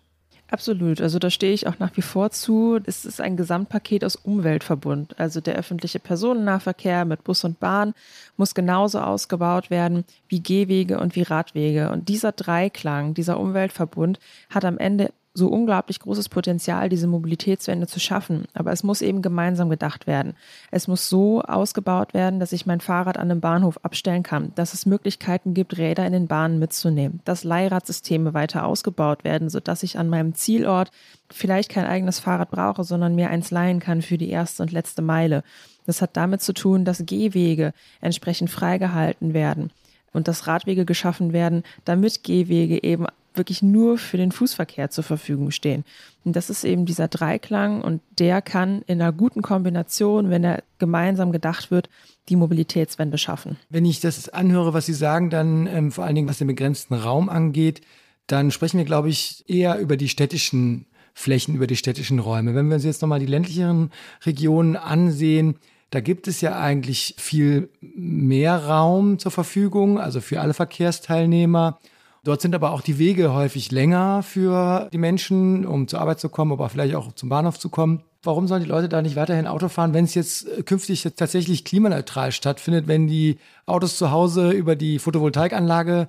Absolut. 0.54 1.02
Also 1.02 1.18
da 1.18 1.32
stehe 1.32 1.52
ich 1.52 1.66
auch 1.66 1.80
nach 1.80 1.98
wie 1.98 2.04
vor 2.04 2.30
zu. 2.30 2.80
Es 2.86 3.06
ist 3.06 3.20
ein 3.20 3.38
Gesamtpaket 3.38 4.06
aus 4.06 4.16
Umweltverbund. 4.16 5.20
Also 5.20 5.42
der 5.42 5.56
öffentliche 5.56 5.98
Personennahverkehr 5.98 7.06
mit 7.06 7.24
Bus 7.24 7.44
und 7.44 7.60
Bahn 7.60 7.96
muss 8.38 8.54
genauso 8.54 9.00
ausgebaut 9.00 9.72
werden 9.72 10.06
wie 10.28 10.44
Gehwege 10.44 11.00
und 11.00 11.16
wie 11.16 11.24
Radwege. 11.24 11.90
Und 11.90 12.08
dieser 12.08 12.34
Dreiklang, 12.34 13.16
dieser 13.16 13.40
Umweltverbund 13.40 14.20
hat 14.52 14.64
am 14.64 14.78
Ende 14.78 15.12
so 15.36 15.48
unglaublich 15.48 16.00
großes 16.00 16.30
Potenzial, 16.30 16.90
diese 16.90 17.08
Mobilitätswende 17.08 17.88
zu 17.88 18.00
schaffen. 18.00 18.46
Aber 18.54 18.72
es 18.72 18.84
muss 18.84 19.02
eben 19.02 19.24
gemeinsam 19.24 19.70
gedacht 19.70 20.06
werden. 20.06 20.36
Es 20.70 20.88
muss 20.88 21.10
so 21.10 21.42
ausgebaut 21.42 22.14
werden, 22.14 22.40
dass 22.40 22.52
ich 22.52 22.68
mein 22.68 22.82
Fahrrad 22.82 23.18
an 23.18 23.32
einem 23.32 23.42
Bahnhof 23.42 23.80
abstellen 23.84 24.22
kann, 24.22 24.52
dass 24.54 24.76
es 24.76 24.86
Möglichkeiten 24.86 25.56
gibt, 25.56 25.78
Räder 25.78 26.06
in 26.06 26.14
den 26.14 26.28
Bahnen 26.28 26.60
mitzunehmen, 26.60 27.20
dass 27.26 27.44
Leihradsysteme 27.44 28.36
weiter 28.36 28.66
ausgebaut 28.66 29.24
werden, 29.24 29.50
sodass 29.50 29.82
ich 29.82 29.98
an 29.98 30.08
meinem 30.08 30.36
Zielort 30.36 30.92
vielleicht 31.32 31.72
kein 31.72 31.86
eigenes 31.86 32.20
Fahrrad 32.20 32.52
brauche, 32.52 32.84
sondern 32.84 33.16
mir 33.16 33.32
eins 33.32 33.50
leihen 33.50 33.80
kann 33.80 34.04
für 34.04 34.20
die 34.20 34.30
erste 34.30 34.62
und 34.62 34.72
letzte 34.72 35.02
Meile. 35.02 35.44
Das 35.88 36.02
hat 36.02 36.16
damit 36.16 36.42
zu 36.42 36.54
tun, 36.54 36.86
dass 36.86 37.06
Gehwege 37.08 37.74
entsprechend 38.02 38.52
freigehalten 38.52 39.34
werden 39.34 39.72
und 40.14 40.28
dass 40.28 40.46
Radwege 40.46 40.86
geschaffen 40.86 41.34
werden, 41.34 41.64
damit 41.86 42.24
Gehwege 42.24 42.84
eben 42.84 43.08
wirklich 43.36 43.62
nur 43.62 43.98
für 43.98 44.18
den 44.18 44.32
Fußverkehr 44.32 44.90
zur 44.90 45.04
Verfügung 45.04 45.52
stehen. 45.52 45.84
Und 46.24 46.36
das 46.36 46.50
ist 46.50 46.64
eben 46.64 46.86
dieser 46.86 47.08
Dreiklang 47.08 47.82
und 47.82 48.02
der 48.20 48.42
kann 48.42 48.82
in 48.88 49.02
einer 49.02 49.12
guten 49.12 49.42
Kombination, 49.42 50.30
wenn 50.30 50.44
er 50.44 50.64
gemeinsam 50.80 51.32
gedacht 51.32 51.72
wird, 51.72 51.90
die 52.30 52.36
Mobilitätswende 52.36 53.18
schaffen. 53.18 53.58
Wenn 53.70 53.86
ich 53.86 54.00
das 54.00 54.30
anhöre, 54.30 54.74
was 54.74 54.86
Sie 54.86 54.94
sagen, 54.94 55.30
dann 55.30 55.68
ähm, 55.68 55.92
vor 55.92 56.06
allen 56.06 56.16
Dingen, 56.16 56.30
was 56.30 56.38
den 56.38 56.48
begrenzten 56.48 56.94
Raum 56.94 57.30
angeht, 57.30 57.82
dann 58.28 58.52
sprechen 58.52 58.78
wir, 58.78 58.86
glaube 58.86 59.10
ich, 59.10 59.44
eher 59.48 59.80
über 59.80 59.98
die 59.98 60.10
städtischen 60.10 60.86
Flächen, 61.14 61.56
über 61.56 61.68
die 61.68 61.76
städtischen 61.76 62.20
Räume. 62.20 62.56
Wenn 62.56 62.68
wir 62.68 62.76
uns 62.76 62.86
jetzt 62.86 63.02
nochmal 63.02 63.20
die 63.20 63.26
ländlicheren 63.26 63.92
Regionen 64.26 64.76
ansehen, 64.76 65.56
da 65.90 66.00
gibt 66.00 66.28
es 66.28 66.42
ja 66.42 66.60
eigentlich 66.60 67.14
viel 67.20 67.70
mehr 67.80 68.66
Raum 68.66 69.20
zur 69.20 69.32
Verfügung, 69.32 70.00
also 70.00 70.22
für 70.22 70.42
alle 70.42 70.56
Verkehrsteilnehmer. 70.56 71.80
Dort 72.26 72.40
sind 72.40 72.56
aber 72.56 72.72
auch 72.72 72.80
die 72.80 73.00
Wege 73.00 73.34
häufig 73.34 73.70
länger 73.72 74.24
für 74.24 74.90
die 74.94 74.98
Menschen, 74.98 75.66
um 75.66 75.90
zur 75.90 76.00
Arbeit 76.00 76.22
zu 76.22 76.30
kommen, 76.30 76.54
aber 76.54 76.70
vielleicht 76.70 76.96
auch 76.96 77.12
zum 77.12 77.28
Bahnhof 77.28 77.60
zu 77.60 77.68
kommen. 77.68 78.02
Warum 78.24 78.48
sollen 78.48 78.64
die 78.64 78.70
Leute 78.70 78.88
da 78.88 79.02
nicht 79.02 79.18
weiterhin 79.18 79.46
Auto 79.46 79.68
fahren, 79.68 79.94
wenn 79.94 80.06
es 80.06 80.16
jetzt 80.16 80.48
äh, 80.48 80.64
künftig 80.64 81.04
jetzt 81.04 81.20
tatsächlich 81.20 81.66
klimaneutral 81.66 82.32
stattfindet, 82.32 82.88
wenn 82.88 83.08
die 83.08 83.38
Autos 83.66 83.98
zu 83.98 84.12
Hause 84.12 84.52
über 84.52 84.78
die 84.78 85.00
Photovoltaikanlage 85.00 86.08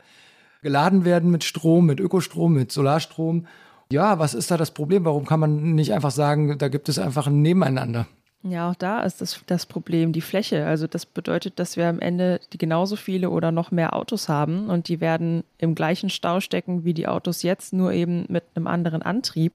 geladen 0.63 1.05
werden 1.05 1.33
mit 1.33 1.43
Strom, 1.43 1.87
mit 1.87 1.99
Ökostrom, 1.99 2.53
mit 2.55 2.71
Solarstrom? 2.71 3.49
Ja, 3.91 4.21
was 4.21 4.35
ist 4.35 4.53
da 4.53 4.57
das 4.57 4.71
Problem? 4.71 5.05
Warum 5.05 5.27
kann 5.27 5.41
man 5.41 5.75
nicht 5.75 5.93
einfach 5.93 6.13
sagen, 6.13 6.57
da 6.59 6.69
gibt 6.69 6.89
es 6.89 7.01
einfach 7.01 7.27
ein 7.27 7.43
Nebeneinander? 7.43 8.07
Ja, 8.47 8.71
auch 8.71 8.75
da 8.75 9.01
ist 9.01 9.23
das, 9.23 9.41
das 9.47 9.65
Problem 9.65 10.13
die 10.13 10.21
Fläche. 10.21 10.67
Also 10.67 10.87
das 10.87 11.07
bedeutet, 11.07 11.59
dass 11.59 11.79
wir 11.79 11.87
am 11.87 11.99
Ende 11.99 12.41
die 12.53 12.59
genauso 12.59 12.95
viele 12.95 13.31
oder 13.31 13.53
noch 13.53 13.71
mehr 13.71 13.97
Autos 13.97 14.29
haben 14.29 14.69
und 14.69 14.89
die 14.89 15.01
werden 15.01 15.45
im 15.57 15.75
gleichen 15.75 16.11
Stau 16.11 16.41
stecken 16.41 16.85
wie 16.85 16.93
die 16.93 17.09
Autos 17.09 17.43
jetzt, 17.43 17.73
nur 17.73 17.93
eben 17.93 18.27
mit 18.29 18.45
einem 18.55 18.67
anderen 18.67 19.01
Antrieb. 19.01 19.55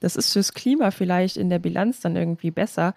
Das 0.00 0.16
ist 0.16 0.34
fürs 0.34 0.52
Klima 0.52 0.90
vielleicht 0.90 1.38
in 1.38 1.48
der 1.48 1.58
Bilanz 1.58 2.00
dann 2.00 2.14
irgendwie 2.14 2.50
besser, 2.50 2.94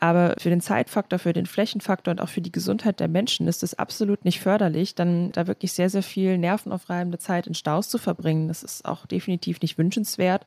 aber 0.00 0.34
für 0.38 0.50
den 0.50 0.60
Zeitfaktor, 0.60 1.20
für 1.20 1.34
den 1.34 1.46
Flächenfaktor 1.46 2.10
und 2.10 2.20
auch 2.20 2.28
für 2.28 2.40
die 2.40 2.50
Gesundheit 2.50 2.98
der 2.98 3.08
Menschen 3.08 3.46
ist 3.46 3.62
es 3.62 3.78
absolut 3.78 4.24
nicht 4.24 4.40
förderlich, 4.40 4.96
dann 4.96 5.30
da 5.30 5.46
wirklich 5.46 5.72
sehr, 5.72 5.90
sehr 5.90 6.02
viel 6.02 6.36
nervenaufreibende 6.36 7.18
Zeit 7.18 7.46
in 7.46 7.54
Staus 7.54 7.88
zu 7.88 7.98
verbringen. 7.98 8.48
Das 8.48 8.64
ist 8.64 8.84
auch 8.84 9.06
definitiv 9.06 9.60
nicht 9.60 9.78
wünschenswert. 9.78 10.46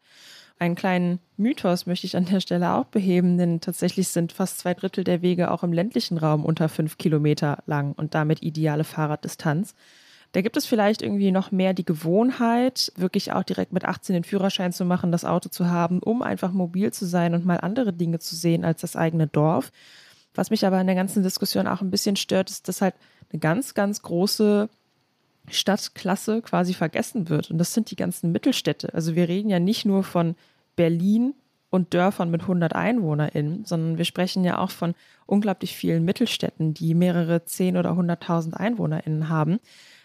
Einen 0.59 0.75
kleinen 0.75 1.19
Mythos 1.35 1.85
möchte 1.85 2.07
ich 2.07 2.15
an 2.15 2.25
der 2.25 2.39
Stelle 2.39 2.73
auch 2.73 2.85
beheben, 2.85 3.37
denn 3.37 3.59
tatsächlich 3.59 4.07
sind 4.07 4.31
fast 4.31 4.59
zwei 4.59 4.73
Drittel 4.73 5.03
der 5.03 5.21
Wege 5.21 5.51
auch 5.51 5.63
im 5.63 5.73
ländlichen 5.73 6.17
Raum 6.17 6.45
unter 6.45 6.69
fünf 6.69 6.97
Kilometer 6.97 7.63
lang 7.65 7.93
und 7.93 8.13
damit 8.15 8.43
ideale 8.43 8.83
Fahrraddistanz. 8.83 9.75
Da 10.31 10.41
gibt 10.41 10.57
es 10.57 10.65
vielleicht 10.65 11.01
irgendwie 11.03 11.31
noch 11.31 11.51
mehr 11.51 11.73
die 11.73 11.85
Gewohnheit, 11.85 12.91
wirklich 12.95 13.33
auch 13.33 13.43
direkt 13.43 13.71
mit 13.71 13.85
18 13.85 14.13
den 14.13 14.23
Führerschein 14.23 14.73
zu 14.73 14.83
machen, 14.83 15.11
das 15.11 15.25
Auto 15.25 15.49
zu 15.49 15.69
haben, 15.69 15.99
um 15.99 16.23
einfach 16.23 16.51
mobil 16.51 16.91
zu 16.91 17.05
sein 17.05 17.35
und 17.35 17.45
mal 17.45 17.59
andere 17.59 17.93
Dinge 17.93 18.19
zu 18.19 18.35
sehen 18.35 18.65
als 18.65 18.81
das 18.81 18.95
eigene 18.95 19.27
Dorf. 19.27 19.71
Was 20.33 20.49
mich 20.49 20.65
aber 20.65 20.81
in 20.81 20.87
der 20.87 20.95
ganzen 20.95 21.21
Diskussion 21.21 21.67
auch 21.67 21.81
ein 21.81 21.91
bisschen 21.91 22.15
stört, 22.15 22.49
ist, 22.49 22.67
dass 22.67 22.81
halt 22.81 22.95
eine 23.31 23.39
ganz, 23.39 23.75
ganz 23.75 24.01
große 24.01 24.69
Stadtklasse 25.49 26.41
quasi 26.41 26.73
vergessen 26.73 27.29
wird. 27.29 27.51
Und 27.51 27.57
das 27.57 27.73
sind 27.73 27.91
die 27.91 27.95
ganzen 27.95 28.31
Mittelstädte. 28.31 28.93
Also 28.93 29.15
wir 29.15 29.27
reden 29.27 29.49
ja 29.49 29.59
nicht 29.59 29.85
nur 29.85 30.03
von 30.03 30.35
Berlin 30.75 31.33
und 31.69 31.93
Dörfern 31.93 32.29
mit 32.29 32.41
100 32.41 32.75
EinwohnerInnen, 32.75 33.65
sondern 33.65 33.97
wir 33.97 34.05
sprechen 34.05 34.43
ja 34.43 34.59
auch 34.59 34.71
von 34.71 34.93
unglaublich 35.25 35.75
vielen 35.75 36.05
Mittelstädten, 36.05 36.73
die 36.73 36.93
mehrere 36.93 37.45
10 37.45 37.77
oder 37.77 37.91
100.000 37.91 38.53
EinwohnerInnen 38.53 39.29
haben. 39.29 39.59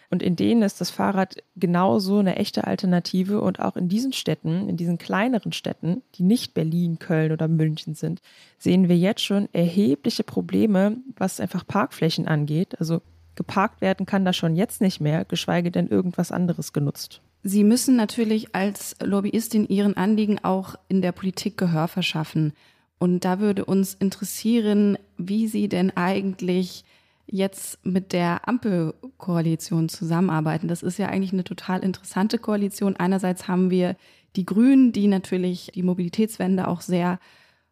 Und 0.09 0.23
in 0.23 0.35
denen 0.35 0.63
ist 0.63 0.81
das 0.81 0.89
Fahrrad 0.89 1.35
genauso 1.55 2.17
eine 2.17 2.37
echte 2.37 2.65
Alternative. 2.65 3.41
Und 3.41 3.59
auch 3.59 3.75
in 3.75 3.89
diesen 3.89 4.13
Städten, 4.13 4.67
in 4.67 4.75
diesen 4.75 4.97
kleineren 4.97 5.51
Städten, 5.51 6.01
die 6.15 6.23
nicht 6.23 6.55
Berlin, 6.55 6.97
Köln 6.97 7.31
oder 7.31 7.47
München 7.47 7.93
sind, 7.93 8.21
sehen 8.57 8.89
wir 8.89 8.97
jetzt 8.97 9.21
schon 9.21 9.47
erhebliche 9.53 10.23
Probleme, 10.23 10.97
was 11.15 11.39
einfach 11.39 11.67
Parkflächen 11.67 12.27
angeht. 12.27 12.79
Also 12.79 13.01
geparkt 13.39 13.79
werden 13.79 14.05
kann 14.05 14.25
da 14.25 14.33
schon 14.33 14.57
jetzt 14.57 14.81
nicht 14.81 14.99
mehr, 14.99 15.23
geschweige 15.23 15.71
denn 15.71 15.87
irgendwas 15.87 16.29
anderes 16.29 16.73
genutzt. 16.73 17.21
Sie 17.41 17.63
müssen 17.63 17.95
natürlich 17.95 18.53
als 18.53 18.97
Lobbyistin 19.01 19.65
Ihren 19.65 19.95
Anliegen 19.95 20.39
auch 20.43 20.75
in 20.89 21.01
der 21.01 21.13
Politik 21.13 21.57
Gehör 21.57 21.87
verschaffen. 21.87 22.51
Und 22.97 23.23
da 23.23 23.39
würde 23.39 23.63
uns 23.63 23.93
interessieren, 23.93 24.97
wie 25.17 25.47
Sie 25.47 25.69
denn 25.69 25.95
eigentlich 25.95 26.83
jetzt 27.27 27.85
mit 27.85 28.11
der 28.11 28.45
Ampelkoalition 28.45 29.87
zusammenarbeiten. 29.87 30.67
Das 30.67 30.83
ist 30.83 30.99
ja 30.99 31.07
eigentlich 31.07 31.31
eine 31.31 31.45
total 31.45 31.79
interessante 31.79 32.39
Koalition. 32.39 32.97
Einerseits 32.97 33.47
haben 33.47 33.69
wir 33.69 33.95
die 34.35 34.45
Grünen, 34.45 34.91
die 34.91 35.07
natürlich 35.07 35.71
die 35.73 35.83
Mobilitätswende 35.83 36.67
auch 36.67 36.81
sehr 36.81 37.19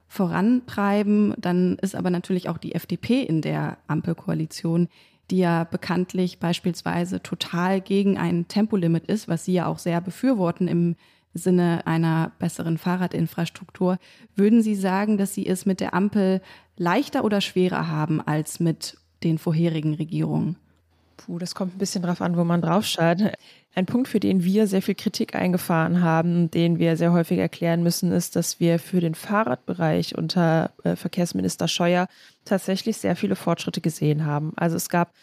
vorantreiben. 0.07 1.33
Dann 1.37 1.77
ist 1.81 1.93
aber 1.93 2.09
natürlich 2.09 2.47
auch 2.47 2.57
die 2.57 2.73
FDP 2.73 3.21
in 3.21 3.41
der 3.41 3.79
Ampelkoalition, 3.87 4.87
die 5.29 5.39
ja 5.39 5.63
bekanntlich 5.65 6.39
beispielsweise 6.39 7.21
total 7.21 7.81
gegen 7.81 8.17
ein 8.17 8.47
Tempolimit 8.47 9.07
ist, 9.07 9.27
was 9.27 9.45
Sie 9.45 9.53
ja 9.53 9.65
auch 9.65 9.79
sehr 9.79 10.01
befürworten 10.01 10.67
im 10.67 10.95
Sinne 11.33 11.85
einer 11.85 12.31
besseren 12.39 12.77
Fahrradinfrastruktur. 12.77 13.97
Würden 14.35 14.61
Sie 14.61 14.75
sagen, 14.75 15.17
dass 15.17 15.33
Sie 15.33 15.45
es 15.45 15.65
mit 15.65 15.79
der 15.79 15.93
Ampel 15.93 16.41
leichter 16.77 17.23
oder 17.23 17.41
schwerer 17.41 17.87
haben 17.87 18.21
als 18.21 18.59
mit 18.59 18.97
den 19.23 19.37
vorherigen 19.37 19.95
Regierungen? 19.95 20.57
Puh, 21.17 21.39
das 21.39 21.55
kommt 21.55 21.75
ein 21.75 21.79
bisschen 21.79 22.03
drauf 22.03 22.21
an, 22.21 22.37
wo 22.37 22.43
man 22.43 22.61
draufschaut. 22.61 23.17
Ein 23.73 23.85
Punkt, 23.85 24.07
für 24.07 24.19
den 24.19 24.43
wir 24.43 24.67
sehr 24.67 24.81
viel 24.81 24.95
Kritik 24.95 25.35
eingefahren 25.35 26.01
haben, 26.01 26.49
den 26.51 26.79
wir 26.79 26.95
sehr 26.95 27.11
häufig 27.11 27.39
erklären 27.39 27.83
müssen, 27.83 28.11
ist, 28.11 28.35
dass 28.35 28.59
wir 28.59 28.79
für 28.79 29.01
den 29.01 29.15
Fahrradbereich 29.15 30.17
unter 30.17 30.71
äh, 30.83 30.95
Verkehrsminister 30.95 31.67
Scheuer 31.67 32.07
tatsächlich 32.47 32.97
sehr 32.97 33.15
viele 33.15 33.35
Fortschritte 33.35 33.81
gesehen 33.81 34.25
haben. 34.25 34.53
Also 34.55 34.75
es 34.75 34.89
gab 34.89 35.13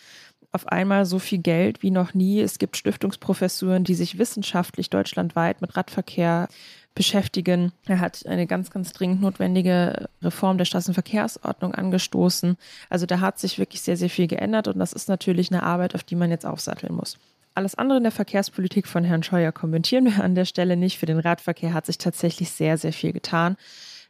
auf 0.53 0.69
einmal 0.69 1.05
so 1.05 1.19
viel 1.19 1.39
Geld 1.39 1.83
wie 1.83 1.91
noch 1.91 2.15
nie. 2.15 2.41
Es 2.41 2.59
gibt 2.59 2.77
Stiftungsprofessuren, 2.77 3.83
die 3.83 3.95
sich 3.95 4.19
wissenschaftlich 4.19 4.89
deutschlandweit 4.89 5.61
mit 5.61 5.77
Radverkehr 5.77 6.49
beschäftigen. 6.95 7.73
Er 7.87 7.99
hat 7.99 8.25
eine 8.27 8.47
ganz, 8.47 8.71
ganz 8.71 8.93
dringend 8.93 9.21
notwendige 9.21 10.09
Reform 10.23 10.59
der 10.59 10.65
Straßenverkehrsordnung 10.65 11.75
angestoßen. 11.75 12.57
Also 12.89 13.05
da 13.05 13.19
hat 13.21 13.41
sich 13.41 13.59
wirklich 13.59 13.83
sehr, 13.83 13.97
sehr 13.97 14.11
viel 14.11 14.29
geändert 14.29 14.69
und 14.69 14.79
das 14.79 14.93
ist 14.93 15.09
natürlich 15.09 15.51
eine 15.51 15.65
Arbeit, 15.65 15.97
auf 15.97 16.05
die 16.05 16.15
man 16.15 16.31
jetzt 16.31 16.47
aufsatteln 16.47 16.95
muss. 16.95 17.19
Alles 17.57 17.75
andere 17.75 17.99
in 17.99 18.05
der 18.05 18.13
Verkehrspolitik 18.13 18.87
von 18.87 19.05
Herrn 19.05 19.23
Scheuer 19.23 19.53
kommentieren 19.53 20.07
wir 20.07 20.23
an 20.23 20.35
der 20.35 20.45
Stelle 20.45 20.77
nicht. 20.77 20.99
Für 20.99 21.07
den 21.07 21.19
Radverkehr 21.19 21.73
hat 21.73 21.87
sich 21.87 21.99
tatsächlich 21.99 22.51
sehr, 22.51 22.79
sehr 22.79 22.93
viel 22.93 23.13
getan. 23.13 23.57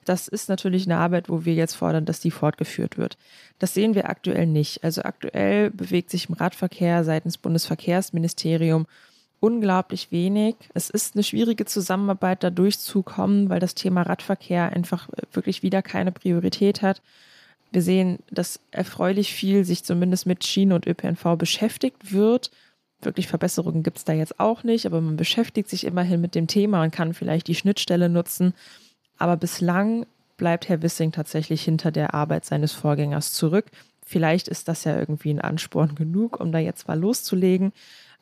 Das 0.05 0.29
ist 0.29 0.49
natürlich 0.49 0.87
eine 0.87 0.99
Arbeit, 0.99 1.29
wo 1.29 1.45
wir 1.45 1.55
jetzt 1.55 1.75
fordern, 1.75 2.05
dass 2.05 2.21
die 2.21 2.31
fortgeführt 2.31 2.99
wird. 2.99 3.17
Das 3.59 3.75
sehen 3.75 3.95
wir 3.95 4.09
aktuell 4.09 4.47
nicht. 4.47 4.85
Also 4.85 5.03
aktuell 5.03 5.71
bewegt 5.71 6.11
sich 6.11 6.29
im 6.29 6.35
Radverkehr 6.35 7.05
seitens 7.05 7.38
Bundesverkehrsministerium 7.38 8.87
unglaublich 9.40 10.11
wenig. 10.11 10.57
Es 10.73 10.88
ist 10.88 11.14
eine 11.14 11.23
schwierige 11.23 11.67
Zusammenarbeit, 11.67 12.43
da 12.43 12.51
durchzukommen, 12.51 13.51
weil 13.51 13.61
das 13.61 13.75
Thema 13.75 14.03
Radverkehr 14.03 14.73
einfach 14.73 15.09
wirklich 15.33 15.62
wieder 15.62 15.83
keine 15.83 16.12
Priorität 16.12 16.81
hat. 16.81 17.03
Wir 17.71 17.83
sehen, 17.83 18.21
dass 18.31 18.61
erfreulich 18.71 19.35
viel 19.35 19.64
sich 19.64 19.85
zumindest 19.85 20.27
mit 20.27 20.47
Schiene 20.47 20.75
und 20.75 20.87
ÖPNV 20.87 21.37
beschäftigt 21.37 22.12
wird. 22.12 22.51
Wirklich 23.03 23.27
Verbesserungen 23.27 23.83
gibt 23.83 23.99
es 23.99 24.05
da 24.05 24.12
jetzt 24.12 24.40
auch 24.40 24.62
nicht, 24.62 24.87
aber 24.87 25.01
man 25.01 25.17
beschäftigt 25.17 25.69
sich 25.69 25.85
immerhin 25.85 26.21
mit 26.21 26.35
dem 26.35 26.47
Thema 26.47 26.83
und 26.83 26.93
kann 26.93 27.12
vielleicht 27.12 27.49
die 27.49 27.55
Schnittstelle 27.55 28.09
nutzen. 28.09 28.55
Aber 29.18 29.37
bislang 29.37 30.07
bleibt 30.37 30.68
Herr 30.68 30.83
Wissing 30.83 31.12
tatsächlich 31.12 31.62
hinter 31.62 31.92
der 31.92 32.14
Arbeit 32.14 32.44
seines 32.44 32.72
Vorgängers 32.72 33.33
zurück. 33.33 33.66
Vielleicht 34.05 34.48
ist 34.48 34.68
das 34.68 34.85
ja 34.85 34.98
irgendwie 34.98 35.31
ein 35.31 35.40
Ansporn 35.40 35.94
genug, 35.94 36.40
um 36.40 36.53
da 36.53 36.59
jetzt 36.59 36.88
mal 36.88 36.98
loszulegen. 36.98 37.72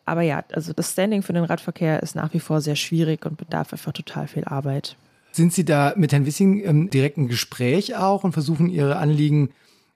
Aber 0.04 0.22
ja, 0.22 0.44
also 0.52 0.72
das 0.72 0.92
Standing 0.92 1.22
für 1.22 1.32
den 1.32 1.44
Radverkehr 1.44 2.02
ist 2.02 2.14
nach 2.14 2.34
wie 2.34 2.40
vor 2.40 2.60
sehr 2.60 2.76
schwierig 2.76 3.24
und 3.24 3.36
bedarf 3.36 3.72
einfach 3.72 3.92
total 3.92 4.26
viel 4.26 4.44
Arbeit. 4.44 4.96
Sind 5.32 5.52
Sie 5.52 5.64
da 5.64 5.94
mit 5.96 6.12
Herrn 6.12 6.26
Wissing 6.26 6.60
im 6.60 6.90
direkten 6.90 7.28
Gespräch 7.28 7.96
auch 7.96 8.24
und 8.24 8.32
versuchen 8.32 8.68
Ihre 8.68 8.96
Anliegen 8.96 9.50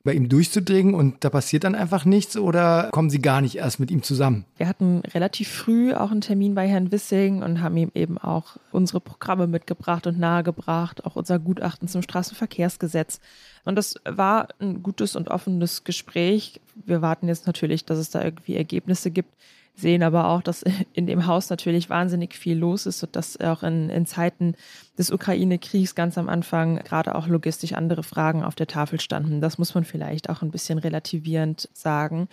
bei 0.06 0.14
ihm 0.14 0.30
durchzudringen 0.30 0.94
und 0.94 1.22
da 1.24 1.28
passiert 1.28 1.64
dann 1.64 1.74
einfach 1.74 2.06
nichts 2.06 2.38
oder 2.38 2.88
kommen 2.92 3.10
Sie 3.10 3.20
gar 3.20 3.42
nicht 3.42 3.56
erst 3.56 3.78
mit 3.78 3.90
ihm 3.90 4.02
zusammen? 4.02 4.46
Wir 4.56 4.68
hatten 4.68 5.02
relativ 5.12 5.48
früh 5.48 5.92
auch 5.92 6.10
einen 6.10 6.22
Termin 6.22 6.54
bei 6.54 6.66
Herrn 6.66 6.90
Wissing 6.90 7.42
und 7.42 7.60
haben 7.60 7.76
ihm 7.76 7.90
eben 7.94 8.16
auch 8.16 8.56
unsere 8.72 9.00
Programme 9.00 9.46
mitgebracht 9.46 10.06
und 10.06 10.18
nahegebracht, 10.18 11.04
auch 11.04 11.16
unser 11.16 11.38
Gutachten 11.38 11.88
zum 11.88 12.00
Straßenverkehrsgesetz. 12.00 13.20
Und 13.66 13.76
das 13.76 13.96
war 14.08 14.48
ein 14.60 14.82
gutes 14.82 15.16
und 15.16 15.28
offenes 15.28 15.84
Gespräch. 15.84 16.60
Wir 16.86 17.02
warten 17.02 17.28
jetzt 17.28 17.46
natürlich, 17.46 17.84
dass 17.84 17.98
es 17.98 18.08
da 18.08 18.24
irgendwie 18.24 18.56
Ergebnisse 18.56 19.10
gibt 19.10 19.34
sehen 19.76 20.02
aber 20.02 20.28
auch, 20.28 20.42
dass 20.42 20.64
in 20.94 21.06
dem 21.06 21.26
Haus 21.26 21.50
natürlich 21.50 21.90
wahnsinnig 21.90 22.34
viel 22.34 22.58
los 22.58 22.86
ist 22.86 23.02
und 23.02 23.14
dass 23.14 23.38
auch 23.40 23.62
in, 23.62 23.90
in 23.90 24.06
Zeiten 24.06 24.54
des 24.98 25.10
Ukraine-Kriegs 25.10 25.94
ganz 25.94 26.18
am 26.18 26.28
Anfang 26.28 26.76
gerade 26.78 27.14
auch 27.14 27.28
logistisch 27.28 27.74
andere 27.74 28.02
Fragen 28.02 28.42
auf 28.42 28.54
der 28.54 28.66
Tafel 28.66 29.00
standen. 29.00 29.40
Das 29.40 29.58
muss 29.58 29.74
man 29.74 29.84
vielleicht 29.84 30.30
auch 30.30 30.42
ein 30.42 30.50
bisschen 30.50 30.78
relativierend 30.78 31.68
sagen. 31.74 32.28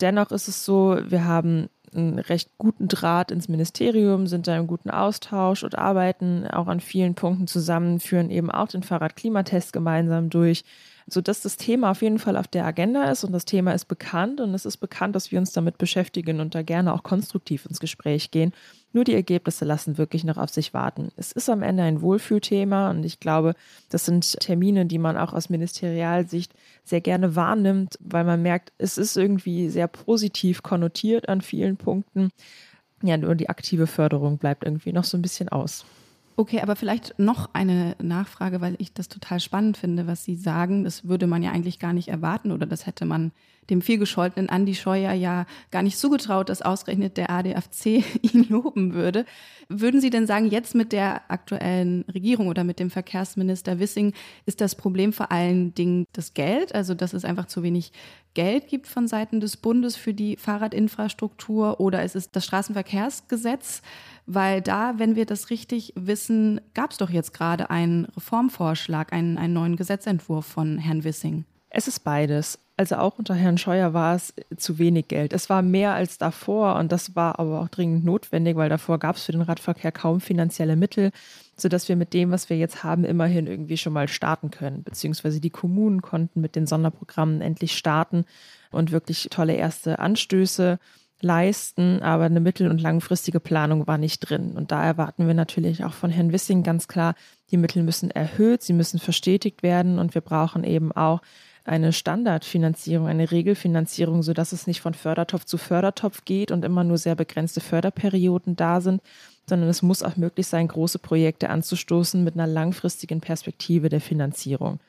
Dennoch 0.00 0.30
ist 0.30 0.48
es 0.48 0.64
so, 0.64 0.98
wir 1.06 1.24
haben 1.24 1.68
einen 1.94 2.18
recht 2.18 2.50
guten 2.58 2.88
Draht 2.88 3.30
ins 3.30 3.48
Ministerium, 3.48 4.26
sind 4.26 4.46
da 4.46 4.56
im 4.56 4.66
guten 4.66 4.90
Austausch 4.90 5.62
und 5.62 5.78
arbeiten 5.78 6.46
auch 6.46 6.66
an 6.66 6.80
vielen 6.80 7.14
Punkten 7.14 7.46
zusammen, 7.46 8.00
führen 8.00 8.30
eben 8.30 8.50
auch 8.50 8.68
den 8.68 8.82
Fahrradklimatest 8.82 9.72
gemeinsam 9.72 10.28
durch 10.28 10.64
sodass 11.08 11.40
das 11.40 11.56
Thema 11.56 11.92
auf 11.92 12.02
jeden 12.02 12.18
Fall 12.18 12.36
auf 12.36 12.48
der 12.48 12.64
Agenda 12.64 13.10
ist 13.10 13.22
und 13.22 13.32
das 13.32 13.44
Thema 13.44 13.72
ist 13.72 13.84
bekannt 13.84 14.40
und 14.40 14.54
es 14.54 14.66
ist 14.66 14.78
bekannt, 14.78 15.14
dass 15.14 15.30
wir 15.30 15.38
uns 15.38 15.52
damit 15.52 15.78
beschäftigen 15.78 16.40
und 16.40 16.54
da 16.54 16.62
gerne 16.62 16.92
auch 16.92 17.04
konstruktiv 17.04 17.64
ins 17.66 17.78
Gespräch 17.78 18.32
gehen. 18.32 18.52
Nur 18.92 19.04
die 19.04 19.14
Ergebnisse 19.14 19.64
lassen 19.64 19.98
wirklich 19.98 20.24
noch 20.24 20.36
auf 20.36 20.50
sich 20.50 20.74
warten. 20.74 21.10
Es 21.16 21.30
ist 21.30 21.48
am 21.48 21.62
Ende 21.62 21.84
ein 21.84 22.00
Wohlfühlthema 22.00 22.90
und 22.90 23.04
ich 23.04 23.20
glaube, 23.20 23.54
das 23.88 24.04
sind 24.04 24.40
Termine, 24.40 24.86
die 24.86 24.98
man 24.98 25.16
auch 25.16 25.32
aus 25.32 25.48
Ministerialsicht 25.48 26.52
sehr 26.82 27.00
gerne 27.00 27.36
wahrnimmt, 27.36 27.98
weil 28.00 28.24
man 28.24 28.42
merkt, 28.42 28.72
es 28.78 28.98
ist 28.98 29.16
irgendwie 29.16 29.68
sehr 29.68 29.86
positiv 29.86 30.62
konnotiert 30.62 31.28
an 31.28 31.40
vielen 31.40 31.76
Punkten. 31.76 32.30
Ja, 33.02 33.16
nur 33.16 33.34
die 33.36 33.48
aktive 33.48 33.86
Förderung 33.86 34.38
bleibt 34.38 34.64
irgendwie 34.64 34.92
noch 34.92 35.04
so 35.04 35.16
ein 35.16 35.22
bisschen 35.22 35.50
aus. 35.50 35.84
Okay, 36.38 36.60
aber 36.60 36.76
vielleicht 36.76 37.18
noch 37.18 37.48
eine 37.54 37.96
Nachfrage, 37.98 38.60
weil 38.60 38.74
ich 38.78 38.92
das 38.92 39.08
total 39.08 39.40
spannend 39.40 39.78
finde, 39.78 40.06
was 40.06 40.22
Sie 40.22 40.36
sagen. 40.36 40.84
Das 40.84 41.08
würde 41.08 41.26
man 41.26 41.42
ja 41.42 41.50
eigentlich 41.50 41.78
gar 41.78 41.94
nicht 41.94 42.08
erwarten 42.08 42.52
oder 42.52 42.66
das 42.66 42.84
hätte 42.84 43.06
man 43.06 43.32
dem 43.70 43.80
vielgescholtenen 43.80 44.48
Andi 44.48 44.74
Scheuer 44.74 45.12
ja 45.12 45.46
gar 45.70 45.82
nicht 45.82 45.98
zugetraut, 45.98 46.50
dass 46.50 46.62
ausgerechnet 46.62 47.16
der 47.16 47.30
ADFC 47.30 47.86
ihn 48.22 48.46
loben 48.50 48.92
würde. 48.92 49.24
Würden 49.68 50.00
Sie 50.00 50.10
denn 50.10 50.26
sagen, 50.26 50.46
jetzt 50.46 50.74
mit 50.74 50.92
der 50.92 51.30
aktuellen 51.30 52.02
Regierung 52.12 52.48
oder 52.48 52.64
mit 52.64 52.80
dem 52.80 52.90
Verkehrsminister 52.90 53.78
Wissing 53.78 54.12
ist 54.44 54.60
das 54.60 54.74
Problem 54.74 55.14
vor 55.14 55.32
allen 55.32 55.74
Dingen 55.74 56.06
das 56.12 56.34
Geld, 56.34 56.74
also 56.74 56.94
dass 56.94 57.14
es 57.14 57.24
einfach 57.24 57.46
zu 57.46 57.62
wenig 57.62 57.92
Geld 58.34 58.68
gibt 58.68 58.86
von 58.86 59.08
Seiten 59.08 59.40
des 59.40 59.56
Bundes 59.56 59.96
für 59.96 60.12
die 60.12 60.36
Fahrradinfrastruktur 60.36 61.80
oder 61.80 62.04
ist 62.04 62.14
es 62.14 62.30
das 62.30 62.44
Straßenverkehrsgesetz? 62.44 63.80
Weil 64.26 64.60
da, 64.60 64.94
wenn 64.98 65.14
wir 65.14 65.24
das 65.24 65.50
richtig 65.50 65.92
wissen, 65.94 66.60
gab 66.74 66.90
es 66.90 66.98
doch 66.98 67.10
jetzt 67.10 67.32
gerade 67.32 67.70
einen 67.70 68.06
Reformvorschlag, 68.06 69.12
einen, 69.12 69.38
einen 69.38 69.54
neuen 69.54 69.76
Gesetzentwurf 69.76 70.44
von 70.44 70.78
Herrn 70.78 71.04
Wissing. 71.04 71.44
Es 71.70 71.88
ist 71.88 72.00
beides. 72.00 72.58
Also 72.78 72.96
auch 72.96 73.18
unter 73.18 73.34
Herrn 73.34 73.56
Scheuer 73.56 73.94
war 73.94 74.14
es 74.14 74.34
zu 74.56 74.78
wenig 74.78 75.08
Geld. 75.08 75.32
Es 75.32 75.48
war 75.48 75.62
mehr 75.62 75.94
als 75.94 76.18
davor 76.18 76.76
und 76.76 76.92
das 76.92 77.16
war 77.16 77.38
aber 77.38 77.60
auch 77.60 77.68
dringend 77.68 78.04
notwendig, 78.04 78.56
weil 78.56 78.68
davor 78.68 78.98
gab 78.98 79.16
es 79.16 79.24
für 79.24 79.32
den 79.32 79.40
Radverkehr 79.40 79.92
kaum 79.92 80.20
finanzielle 80.20 80.76
Mittel, 80.76 81.10
sodass 81.56 81.88
wir 81.88 81.96
mit 81.96 82.12
dem, 82.12 82.32
was 82.32 82.50
wir 82.50 82.58
jetzt 82.58 82.84
haben, 82.84 83.04
immerhin 83.04 83.46
irgendwie 83.46 83.78
schon 83.78 83.94
mal 83.94 84.08
starten 84.08 84.50
können. 84.50 84.82
Beziehungsweise 84.82 85.40
die 85.40 85.50
Kommunen 85.50 86.02
konnten 86.02 86.42
mit 86.42 86.54
den 86.54 86.66
Sonderprogrammen 86.66 87.40
endlich 87.40 87.76
starten 87.76 88.26
und 88.70 88.92
wirklich 88.92 89.28
tolle 89.30 89.54
erste 89.54 89.98
Anstöße 89.98 90.78
leisten, 91.20 92.02
aber 92.02 92.24
eine 92.24 92.40
mittel- 92.40 92.70
und 92.70 92.80
langfristige 92.80 93.40
Planung 93.40 93.86
war 93.86 93.98
nicht 93.98 94.20
drin. 94.20 94.52
Und 94.52 94.70
da 94.70 94.84
erwarten 94.84 95.26
wir 95.26 95.34
natürlich 95.34 95.84
auch 95.84 95.94
von 95.94 96.10
Herrn 96.10 96.32
Wissing 96.32 96.62
ganz 96.62 96.88
klar, 96.88 97.14
die 97.50 97.56
Mittel 97.56 97.82
müssen 97.82 98.10
erhöht, 98.10 98.62
sie 98.62 98.72
müssen 98.72 98.98
verstetigt 98.98 99.62
werden 99.62 99.98
und 99.98 100.14
wir 100.14 100.20
brauchen 100.20 100.64
eben 100.64 100.92
auch 100.92 101.20
eine 101.64 101.92
Standardfinanzierung, 101.92 103.08
eine 103.08 103.30
Regelfinanzierung, 103.30 104.22
sodass 104.22 104.52
es 104.52 104.66
nicht 104.66 104.80
von 104.80 104.94
Fördertopf 104.94 105.44
zu 105.44 105.58
Fördertopf 105.58 106.24
geht 106.24 106.52
und 106.52 106.64
immer 106.64 106.84
nur 106.84 106.98
sehr 106.98 107.16
begrenzte 107.16 107.60
Förderperioden 107.60 108.54
da 108.54 108.80
sind, 108.80 109.02
sondern 109.48 109.68
es 109.68 109.82
muss 109.82 110.02
auch 110.02 110.16
möglich 110.16 110.46
sein, 110.46 110.68
große 110.68 110.98
Projekte 110.98 111.50
anzustoßen 111.50 112.22
mit 112.22 112.34
einer 112.34 112.46
langfristigen 112.46 113.20
Perspektive 113.20 113.88
der 113.88 114.00
Finanzierung. 114.00 114.80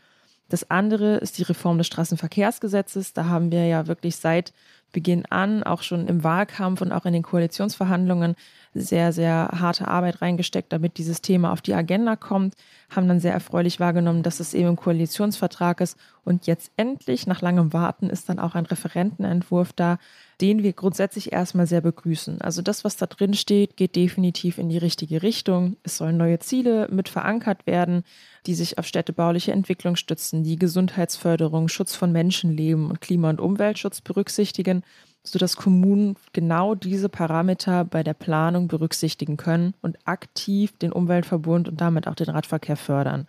Das 0.49 0.69
andere 0.69 1.17
ist 1.17 1.37
die 1.37 1.43
Reform 1.43 1.77
des 1.77 1.87
Straßenverkehrsgesetzes. 1.87 3.13
Da 3.13 3.25
haben 3.25 3.51
wir 3.51 3.65
ja 3.65 3.87
wirklich 3.87 4.15
seit 4.15 4.53
Beginn 4.91 5.26
an, 5.26 5.63
auch 5.63 5.82
schon 5.82 6.08
im 6.08 6.23
Wahlkampf 6.23 6.82
und 6.82 6.91
auch 6.91 7.06
in 7.06 7.13
den 7.13 7.23
Koalitionsverhandlungen, 7.23 8.36
sehr, 8.79 9.11
sehr 9.11 9.49
harte 9.59 9.87
Arbeit 9.87 10.21
reingesteckt, 10.21 10.71
damit 10.71 10.97
dieses 10.97 11.21
Thema 11.21 11.51
auf 11.51 11.61
die 11.61 11.73
Agenda 11.73 12.15
kommt, 12.15 12.55
haben 12.89 13.07
dann 13.07 13.19
sehr 13.19 13.33
erfreulich 13.33 13.79
wahrgenommen, 13.79 14.23
dass 14.23 14.39
es 14.39 14.53
eben 14.53 14.69
im 14.69 14.75
Koalitionsvertrag 14.75 15.81
ist. 15.81 15.97
Und 16.23 16.47
jetzt 16.47 16.71
endlich, 16.77 17.27
nach 17.27 17.41
langem 17.41 17.73
Warten, 17.73 18.09
ist 18.09 18.29
dann 18.29 18.39
auch 18.39 18.55
ein 18.55 18.65
Referentenentwurf 18.65 19.73
da, 19.73 19.97
den 20.39 20.61
wir 20.61 20.73
grundsätzlich 20.73 21.31
erstmal 21.31 21.67
sehr 21.67 21.81
begrüßen. 21.81 22.41
Also 22.41 22.61
das, 22.61 22.83
was 22.83 22.95
da 22.97 23.07
drin 23.07 23.33
steht, 23.33 23.75
geht 23.75 23.95
definitiv 23.95 24.57
in 24.57 24.69
die 24.69 24.77
richtige 24.77 25.23
Richtung. 25.23 25.77
Es 25.83 25.97
sollen 25.97 26.17
neue 26.17 26.39
Ziele 26.39 26.87
mit 26.91 27.09
verankert 27.09 27.65
werden, 27.65 28.03
die 28.45 28.53
sich 28.53 28.77
auf 28.77 28.85
städtebauliche 28.85 29.51
Entwicklung 29.51 29.95
stützen, 29.95 30.43
die 30.43 30.57
Gesundheitsförderung, 30.57 31.67
Schutz 31.67 31.95
von 31.95 32.11
Menschenleben 32.11 32.89
und 32.89 33.01
Klima- 33.01 33.29
und 33.29 33.41
Umweltschutz 33.41 34.01
berücksichtigen, 34.01 34.83
sodass 35.23 35.58
Kommunen 35.58 36.15
genau 36.34 36.75
diese 36.75 37.10
Parameter 37.10 37.84
bei 37.86 38.03
der 38.03 38.13
Planung 38.13 38.67
berücksichtigen 38.67 39.38
können 39.38 39.73
und 39.82 39.97
aktiv 40.06 40.77
den 40.77 40.91
Umweltverbund 40.91 41.67
und 41.67 41.82
damit 41.82 42.08
auch 42.08 42.15
den 42.15 42.30
Radverkehr 42.30 42.77
fördern. 42.77 43.27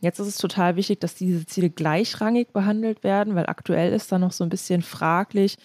Jetzt 0.00 0.20
ist 0.20 0.28
es 0.28 0.38
total 0.38 0.76
wichtig, 0.76 1.00
dass 1.00 1.16
diese 1.16 1.44
Ziele 1.44 1.70
gleichrangig 1.70 2.52
behandelt 2.52 3.02
werden, 3.02 3.34
weil 3.34 3.46
aktuell 3.46 3.92
ist 3.92 4.12
da 4.12 4.18
noch 4.18 4.32
so 4.32 4.44
ein 4.44 4.50
bisschen 4.50 4.82
fraglich, 4.82 5.56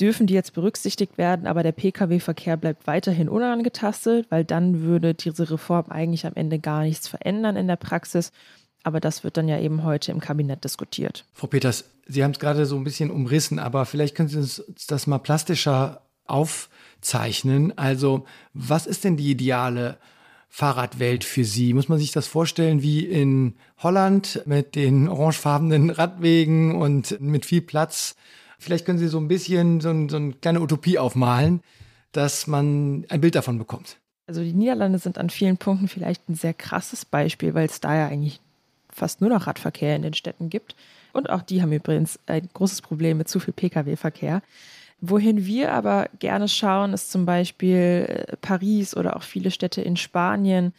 dürfen 0.00 0.26
die 0.26 0.34
jetzt 0.34 0.54
berücksichtigt 0.54 1.18
werden, 1.18 1.46
aber 1.46 1.62
der 1.62 1.72
Pkw-Verkehr 1.72 2.56
bleibt 2.56 2.86
weiterhin 2.86 3.28
unangetastet, 3.28 4.30
weil 4.30 4.44
dann 4.44 4.82
würde 4.82 5.14
diese 5.14 5.50
Reform 5.50 5.86
eigentlich 5.90 6.26
am 6.26 6.34
Ende 6.34 6.58
gar 6.58 6.82
nichts 6.82 7.08
verändern 7.08 7.56
in 7.56 7.66
der 7.66 7.76
Praxis. 7.76 8.32
Aber 8.82 9.00
das 9.00 9.24
wird 9.24 9.36
dann 9.36 9.48
ja 9.48 9.58
eben 9.58 9.84
heute 9.84 10.12
im 10.12 10.20
Kabinett 10.20 10.64
diskutiert. 10.64 11.24
Frau 11.34 11.46
Peters, 11.46 11.84
Sie 12.06 12.24
haben 12.24 12.32
es 12.32 12.38
gerade 12.38 12.66
so 12.66 12.76
ein 12.76 12.84
bisschen 12.84 13.10
umrissen, 13.10 13.58
aber 13.58 13.86
vielleicht 13.86 14.14
können 14.14 14.28
Sie 14.28 14.38
uns 14.38 14.62
das 14.88 15.06
mal 15.06 15.18
plastischer 15.18 16.02
aufzeichnen. 16.26 17.76
Also, 17.76 18.24
was 18.52 18.86
ist 18.86 19.04
denn 19.04 19.16
die 19.16 19.30
ideale 19.30 19.98
Fahrradwelt 20.48 21.24
für 21.24 21.44
Sie? 21.44 21.74
Muss 21.74 21.88
man 21.88 21.98
sich 21.98 22.10
das 22.12 22.26
vorstellen 22.26 22.82
wie 22.82 23.04
in 23.04 23.54
Holland 23.78 24.42
mit 24.46 24.74
den 24.74 25.08
orangefarbenen 25.08 25.90
Radwegen 25.90 26.74
und 26.74 27.20
mit 27.20 27.46
viel 27.46 27.60
Platz 27.60 28.16
Vielleicht 28.60 28.84
können 28.84 28.98
Sie 28.98 29.08
so 29.08 29.18
ein 29.18 29.26
bisschen 29.26 29.80
so, 29.80 29.88
ein, 29.88 30.10
so 30.10 30.16
eine 30.16 30.34
kleine 30.34 30.60
Utopie 30.60 30.98
aufmalen, 30.98 31.62
dass 32.12 32.46
man 32.46 33.06
ein 33.08 33.22
Bild 33.22 33.34
davon 33.34 33.58
bekommt. 33.58 33.96
Also 34.26 34.42
die 34.42 34.52
Niederlande 34.52 34.98
sind 34.98 35.16
an 35.16 35.30
vielen 35.30 35.56
Punkten 35.56 35.88
vielleicht 35.88 36.28
ein 36.28 36.34
sehr 36.34 36.52
krasses 36.52 37.06
Beispiel, 37.06 37.54
weil 37.54 37.66
es 37.66 37.80
da 37.80 37.96
ja 37.96 38.06
eigentlich 38.06 38.40
fast 39.00 39.20
nur 39.20 39.30
noch 39.30 39.46
Radverkehr 39.46 39.96
in 39.96 40.02
den 40.02 40.14
Städten 40.14 40.48
gibt. 40.48 40.76
Und 41.12 41.28
auch 41.28 41.42
die 41.42 41.60
haben 41.60 41.72
übrigens 41.72 42.18
ein 42.26 42.48
großes 42.54 42.82
Problem 42.82 43.18
mit 43.18 43.28
zu 43.28 43.40
viel 43.40 43.52
Pkw-Verkehr. 43.52 44.42
Wohin 45.00 45.46
wir 45.46 45.72
aber 45.72 46.08
gerne 46.18 46.46
schauen, 46.46 46.92
ist 46.92 47.10
zum 47.10 47.24
Beispiel 47.24 48.06
äh, 48.06 48.36
Paris 48.36 48.94
oder 48.96 49.16
auch 49.16 49.22
viele 49.22 49.50
Städte 49.50 49.80
in 49.80 49.96
Spanien, 49.96 50.74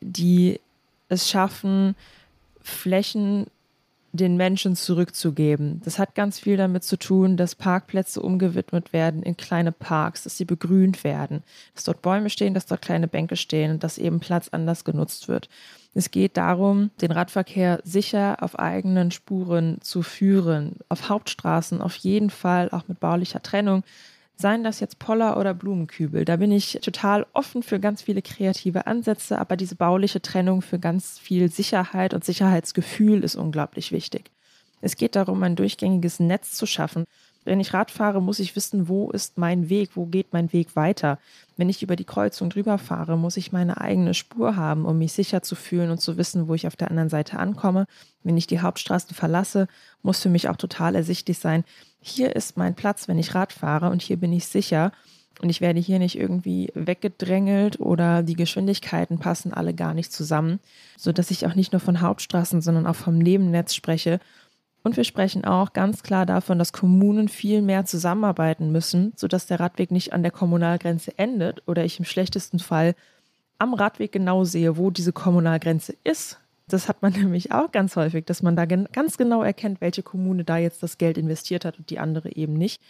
die 0.00 0.60
es 1.08 1.30
schaffen, 1.30 1.96
Flächen 2.60 3.46
den 4.12 4.36
Menschen 4.36 4.76
zurückzugeben. 4.76 5.80
Das 5.86 5.98
hat 5.98 6.14
ganz 6.14 6.38
viel 6.38 6.58
damit 6.58 6.84
zu 6.84 6.98
tun, 6.98 7.38
dass 7.38 7.54
Parkplätze 7.54 8.20
umgewidmet 8.20 8.92
werden 8.92 9.22
in 9.22 9.38
kleine 9.38 9.72
Parks, 9.72 10.24
dass 10.24 10.36
sie 10.36 10.44
begrünt 10.44 11.02
werden, 11.02 11.42
dass 11.74 11.84
dort 11.84 12.02
Bäume 12.02 12.28
stehen, 12.28 12.52
dass 12.52 12.66
dort 12.66 12.82
kleine 12.82 13.08
Bänke 13.08 13.36
stehen 13.36 13.70
und 13.72 13.82
dass 13.82 13.96
eben 13.96 14.20
Platz 14.20 14.48
anders 14.52 14.84
genutzt 14.84 15.28
wird. 15.28 15.48
Es 15.94 16.10
geht 16.10 16.36
darum, 16.36 16.90
den 17.00 17.12
Radverkehr 17.12 17.80
sicher 17.84 18.38
auf 18.40 18.58
eigenen 18.58 19.10
Spuren 19.10 19.78
zu 19.82 20.02
führen, 20.02 20.76
auf 20.88 21.08
Hauptstraßen 21.08 21.82
auf 21.82 21.94
jeden 21.96 22.30
Fall, 22.30 22.70
auch 22.70 22.88
mit 22.88 22.98
baulicher 22.98 23.42
Trennung, 23.42 23.84
Seien 24.42 24.64
das 24.64 24.80
jetzt 24.80 24.98
Poller 24.98 25.36
oder 25.36 25.54
Blumenkübel. 25.54 26.24
Da 26.24 26.36
bin 26.36 26.50
ich 26.50 26.78
total 26.82 27.26
offen 27.32 27.62
für 27.62 27.78
ganz 27.78 28.02
viele 28.02 28.22
kreative 28.22 28.88
Ansätze, 28.88 29.38
aber 29.38 29.56
diese 29.56 29.76
bauliche 29.76 30.20
Trennung 30.20 30.62
für 30.62 30.80
ganz 30.80 31.18
viel 31.18 31.48
Sicherheit 31.48 32.12
und 32.12 32.24
Sicherheitsgefühl 32.24 33.22
ist 33.22 33.36
unglaublich 33.36 33.92
wichtig. 33.92 34.32
Es 34.80 34.96
geht 34.96 35.14
darum, 35.14 35.42
ein 35.44 35.54
durchgängiges 35.54 36.18
Netz 36.18 36.52
zu 36.52 36.66
schaffen. 36.66 37.04
Wenn 37.44 37.60
ich 37.60 37.74
Rad 37.74 37.90
fahre, 37.90 38.22
muss 38.22 38.38
ich 38.38 38.54
wissen, 38.54 38.88
wo 38.88 39.10
ist 39.10 39.36
mein 39.36 39.68
Weg, 39.68 39.90
wo 39.94 40.06
geht 40.06 40.32
mein 40.32 40.52
Weg 40.52 40.76
weiter. 40.76 41.18
Wenn 41.56 41.68
ich 41.68 41.82
über 41.82 41.96
die 41.96 42.04
Kreuzung 42.04 42.50
drüber 42.50 42.78
fahre, 42.78 43.18
muss 43.18 43.36
ich 43.36 43.50
meine 43.50 43.80
eigene 43.80 44.14
Spur 44.14 44.56
haben, 44.56 44.84
um 44.84 44.98
mich 44.98 45.12
sicher 45.12 45.42
zu 45.42 45.56
fühlen 45.56 45.90
und 45.90 46.00
zu 46.00 46.16
wissen, 46.16 46.46
wo 46.46 46.54
ich 46.54 46.66
auf 46.66 46.76
der 46.76 46.90
anderen 46.90 47.08
Seite 47.08 47.38
ankomme. 47.38 47.86
Wenn 48.22 48.36
ich 48.36 48.46
die 48.46 48.60
Hauptstraßen 48.60 49.14
verlasse, 49.14 49.66
muss 50.02 50.20
für 50.20 50.28
mich 50.28 50.48
auch 50.48 50.56
total 50.56 50.94
ersichtlich 50.94 51.38
sein, 51.38 51.64
hier 52.00 52.34
ist 52.34 52.56
mein 52.56 52.74
Platz, 52.74 53.08
wenn 53.08 53.18
ich 53.18 53.34
Rad 53.34 53.52
fahre 53.52 53.90
und 53.90 54.02
hier 54.02 54.16
bin 54.16 54.32
ich 54.32 54.46
sicher. 54.46 54.92
Und 55.40 55.48
ich 55.48 55.60
werde 55.60 55.80
hier 55.80 55.98
nicht 55.98 56.16
irgendwie 56.16 56.70
weggedrängelt 56.74 57.80
oder 57.80 58.22
die 58.22 58.36
Geschwindigkeiten 58.36 59.18
passen 59.18 59.52
alle 59.52 59.74
gar 59.74 59.94
nicht 59.94 60.12
zusammen, 60.12 60.60
sodass 60.96 61.30
ich 61.30 61.46
auch 61.46 61.54
nicht 61.54 61.72
nur 61.72 61.80
von 61.80 62.00
Hauptstraßen, 62.00 62.60
sondern 62.60 62.86
auch 62.86 62.94
vom 62.94 63.18
Nebennetz 63.18 63.74
spreche 63.74 64.20
und 64.84 64.96
wir 64.96 65.04
sprechen 65.04 65.44
auch 65.44 65.72
ganz 65.72 66.02
klar 66.02 66.26
davon, 66.26 66.58
dass 66.58 66.72
Kommunen 66.72 67.28
viel 67.28 67.62
mehr 67.62 67.84
zusammenarbeiten 67.84 68.72
müssen, 68.72 69.12
sodass 69.16 69.46
der 69.46 69.60
Radweg 69.60 69.90
nicht 69.90 70.12
an 70.12 70.22
der 70.22 70.32
Kommunalgrenze 70.32 71.16
endet 71.18 71.62
oder 71.66 71.84
ich 71.84 71.98
im 71.98 72.04
schlechtesten 72.04 72.58
Fall 72.58 72.94
am 73.58 73.74
Radweg 73.74 74.10
genau 74.10 74.42
sehe, 74.42 74.76
wo 74.76 74.90
diese 74.90 75.12
Kommunalgrenze 75.12 75.94
ist. 76.02 76.40
Das 76.66 76.88
hat 76.88 77.00
man 77.00 77.12
nämlich 77.16 77.52
auch 77.52 77.70
ganz 77.70 77.94
häufig, 77.94 78.24
dass 78.24 78.42
man 78.42 78.56
da 78.56 78.66
ganz 78.66 79.16
genau 79.16 79.42
erkennt, 79.42 79.80
welche 79.80 80.02
Kommune 80.02 80.42
da 80.42 80.56
jetzt 80.56 80.82
das 80.82 80.98
Geld 80.98 81.16
investiert 81.16 81.64
hat 81.64 81.78
und 81.78 81.88
die 81.90 82.00
andere 82.00 82.34
eben 82.34 82.54
nicht. 82.54 82.82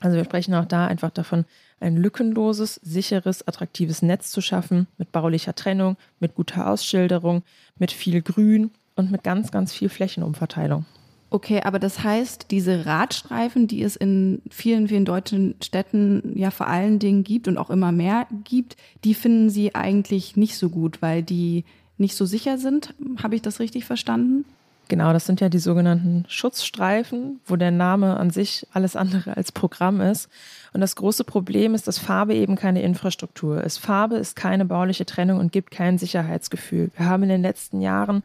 Also 0.00 0.16
wir 0.16 0.24
sprechen 0.24 0.54
auch 0.54 0.64
da 0.64 0.86
einfach 0.86 1.10
davon, 1.10 1.44
ein 1.78 1.96
lückenloses, 1.96 2.76
sicheres, 2.76 3.46
attraktives 3.46 4.02
Netz 4.02 4.30
zu 4.30 4.40
schaffen, 4.40 4.88
mit 4.98 5.12
baulicher 5.12 5.54
Trennung, 5.54 5.96
mit 6.20 6.34
guter 6.34 6.68
Ausschilderung, 6.70 7.42
mit 7.76 7.92
viel 7.92 8.22
Grün 8.22 8.70
und 8.96 9.10
mit 9.10 9.22
ganz, 9.22 9.52
ganz 9.52 9.72
viel 9.72 9.88
Flächenumverteilung. 9.88 10.86
Okay, 11.32 11.62
aber 11.64 11.78
das 11.78 12.04
heißt, 12.04 12.50
diese 12.50 12.84
Radstreifen, 12.84 13.66
die 13.66 13.82
es 13.82 13.96
in 13.96 14.42
vielen, 14.50 14.86
vielen 14.86 15.06
deutschen 15.06 15.54
Städten 15.62 16.34
ja 16.34 16.50
vor 16.50 16.66
allen 16.66 16.98
Dingen 16.98 17.24
gibt 17.24 17.48
und 17.48 17.56
auch 17.56 17.70
immer 17.70 17.90
mehr 17.90 18.26
gibt, 18.44 18.76
die 19.04 19.14
finden 19.14 19.48
Sie 19.48 19.74
eigentlich 19.74 20.36
nicht 20.36 20.58
so 20.58 20.68
gut, 20.68 21.00
weil 21.00 21.22
die 21.22 21.64
nicht 21.96 22.16
so 22.16 22.26
sicher 22.26 22.58
sind. 22.58 22.92
Habe 23.22 23.34
ich 23.34 23.40
das 23.40 23.60
richtig 23.60 23.86
verstanden? 23.86 24.44
Genau, 24.88 25.14
das 25.14 25.24
sind 25.24 25.40
ja 25.40 25.48
die 25.48 25.58
sogenannten 25.58 26.26
Schutzstreifen, 26.28 27.40
wo 27.46 27.56
der 27.56 27.70
Name 27.70 28.18
an 28.18 28.28
sich 28.28 28.66
alles 28.74 28.94
andere 28.94 29.34
als 29.34 29.52
Programm 29.52 30.02
ist. 30.02 30.28
Und 30.74 30.82
das 30.82 30.96
große 30.96 31.24
Problem 31.24 31.74
ist, 31.74 31.88
dass 31.88 31.98
Farbe 31.98 32.34
eben 32.34 32.56
keine 32.56 32.82
Infrastruktur 32.82 33.64
ist. 33.64 33.78
Farbe 33.78 34.16
ist 34.16 34.36
keine 34.36 34.66
bauliche 34.66 35.06
Trennung 35.06 35.40
und 35.40 35.50
gibt 35.50 35.70
kein 35.70 35.96
Sicherheitsgefühl. 35.96 36.90
Wir 36.94 37.06
haben 37.06 37.22
in 37.22 37.30
den 37.30 37.40
letzten 37.40 37.80
Jahren 37.80 38.22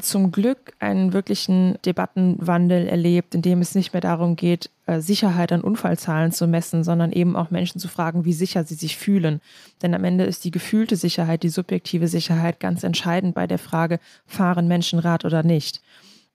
zum 0.00 0.32
Glück 0.32 0.74
einen 0.78 1.12
wirklichen 1.12 1.78
Debattenwandel 1.84 2.86
erlebt, 2.86 3.34
in 3.34 3.42
dem 3.42 3.60
es 3.60 3.74
nicht 3.74 3.92
mehr 3.92 4.00
darum 4.00 4.36
geht, 4.36 4.70
äh, 4.86 5.00
Sicherheit 5.00 5.52
an 5.52 5.60
Unfallzahlen 5.60 6.32
zu 6.32 6.46
messen, 6.46 6.84
sondern 6.84 7.12
eben 7.12 7.36
auch 7.36 7.50
Menschen 7.50 7.80
zu 7.80 7.88
fragen, 7.88 8.24
wie 8.24 8.32
sicher 8.32 8.64
sie 8.64 8.74
sich 8.74 8.96
fühlen. 8.96 9.40
Denn 9.82 9.94
am 9.94 10.04
Ende 10.04 10.24
ist 10.24 10.44
die 10.44 10.50
gefühlte 10.50 10.96
Sicherheit, 10.96 11.42
die 11.42 11.48
subjektive 11.48 12.08
Sicherheit 12.08 12.60
ganz 12.60 12.82
entscheidend 12.82 13.34
bei 13.34 13.46
der 13.46 13.58
Frage, 13.58 13.98
fahren 14.26 14.68
Menschen 14.68 14.98
Rad 14.98 15.24
oder 15.24 15.42
nicht. 15.42 15.80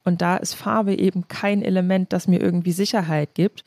Und 0.04 0.22
da 0.22 0.38
ist 0.38 0.56
Farbe 0.56 0.98
eben 0.98 1.28
kein 1.28 1.62
Element, 1.62 2.12
das 2.14 2.28
mir 2.28 2.42
irgendwie 2.42 2.72
Sicherheit 2.72 3.36
gibt, 3.36 3.64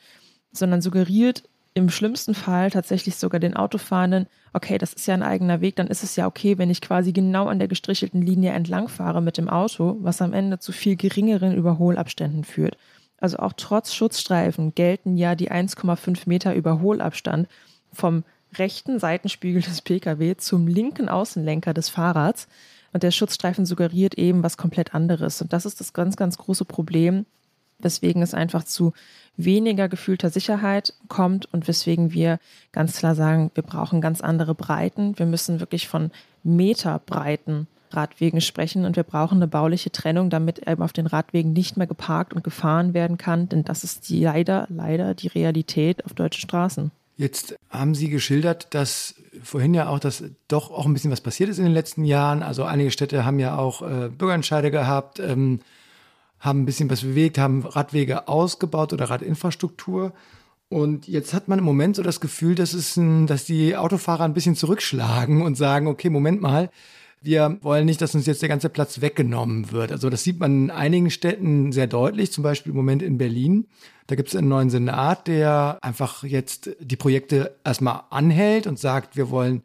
sondern 0.51 0.81
suggeriert 0.81 1.43
im 1.75 1.89
schlimmsten 1.89 2.33
Fall 2.33 2.71
tatsächlich 2.71 3.17
sogar 3.17 3.39
den 3.39 3.55
Autofahrenden, 3.55 4.27
okay, 4.53 4.77
das 4.77 4.93
ist 4.93 5.07
ja 5.07 5.13
ein 5.13 5.21
eigener 5.21 5.59
Weg, 5.59 5.75
dann 5.75 5.87
ist 5.87 6.03
es 6.03 6.15
ja 6.15 6.25
okay, 6.25 6.57
wenn 6.57 6.69
ich 6.69 6.79
quasi 6.79 7.11
genau 7.11 7.47
an 7.47 7.59
der 7.59 7.67
gestrichelten 7.67 8.21
Linie 8.21 8.53
entlang 8.53 8.87
fahre 8.87 9.21
mit 9.21 9.37
dem 9.37 9.49
Auto, 9.49 9.97
was 9.99 10.21
am 10.21 10.31
Ende 10.31 10.57
zu 10.57 10.71
viel 10.71 10.95
geringeren 10.95 11.53
Überholabständen 11.53 12.45
führt. 12.45 12.77
Also 13.19 13.37
auch 13.37 13.51
trotz 13.57 13.93
Schutzstreifen 13.93 14.73
gelten 14.73 15.17
ja 15.17 15.35
die 15.35 15.51
1,5 15.51 16.21
Meter 16.27 16.55
Überholabstand 16.55 17.49
vom 17.91 18.23
rechten 18.57 18.97
Seitenspiegel 18.97 19.61
des 19.61 19.81
Pkw 19.81 20.37
zum 20.37 20.67
linken 20.67 21.09
Außenlenker 21.09 21.73
des 21.73 21.89
Fahrrads. 21.89 22.47
Und 22.93 23.03
der 23.03 23.11
Schutzstreifen 23.11 23.65
suggeriert 23.65 24.15
eben 24.15 24.43
was 24.43 24.55
komplett 24.55 24.93
anderes. 24.93 25.41
Und 25.41 25.51
das 25.51 25.65
ist 25.65 25.81
das 25.81 25.91
ganz, 25.91 26.15
ganz 26.15 26.37
große 26.37 26.63
Problem, 26.63 27.25
weswegen 27.79 28.21
es 28.21 28.33
einfach 28.33 28.63
zu 28.63 28.93
weniger 29.37 29.89
gefühlter 29.89 30.29
Sicherheit 30.29 30.93
kommt 31.07 31.51
und 31.53 31.67
weswegen 31.67 32.13
wir 32.13 32.39
ganz 32.71 32.97
klar 32.97 33.15
sagen, 33.15 33.51
wir 33.53 33.63
brauchen 33.63 34.01
ganz 34.01 34.21
andere 34.21 34.55
Breiten. 34.55 35.17
Wir 35.19 35.25
müssen 35.25 35.59
wirklich 35.59 35.87
von 35.87 36.11
Meterbreiten 36.43 37.67
Radwegen 37.91 38.41
sprechen 38.41 38.85
und 38.85 38.95
wir 38.95 39.03
brauchen 39.03 39.37
eine 39.37 39.47
bauliche 39.47 39.91
Trennung, 39.91 40.29
damit 40.29 40.67
eben 40.67 40.81
auf 40.81 40.93
den 40.93 41.07
Radwegen 41.07 41.53
nicht 41.53 41.77
mehr 41.77 41.87
geparkt 41.87 42.33
und 42.33 42.43
gefahren 42.43 42.93
werden 42.93 43.17
kann, 43.17 43.49
denn 43.49 43.63
das 43.63 43.83
ist 43.83 44.09
die, 44.09 44.23
leider, 44.23 44.67
leider 44.69 45.13
die 45.13 45.27
Realität 45.27 46.05
auf 46.05 46.13
deutschen 46.13 46.41
Straßen. 46.41 46.91
Jetzt 47.17 47.55
haben 47.69 47.95
Sie 47.95 48.09
geschildert, 48.09 48.73
dass 48.73 49.15
vorhin 49.41 49.73
ja 49.73 49.87
auch, 49.87 49.99
dass 49.99 50.23
doch 50.49 50.69
auch 50.69 50.85
ein 50.85 50.93
bisschen 50.93 51.11
was 51.11 51.21
passiert 51.21 51.49
ist 51.49 51.59
in 51.59 51.63
den 51.63 51.73
letzten 51.73 52.03
Jahren. 52.03 52.43
Also 52.43 52.63
einige 52.63 52.91
Städte 52.91 53.23
haben 53.23 53.39
ja 53.39 53.57
auch 53.57 53.81
äh, 53.81 54.09
Bürgerentscheide 54.09 54.69
gehabt. 54.69 55.19
Ähm, 55.19 55.61
haben 56.45 56.61
ein 56.61 56.65
bisschen 56.65 56.89
was 56.89 57.01
bewegt, 57.01 57.37
haben 57.37 57.65
Radwege 57.65 58.27
ausgebaut 58.27 58.93
oder 58.93 59.09
Radinfrastruktur. 59.09 60.13
Und 60.69 61.07
jetzt 61.07 61.33
hat 61.33 61.47
man 61.47 61.59
im 61.59 61.65
Moment 61.65 61.95
so 61.95 62.03
das 62.03 62.19
Gefühl, 62.19 62.55
dass, 62.55 62.73
es 62.73 62.97
ein, 62.97 63.27
dass 63.27 63.45
die 63.45 63.75
Autofahrer 63.75 64.23
ein 64.23 64.33
bisschen 64.33 64.55
zurückschlagen 64.55 65.41
und 65.41 65.55
sagen, 65.55 65.87
okay, 65.87 66.09
Moment 66.09 66.41
mal, 66.41 66.69
wir 67.21 67.57
wollen 67.61 67.85
nicht, 67.85 68.01
dass 68.01 68.13
uns 68.13 68.27
jetzt 68.27 68.41
der 68.41 68.49
ganze 68.49 68.69
Platz 68.69 69.01
weggenommen 69.01 69.71
wird. 69.71 69.91
Also 69.91 70.09
das 70.09 70.23
sieht 70.23 70.39
man 70.39 70.65
in 70.65 70.71
einigen 70.71 71.09
Städten 71.09 71.71
sehr 71.71 71.87
deutlich, 71.87 72.31
zum 72.31 72.43
Beispiel 72.43 72.71
im 72.71 72.75
Moment 72.75 73.01
in 73.01 73.17
Berlin. 73.17 73.67
Da 74.07 74.15
gibt 74.15 74.29
es 74.29 74.35
einen 74.35 74.47
neuen 74.47 74.69
Senat, 74.69 75.27
der 75.27 75.79
einfach 75.81 76.23
jetzt 76.23 76.69
die 76.79 76.97
Projekte 76.97 77.55
erstmal 77.63 78.03
anhält 78.11 78.67
und 78.67 78.77
sagt, 78.77 79.17
wir 79.17 79.31
wollen 79.31 79.63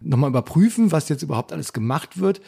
nochmal 0.00 0.30
überprüfen, 0.30 0.90
was 0.90 1.08
jetzt 1.08 1.22
überhaupt 1.22 1.52
alles 1.52 1.72
gemacht 1.72 2.18
wird 2.18 2.40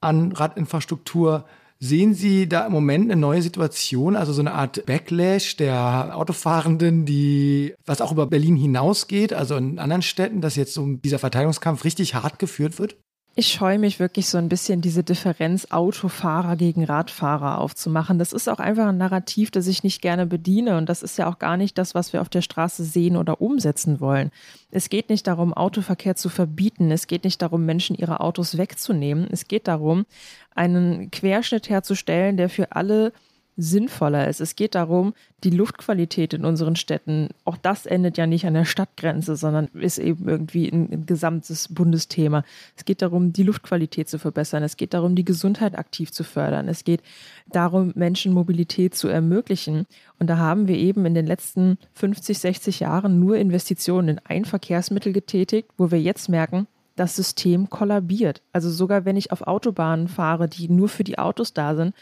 an 0.00 0.32
Radinfrastruktur. 0.32 1.46
Sehen 1.78 2.14
Sie 2.14 2.48
da 2.48 2.66
im 2.66 2.72
Moment 2.72 3.10
eine 3.10 3.20
neue 3.20 3.42
Situation, 3.42 4.16
also 4.16 4.32
so 4.32 4.40
eine 4.40 4.54
Art 4.54 4.86
Backlash 4.86 5.56
der 5.56 6.16
Autofahrenden, 6.16 7.04
die, 7.04 7.74
was 7.84 8.00
auch 8.00 8.12
über 8.12 8.26
Berlin 8.26 8.56
hinausgeht, 8.56 9.34
also 9.34 9.56
in 9.56 9.78
anderen 9.78 10.02
Städten, 10.02 10.40
dass 10.40 10.56
jetzt 10.56 10.72
so 10.72 10.86
dieser 10.86 11.18
Verteidigungskampf 11.18 11.84
richtig 11.84 12.14
hart 12.14 12.38
geführt 12.38 12.78
wird? 12.78 12.96
Ich 13.38 13.48
scheue 13.48 13.78
mich 13.78 14.00
wirklich 14.00 14.28
so 14.28 14.38
ein 14.38 14.48
bisschen, 14.48 14.80
diese 14.80 15.04
Differenz 15.04 15.66
Autofahrer 15.70 16.56
gegen 16.56 16.84
Radfahrer 16.84 17.58
aufzumachen. 17.58 18.18
Das 18.18 18.32
ist 18.32 18.48
auch 18.48 18.60
einfach 18.60 18.86
ein 18.86 18.96
Narrativ, 18.96 19.50
das 19.50 19.66
ich 19.66 19.84
nicht 19.84 20.00
gerne 20.00 20.24
bediene. 20.24 20.78
Und 20.78 20.88
das 20.88 21.02
ist 21.02 21.18
ja 21.18 21.28
auch 21.28 21.38
gar 21.38 21.58
nicht 21.58 21.76
das, 21.76 21.94
was 21.94 22.14
wir 22.14 22.22
auf 22.22 22.30
der 22.30 22.40
Straße 22.40 22.82
sehen 22.82 23.14
oder 23.14 23.42
umsetzen 23.42 24.00
wollen. 24.00 24.30
Es 24.70 24.88
geht 24.88 25.10
nicht 25.10 25.26
darum, 25.26 25.52
Autoverkehr 25.52 26.16
zu 26.16 26.30
verbieten. 26.30 26.90
Es 26.90 27.08
geht 27.08 27.24
nicht 27.24 27.42
darum, 27.42 27.66
Menschen 27.66 27.94
ihre 27.94 28.20
Autos 28.20 28.56
wegzunehmen. 28.56 29.28
Es 29.30 29.46
geht 29.48 29.68
darum, 29.68 30.06
einen 30.54 31.10
Querschnitt 31.10 31.68
herzustellen, 31.68 32.38
der 32.38 32.48
für 32.48 32.72
alle 32.72 33.12
sinnvoller 33.56 34.28
ist. 34.28 34.40
Es 34.40 34.54
geht 34.54 34.74
darum, 34.74 35.14
die 35.42 35.50
Luftqualität 35.50 36.34
in 36.34 36.44
unseren 36.44 36.76
Städten, 36.76 37.28
auch 37.44 37.56
das 37.56 37.86
endet 37.86 38.18
ja 38.18 38.26
nicht 38.26 38.46
an 38.46 38.54
der 38.54 38.64
Stadtgrenze, 38.64 39.36
sondern 39.36 39.66
ist 39.74 39.98
eben 39.98 40.28
irgendwie 40.28 40.68
ein, 40.68 40.92
ein, 40.92 41.06
gesamtes 41.06 41.68
Bundesthema. 41.72 42.44
Es 42.76 42.84
geht 42.84 43.02
darum, 43.02 43.32
die 43.32 43.42
Luftqualität 43.42 44.08
zu 44.08 44.18
verbessern. 44.18 44.62
Es 44.62 44.76
geht 44.76 44.94
darum, 44.94 45.14
die 45.14 45.24
Gesundheit 45.24 45.78
aktiv 45.78 46.12
zu 46.12 46.24
fördern. 46.24 46.68
Es 46.68 46.84
geht 46.84 47.02
darum, 47.50 47.92
Menschen 47.94 48.32
Mobilität 48.32 48.94
zu 48.94 49.08
ermöglichen. 49.08 49.86
Und 50.18 50.28
da 50.28 50.36
haben 50.36 50.68
wir 50.68 50.76
eben 50.76 51.06
in 51.06 51.14
den 51.14 51.26
letzten 51.26 51.78
50, 51.94 52.38
60 52.38 52.80
Jahren 52.80 53.18
nur 53.20 53.36
Investitionen 53.36 54.08
in 54.08 54.20
ein 54.24 54.44
Verkehrsmittel 54.44 55.12
getätigt, 55.12 55.70
wo 55.78 55.90
wir 55.90 56.00
jetzt 56.00 56.28
merken, 56.28 56.66
das 56.96 57.14
System 57.14 57.70
kollabiert. 57.70 58.42
Also 58.52 58.70
sogar 58.70 59.04
wenn 59.04 59.16
ich 59.16 59.32
auf 59.32 59.42
Autobahnen 59.42 60.08
fahre, 60.08 60.48
die 60.48 60.68
nur 60.68 60.88
für 60.88 61.04
die 61.04 61.18
Autos 61.18 61.52
da 61.52 61.74
sind, 61.74 61.94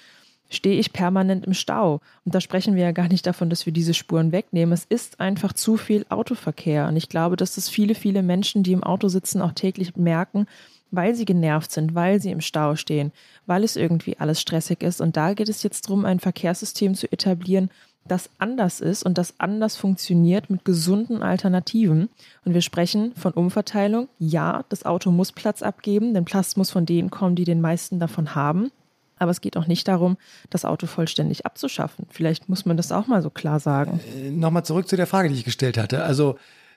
stehe 0.55 0.79
ich 0.79 0.93
permanent 0.93 1.47
im 1.47 1.55
Stau. 1.55 2.01
Und 2.25 2.35
da 2.35 2.41
sprechen 2.41 2.75
wir 2.75 2.85
ja 2.85 2.93
gar 2.93 3.09
nicht 3.09 3.27
davon, 3.27 3.51
dass 3.51 3.67
wir 3.67 3.73
diese 3.73 3.95
Spuren 3.95 4.33
wegnehmen. 4.33 4.73
Es 4.73 4.85
ist 4.85 5.21
einfach 5.21 5.53
zu 5.53 5.77
viel 5.77 6.07
Autoverkehr. 6.09 6.89
Und 6.89 6.97
ich 6.97 7.09
glaube, 7.09 7.37
dass 7.37 7.55
das 7.57 7.69
viele, 7.69 7.95
viele 7.95 8.23
Menschen, 8.23 8.63
die 8.63 8.73
im 8.73 8.83
Auto 8.83 9.09
sitzen, 9.09 9.43
auch 9.43 9.53
täglich 9.53 9.97
merken, 9.97 10.47
weil 10.91 11.15
sie 11.15 11.25
genervt 11.25 11.73
sind, 11.73 11.95
weil 11.95 12.21
sie 12.21 12.31
im 12.31 12.41
Stau 12.41 12.77
stehen, 12.77 13.13
weil 13.47 13.65
es 13.65 13.77
irgendwie 13.77 14.17
alles 14.19 14.41
stressig 14.41 14.83
ist. 14.83 15.01
Und 15.01 15.17
da 15.17 15.35
geht 15.35 15.49
es 15.49 15.63
jetzt 15.63 15.87
darum, 15.87 16.05
ein 16.05 16.21
Verkehrssystem 16.21 16.95
zu 16.95 17.11
etablieren, 17.11 17.71
das 18.07 18.29
anders 18.39 18.81
ist 18.81 19.03
und 19.03 19.17
das 19.17 19.35
anders 19.39 19.77
funktioniert 19.77 20.51
mit 20.51 20.65
gesunden 20.65 21.23
Alternativen. 21.23 22.11
Und 22.45 22.55
wir 22.55 22.61
sprechen 22.61 23.13
von 23.17 23.33
Umverteilung. 23.33 24.09
Ja, 24.19 24.65
das 24.69 24.85
Auto 24.85 25.11
muss 25.11 25.33
Platz 25.33 25.63
abgeben, 25.63 26.13
denn 26.13 26.25
Platz 26.25 26.57
muss 26.57 26.71
von 26.71 26.85
denen 26.85 27.11
kommen, 27.11 27.35
die 27.35 27.45
den 27.45 27.63
meisten 27.63 27.99
davon 27.99 28.35
haben. 28.35 28.71
Aber 29.19 29.31
es 29.31 29.41
geht 29.41 29.57
auch 29.57 29.67
nicht 29.67 29.87
darum, 29.89 30.17
das 30.51 30.65
Auto 30.65 30.87
vollständig 30.87 31.47
abzuschaffen. 31.47 32.07
Vielleicht 32.11 32.49
muss 32.49 32.67
man 32.67 32.77
das 32.77 32.93
auch 32.93 33.07
mal 33.07 33.23
so 33.23 33.31
klar 33.31 33.61
sagen. 33.61 34.01
Äh, 34.17 34.31
Nochmal 34.31 34.65
zurück 34.65 34.89
zu 34.89 34.97
der 34.97 35.07
Frage, 35.07 35.29
die 35.29 35.35
ich 35.37 35.45
gestellt 35.45 35.79
hatte. 35.79 36.05
Also 36.05 36.37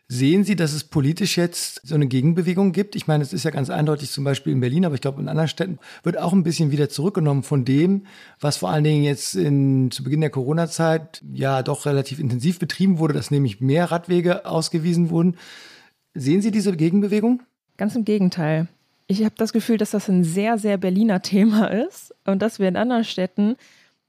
Sehen 0.10 0.46
Sie, 0.46 0.56
dass 0.56 0.72
es 0.72 0.86
politisch 0.86 1.36
jetzt 1.36 1.82
so 1.86 1.94
eine 1.94 2.08
Gegenbewegung 2.08 2.72
gibt? 2.72 2.96
Ich 2.96 3.08
meine, 3.08 3.24
es 3.24 3.34
ist 3.34 3.44
ja 3.44 3.52
ganz 3.52 3.70
eindeutig 3.70 4.10
zum 4.10 4.24
Beispiel 4.24 4.54
in 4.54 4.62
Berlin, 4.62 4.86
aber 4.86 4.96
ich 4.96 5.02
glaube 5.02 5.22
in 5.22 5.28
anderen 5.28 5.50
Städten 5.50 5.80
wird 6.04 6.18
auch 6.18 6.32
ein 6.32 6.44
bisschen 6.44 6.72
wieder 6.72 6.88
zurückgenommen 6.88 7.44
von 7.44 7.66
dem, 7.66 8.06
was 8.40 8.56
vor 8.56 8.70
allen 8.70 8.86
Dingen 8.86 9.04
jetzt 9.04 9.36
in, 9.36 9.92
zu 9.92 10.06
Beginn 10.06 10.22
der 10.22 10.30
Corona-Zeit 10.30 11.22
ja 11.34 11.62
doch 11.62 11.86
relativ 11.86 12.20
intensiv 12.20 12.58
betrieben 12.58 13.00
wurde, 13.00 13.16
dass 13.16 13.32
nämlich 13.32 13.60
mehr 13.60 13.92
Radwege 13.92 14.46
ausgewiesen 14.46 15.10
wurden. 15.10 15.36
Sehen 16.14 16.42
Sie 16.42 16.52
diese 16.52 16.74
Gegenbewegung? 16.78 17.44
Ganz 17.76 17.94
im 17.94 18.06
Gegenteil. 18.06 18.70
Ich 19.08 19.24
habe 19.24 19.36
das 19.38 19.54
Gefühl, 19.54 19.78
dass 19.78 19.92
das 19.92 20.10
ein 20.10 20.24
sehr, 20.24 20.58
sehr 20.58 20.78
Berliner 20.78 21.22
Thema 21.22 21.68
ist 21.68 22.14
und 22.26 22.42
dass 22.42 22.60
wir 22.60 22.68
in 22.68 22.76
anderen 22.76 23.06
Städten 23.06 23.56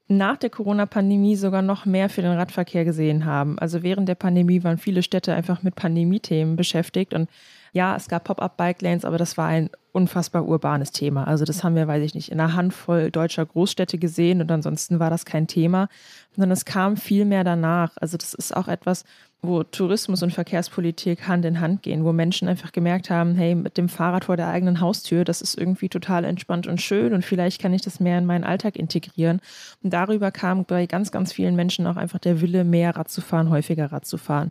nach 0.09 0.39
der 0.39 0.51
Corona-Pandemie 0.51 1.37
sogar 1.37 1.63
noch 1.63 1.85
mehr 1.85 2.09
für 2.09 2.23
den 2.23 2.33
Radverkehr 2.33 2.85
gesehen 2.85 3.25
haben. 3.25 3.59
Also 3.59 3.83
während 3.83 4.09
der 4.09 4.15
Pandemie 4.15 4.65
waren 4.65 4.79
viele 4.79 5.03
Städte 5.03 5.35
einfach 5.35 5.63
mit 5.63 5.77
Pandemie-Themen 5.77 6.57
beschäftigt 6.57 7.15
und 7.15 7.29
ja, 7.73 7.97
es 7.97 8.09
gab 8.09 8.25
Pop-up-Bike-Lanes, 8.25 9.05
aber 9.05 9.19
das 9.19 9.37
war 9.37 9.47
ein 9.47 9.71
unfassbar 9.93 10.47
urbanes 10.47 10.93
Thema. 10.93 11.27
Also 11.27 11.45
das 11.45 11.65
haben 11.65 11.75
wir, 11.75 11.89
weiß 11.89 12.03
ich 12.03 12.15
nicht, 12.15 12.31
in 12.31 12.41
einer 12.41 12.55
Handvoll 12.55 13.11
deutscher 13.11 13.45
Großstädte 13.45 13.99
gesehen 13.99 14.41
und 14.41 14.51
ansonsten 14.51 14.99
war 15.01 15.11
das 15.11 15.25
kein 15.25 15.47
Thema, 15.47 15.89
sondern 16.35 16.53
es 16.53 16.65
kam 16.65 16.97
viel 16.97 17.25
mehr 17.25 17.45
danach. 17.45 17.97
Also 17.97 18.17
das 18.17 18.35
ist 18.35 18.57
auch 18.57 18.69
etwas, 18.69 19.05
wo 19.41 19.63
Tourismus 19.63 20.23
und 20.23 20.33
Verkehrspolitik 20.33 21.29
Hand 21.29 21.45
in 21.45 21.61
Hand 21.61 21.83
gehen, 21.83 22.05
wo 22.05 22.13
Menschen 22.13 22.49
einfach 22.49 22.73
gemerkt 22.73 23.09
haben, 23.09 23.37
hey, 23.37 23.55
mit 23.55 23.77
dem 23.77 23.89
Fahrrad 23.89 24.25
vor 24.25 24.37
der 24.37 24.49
eigenen 24.49 24.81
Haustür, 24.81 25.25
das 25.25 25.43
ist 25.43 25.57
irgendwie 25.57 25.89
total 25.89 26.25
entspannt 26.25 26.67
und 26.67 26.83
schön 26.83 27.13
und 27.13 27.25
vielleicht 27.25 27.61
kann 27.61 27.73
ich 27.73 27.83
das 27.83 28.01
mehr 28.01 28.19
in 28.19 28.27
meinen 28.27 28.45
Alltag 28.45 28.77
integrieren. 28.77 29.41
Und 29.83 29.93
darüber 29.93 30.33
kam 30.33 30.65
bei 30.65 30.87
ganz, 30.87 31.13
ganz 31.13 31.33
vielen 31.33 31.55
Menschen 31.55 31.87
auch 31.87 31.97
einfach 31.97 32.19
der 32.19 32.41
Wille, 32.41 32.65
mehr 32.65 32.97
Rad 32.97 33.11
zu 33.11 33.21
fahren, 33.21 33.51
häufiger 33.51 33.93
Rad 33.93 34.07
zu 34.07 34.19
fahren. 34.19 34.51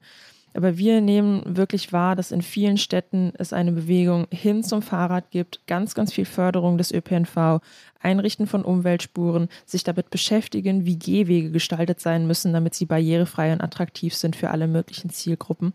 Aber 0.58 0.76
wir 0.80 1.02
nehmen 1.02 1.44
wirklich 1.56 1.94
wahr, 1.94 2.16
dass 2.16 2.32
in 2.32 2.42
vielen 2.42 2.78
Städten 2.78 3.32
es 3.38 3.54
eine 3.54 3.72
Bewegung 3.72 4.26
hin 4.32 4.64
zum 4.64 4.82
Fahrrad 4.82 5.30
gibt, 5.30 5.62
ganz, 5.68 5.94
ganz 5.94 6.12
viel 6.12 6.26
Förderung 6.26 6.80
des 6.80 6.92
ÖPNV, 6.92 7.62
Einrichten 8.02 8.48
von 8.48 8.66
Umweltspuren, 8.66 9.50
sich 9.68 9.84
damit 9.84 10.10
beschäftigen, 10.10 10.84
wie 10.84 10.98
Gehwege 10.98 11.52
gestaltet 11.52 12.00
sein 12.00 12.26
müssen, 12.26 12.54
damit 12.54 12.74
sie 12.74 12.88
barrierefrei 12.88 13.54
und 13.54 13.62
attraktiv 13.62 14.16
sind 14.16 14.36
für 14.36 14.50
alle 14.50 14.68
möglichen 14.68 15.12
Zielgruppen. 15.12 15.74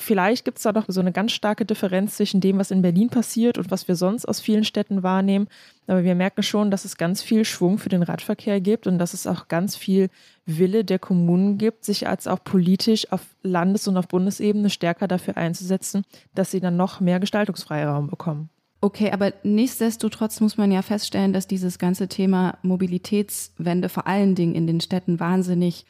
Vielleicht 0.00 0.46
gibt 0.46 0.56
es 0.56 0.62
da 0.62 0.72
doch 0.72 0.86
so 0.88 1.00
eine 1.00 1.12
ganz 1.12 1.32
starke 1.32 1.66
Differenz 1.66 2.16
zwischen 2.16 2.40
dem, 2.40 2.58
was 2.58 2.70
in 2.70 2.80
Berlin 2.80 3.10
passiert 3.10 3.58
und 3.58 3.70
was 3.70 3.86
wir 3.86 3.96
sonst 3.96 4.24
aus 4.24 4.40
vielen 4.40 4.64
Städten 4.64 5.02
wahrnehmen. 5.02 5.46
Aber 5.86 6.04
wir 6.04 6.14
merken 6.14 6.42
schon, 6.42 6.70
dass 6.70 6.86
es 6.86 6.96
ganz 6.96 7.20
viel 7.20 7.44
Schwung 7.44 7.76
für 7.76 7.90
den 7.90 8.02
Radverkehr 8.02 8.62
gibt 8.62 8.86
und 8.86 8.98
dass 8.98 9.12
es 9.12 9.26
auch 9.26 9.48
ganz 9.48 9.76
viel 9.76 10.08
Wille 10.46 10.86
der 10.86 10.98
Kommunen 10.98 11.58
gibt, 11.58 11.84
sich 11.84 12.08
als 12.08 12.26
auch 12.26 12.42
politisch 12.42 13.12
auf 13.12 13.20
Landes- 13.42 13.88
und 13.88 13.98
auf 13.98 14.08
Bundesebene 14.08 14.70
stärker 14.70 15.06
dafür 15.06 15.36
einzusetzen, 15.36 16.04
dass 16.34 16.50
sie 16.50 16.60
dann 16.60 16.78
noch 16.78 17.00
mehr 17.00 17.20
Gestaltungsfreiraum 17.20 18.08
bekommen. 18.08 18.48
Okay, 18.80 19.10
aber 19.12 19.34
nichtsdestotrotz 19.42 20.40
muss 20.40 20.56
man 20.56 20.72
ja 20.72 20.80
feststellen, 20.80 21.34
dass 21.34 21.46
dieses 21.46 21.78
ganze 21.78 22.08
Thema 22.08 22.56
Mobilitätswende 22.62 23.90
vor 23.90 24.06
allen 24.06 24.34
Dingen 24.34 24.54
in 24.54 24.66
den 24.66 24.80
Städten 24.80 25.20
wahnsinnig 25.20 25.84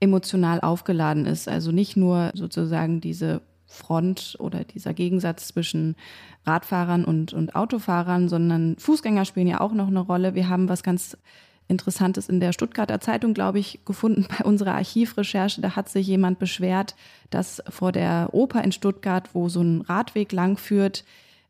emotional 0.00 0.60
aufgeladen 0.60 1.26
ist. 1.26 1.46
Also 1.46 1.72
nicht 1.72 1.98
nur 1.98 2.30
sozusagen 2.34 3.02
diese 3.02 3.42
Front 3.70 4.36
oder 4.38 4.64
dieser 4.64 4.92
Gegensatz 4.92 5.48
zwischen 5.48 5.96
Radfahrern 6.44 7.04
und, 7.04 7.32
und 7.32 7.54
Autofahrern, 7.54 8.28
sondern 8.28 8.76
Fußgänger 8.78 9.24
spielen 9.24 9.46
ja 9.46 9.60
auch 9.60 9.72
noch 9.72 9.88
eine 9.88 10.00
Rolle. 10.00 10.34
Wir 10.34 10.48
haben 10.48 10.68
was 10.68 10.82
ganz 10.82 11.16
Interessantes 11.68 12.28
in 12.28 12.40
der 12.40 12.52
Stuttgarter 12.52 13.00
Zeitung, 13.00 13.32
glaube 13.32 13.60
ich, 13.60 13.80
gefunden 13.84 14.26
bei 14.28 14.44
unserer 14.44 14.74
Archivrecherche. 14.74 15.60
Da 15.60 15.76
hat 15.76 15.88
sich 15.88 16.06
jemand 16.06 16.40
beschwert, 16.40 16.96
dass 17.30 17.62
vor 17.68 17.92
der 17.92 18.30
Oper 18.32 18.62
in 18.64 18.72
Stuttgart, 18.72 19.30
wo 19.34 19.48
so 19.48 19.62
ein 19.62 19.82
Radweg 19.82 20.32
lang 20.32 20.56
führt, 20.58 21.04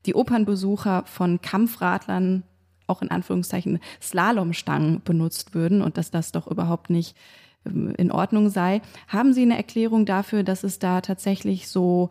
die 0.06 0.14
Opernbesucher 0.14 1.04
von 1.06 1.40
Kampfradlern, 1.40 2.42
auch 2.86 3.02
in 3.02 3.10
Anführungszeichen 3.10 3.78
Slalomstangen 4.02 5.00
benutzt 5.02 5.54
würden 5.54 5.80
und 5.80 5.96
dass 5.96 6.10
das 6.10 6.32
doch 6.32 6.46
überhaupt 6.46 6.90
nicht 6.90 7.16
in 7.64 8.10
Ordnung 8.10 8.48
sei. 8.48 8.80
Haben 9.08 9.32
Sie 9.32 9.42
eine 9.42 9.56
Erklärung 9.56 10.06
dafür, 10.06 10.42
dass 10.42 10.64
es 10.64 10.78
da 10.78 11.00
tatsächlich 11.00 11.68
so, 11.68 12.10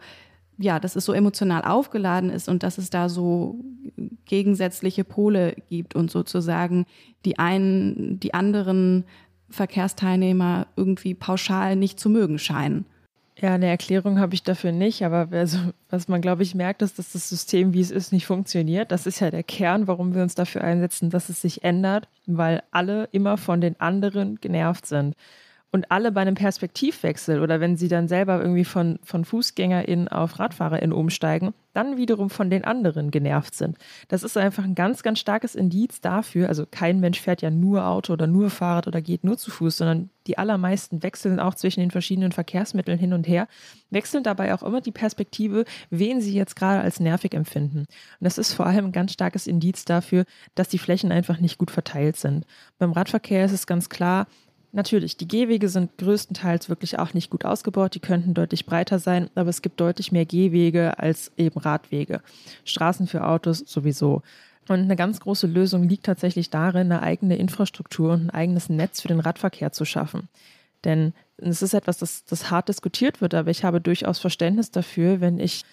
ja, 0.58 0.80
dass 0.80 0.95
es 0.95 1.06
so 1.06 1.14
emotional 1.14 1.64
aufgeladen 1.64 2.30
ist 2.30 2.50
und 2.50 2.64
dass 2.64 2.78
es 2.78 2.89
da 2.89 3.10
so 3.10 3.60
gegensätzliche 4.26 5.04
Pole 5.04 5.56
gibt 5.70 5.95
und 5.95 6.12
sozusagen 6.12 6.86
die 7.26 7.39
einen, 7.39 8.20
die 8.20 8.34
anderen 8.34 9.06
Verkehrsteilnehmer 9.50 10.68
irgendwie 10.76 11.16
pauschal 11.16 11.76
nicht 11.76 12.00
zu 12.00 12.10
mögen 12.10 12.38
scheinen? 12.39 12.86
Ja, 13.42 13.54
eine 13.54 13.68
Erklärung 13.68 14.20
habe 14.20 14.34
ich 14.34 14.44
dafür 14.44 14.74
nicht, 14.74 15.06
aber 15.06 15.30
also, 15.32 15.60
was 15.90 16.10
man, 16.10 16.20
glaube 16.20 16.44
ich, 16.44 16.56
merkt, 16.56 16.82
ist, 16.82 17.00
dass 17.00 17.14
das 17.14 17.30
System, 17.30 17.74
wie 17.74 17.80
es 17.80 17.90
ist, 17.90 18.12
nicht 18.12 18.26
funktioniert. 18.26 18.92
Das 18.92 19.06
ist 19.06 19.22
ja 19.22 19.32
der 19.32 19.44
Kern, 19.44 19.88
warum 19.88 20.14
wir 20.14 20.24
uns 20.24 20.36
dafür 20.36 20.62
einsetzen, 20.62 21.10
dass 21.10 21.30
es 21.30 21.42
sich 21.42 21.64
ändert, 21.64 22.10
weil 22.26 22.64
alle 22.72 23.08
immer 23.14 23.38
von 23.38 23.62
den 23.62 23.80
anderen 23.80 24.42
genervt 24.42 24.86
sind 24.88 25.16
und 25.72 25.91
alle 25.91 26.11
bei 26.11 26.22
einem 26.22 26.36
Perspektivwechsel 26.36 27.41
oder 27.41 27.59
wenn 27.59 27.78
sie 27.78 27.88
dann 27.88 28.07
selber 28.07 28.39
irgendwie 28.41 28.65
von, 28.65 28.99
von 29.03 29.24
FußgängerInnen 29.24 30.07
auf 30.07 30.39
RadfahrerInnen 30.39 30.93
umsteigen, 30.93 31.53
dann 31.74 31.97
wiederum 31.97 32.32
von 32.32 32.49
den 32.49 32.63
anderen 32.63 33.11
genervt 33.11 33.53
sind. 33.53 33.78
Das 34.07 34.24
ist 34.24 34.36
einfach 34.36 34.63
ein 34.63 34.74
ganz, 34.74 35.03
ganz 35.03 35.20
starkes 35.20 35.53
Indiz 35.53 36.01
dafür. 36.01 36.49
Also 36.49 36.65
kein 36.70 36.99
Mensch 36.99 37.22
fährt 37.22 37.43
ja 37.43 37.51
nur 37.51 37.86
Auto 37.86 38.13
oder 38.13 38.26
nur 38.26 38.49
Fahrrad 38.49 38.88
oder 38.88 39.01
geht 39.01 39.24
nur 39.24 39.38
zu 39.38 39.51
Fuß, 39.51 39.78
sondern 39.78 40.09
die 40.26 40.39
allermeisten 40.39 41.03
wechseln 41.03 41.39
auch 41.39 41.53
zwischen 41.53 41.82
den 41.82 41.91
verschiedenen 41.91 42.32
Verkehrsmitteln 42.32 42.97
hin 42.97 43.13
und 43.13 43.28
her, 43.28 43.47
wechseln 43.91 44.24
dabei 44.24 44.53
auch 44.53 44.63
immer 44.63 44.82
die 44.82 44.91
Perspektive, 44.91 45.65
wen 45.91 46.22
sie 46.22 46.34
jetzt 46.34 46.55
gerade 46.55 46.82
als 46.82 46.99
nervig 46.99 47.34
empfinden. 47.36 47.80
Und 47.80 47.88
das 48.20 48.39
ist 48.39 48.53
vor 48.53 48.65
allem 48.65 48.86
ein 48.86 48.91
ganz 48.91 49.13
starkes 49.13 49.45
Indiz 49.45 49.86
dafür, 49.86 50.26
dass 50.55 50.67
die 50.67 50.80
Flächen 50.80 51.11
einfach 51.11 51.39
nicht 51.39 51.59
gut 51.59 51.72
verteilt 51.72 52.17
sind. 52.17 52.45
Beim 52.80 52.91
Radverkehr 52.91 53.45
ist 53.45 53.53
es 53.53 53.67
ganz 53.67 53.89
klar, 53.89 54.28
Natürlich, 54.72 55.17
die 55.17 55.28
Gehwege 55.28 55.67
sind 55.67 55.97
größtenteils 55.97 56.70
wirklich 56.70 56.99
auch 56.99 57.15
nicht 57.15 57.32
gut 57.32 57.43
ausgebaut. 57.43 57.95
Die 57.95 57.99
könnten 57.99 58.36
deutlich 58.36 58.67
breiter 58.67 58.99
sein, 58.99 59.30
aber 59.34 59.49
es 59.49 59.63
gibt 59.63 59.80
deutlich 59.80 60.11
mehr 60.11 60.26
Gehwege 60.26 60.99
als 60.99 61.32
eben 61.38 61.59
Radwege. 61.59 62.22
Straßen 62.65 63.07
für 63.07 63.26
Autos 63.26 63.59
sowieso. 63.59 64.22
Und 64.67 64.82
eine 64.82 64.95
ganz 64.95 65.20
große 65.20 65.47
Lösung 65.47 65.89
liegt 65.89 66.05
tatsächlich 66.05 66.51
darin, 66.51 66.91
eine 66.91 67.01
eigene 67.01 67.38
Infrastruktur 67.38 68.13
und 68.13 68.28
ein 68.28 68.30
eigenes 68.30 68.70
Netz 68.70 69.01
für 69.01 69.07
den 69.07 69.20
Radverkehr 69.20 69.72
zu 69.72 69.86
schaffen. 69.86 70.30
Denn 70.84 71.13
es 71.38 71.63
ist 71.63 71.74
etwas, 71.74 71.97
das, 71.97 72.24
das 72.26 72.51
hart 72.51 72.70
diskutiert 72.70 73.22
wird, 73.22 73.34
aber 73.34 73.49
ich 73.49 73.63
habe 73.63 73.82
durchaus 73.82 74.20
Verständnis 74.20 74.70
dafür, 74.70 75.20
wenn 75.22 75.39
ich 75.39 75.63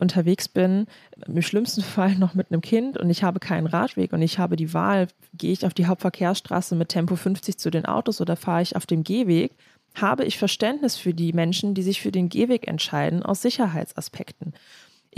unterwegs 0.00 0.48
bin, 0.48 0.86
im 1.26 1.42
schlimmsten 1.42 1.82
Fall 1.82 2.16
noch 2.16 2.34
mit 2.34 2.50
einem 2.50 2.60
Kind 2.60 2.98
und 2.98 3.10
ich 3.10 3.22
habe 3.22 3.40
keinen 3.40 3.66
Radweg 3.66 4.12
und 4.12 4.22
ich 4.22 4.38
habe 4.38 4.56
die 4.56 4.74
Wahl, 4.74 5.08
gehe 5.34 5.52
ich 5.52 5.66
auf 5.66 5.74
die 5.74 5.86
Hauptverkehrsstraße 5.86 6.74
mit 6.74 6.88
Tempo 6.88 7.16
50 7.16 7.58
zu 7.58 7.70
den 7.70 7.86
Autos 7.86 8.20
oder 8.20 8.36
fahre 8.36 8.62
ich 8.62 8.76
auf 8.76 8.86
dem 8.86 9.04
Gehweg, 9.04 9.52
habe 9.94 10.24
ich 10.24 10.38
Verständnis 10.38 10.96
für 10.96 11.14
die 11.14 11.32
Menschen, 11.32 11.74
die 11.74 11.82
sich 11.82 12.00
für 12.00 12.12
den 12.12 12.28
Gehweg 12.28 12.68
entscheiden, 12.68 13.22
aus 13.22 13.42
Sicherheitsaspekten. 13.42 14.52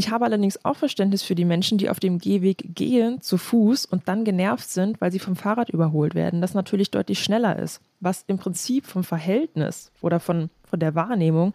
Ich 0.01 0.13
habe 0.13 0.25
allerdings 0.25 0.65
auch 0.65 0.77
Verständnis 0.77 1.25
für 1.25 1.35
die 1.35 1.45
Menschen, 1.45 1.77
die 1.77 1.91
auf 1.91 1.99
dem 1.99 2.19
Gehweg 2.19 2.77
gehen, 2.77 3.21
zu 3.21 3.37
Fuß 3.37 3.85
und 3.85 4.07
dann 4.07 4.25
genervt 4.25 4.71
sind, 4.71 5.01
weil 5.01 5.11
sie 5.11 5.19
vom 5.19 5.35
Fahrrad 5.35 5.71
überholt 5.71 6.15
werden, 6.15 6.41
das 6.41 6.55
natürlich 6.55 6.93
deutlich 6.93 7.19
schneller 7.19 7.59
ist, 7.59 7.81
was 7.99 8.23
im 8.29 8.39
Prinzip 8.39 8.87
vom 8.87 9.03
Verhältnis 9.03 9.91
oder 10.01 10.21
von, 10.21 10.51
von 10.63 10.79
der 10.79 10.95
Wahrnehmung 10.95 11.53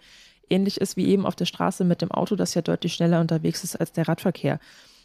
ähnlich 0.53 0.79
ist 0.79 0.95
wie 0.97 1.07
eben 1.07 1.25
auf 1.25 1.35
der 1.35 1.45
Straße 1.45 1.83
mit 1.83 2.01
dem 2.01 2.11
Auto, 2.11 2.35
das 2.35 2.53
ja 2.53 2.61
deutlich 2.61 2.93
schneller 2.93 3.19
unterwegs 3.19 3.63
ist 3.63 3.75
als 3.75 3.91
der 3.91 4.07
Radverkehr. 4.07 4.59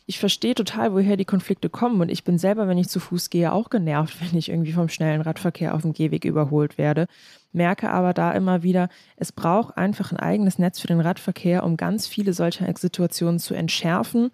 Ich 0.07 0.19
verstehe 0.19 0.55
total, 0.55 0.95
woher 0.95 1.19
die 1.19 1.27
Konflikte 1.27 1.69
kommen 1.69 2.01
und 2.01 2.11
ich 2.11 2.25
bin 2.25 2.39
selber, 2.39 2.67
wenn 2.67 2.79
ich 2.79 2.89
zu 2.89 2.99
Fuß 2.99 3.29
gehe, 3.29 3.53
auch 3.53 3.69
genervt, 3.69 4.17
wenn 4.21 4.39
ich 4.39 4.49
irgendwie 4.49 4.73
vom 4.73 4.89
schnellen 4.89 5.21
Radverkehr 5.21 5.75
auf 5.75 5.83
dem 5.83 5.93
Gehweg 5.93 6.25
überholt 6.25 6.79
werde. 6.79 7.07
Merke 7.53 7.91
aber 7.91 8.15
da 8.15 8.33
immer 8.33 8.63
wieder, 8.63 8.89
es 9.17 9.33
braucht 9.33 9.77
einfach 9.77 10.13
ein 10.13 10.19
eigenes 10.19 10.59
Netz 10.59 10.81
für 10.81 10.87
den 10.87 11.01
Radverkehr, 11.01 11.65
um 11.65 11.77
ganz 11.77 12.07
viele 12.07 12.33
solcher 12.33 12.67
Situationen 12.77 13.39
zu 13.39 13.55
entschärfen. 13.55 14.31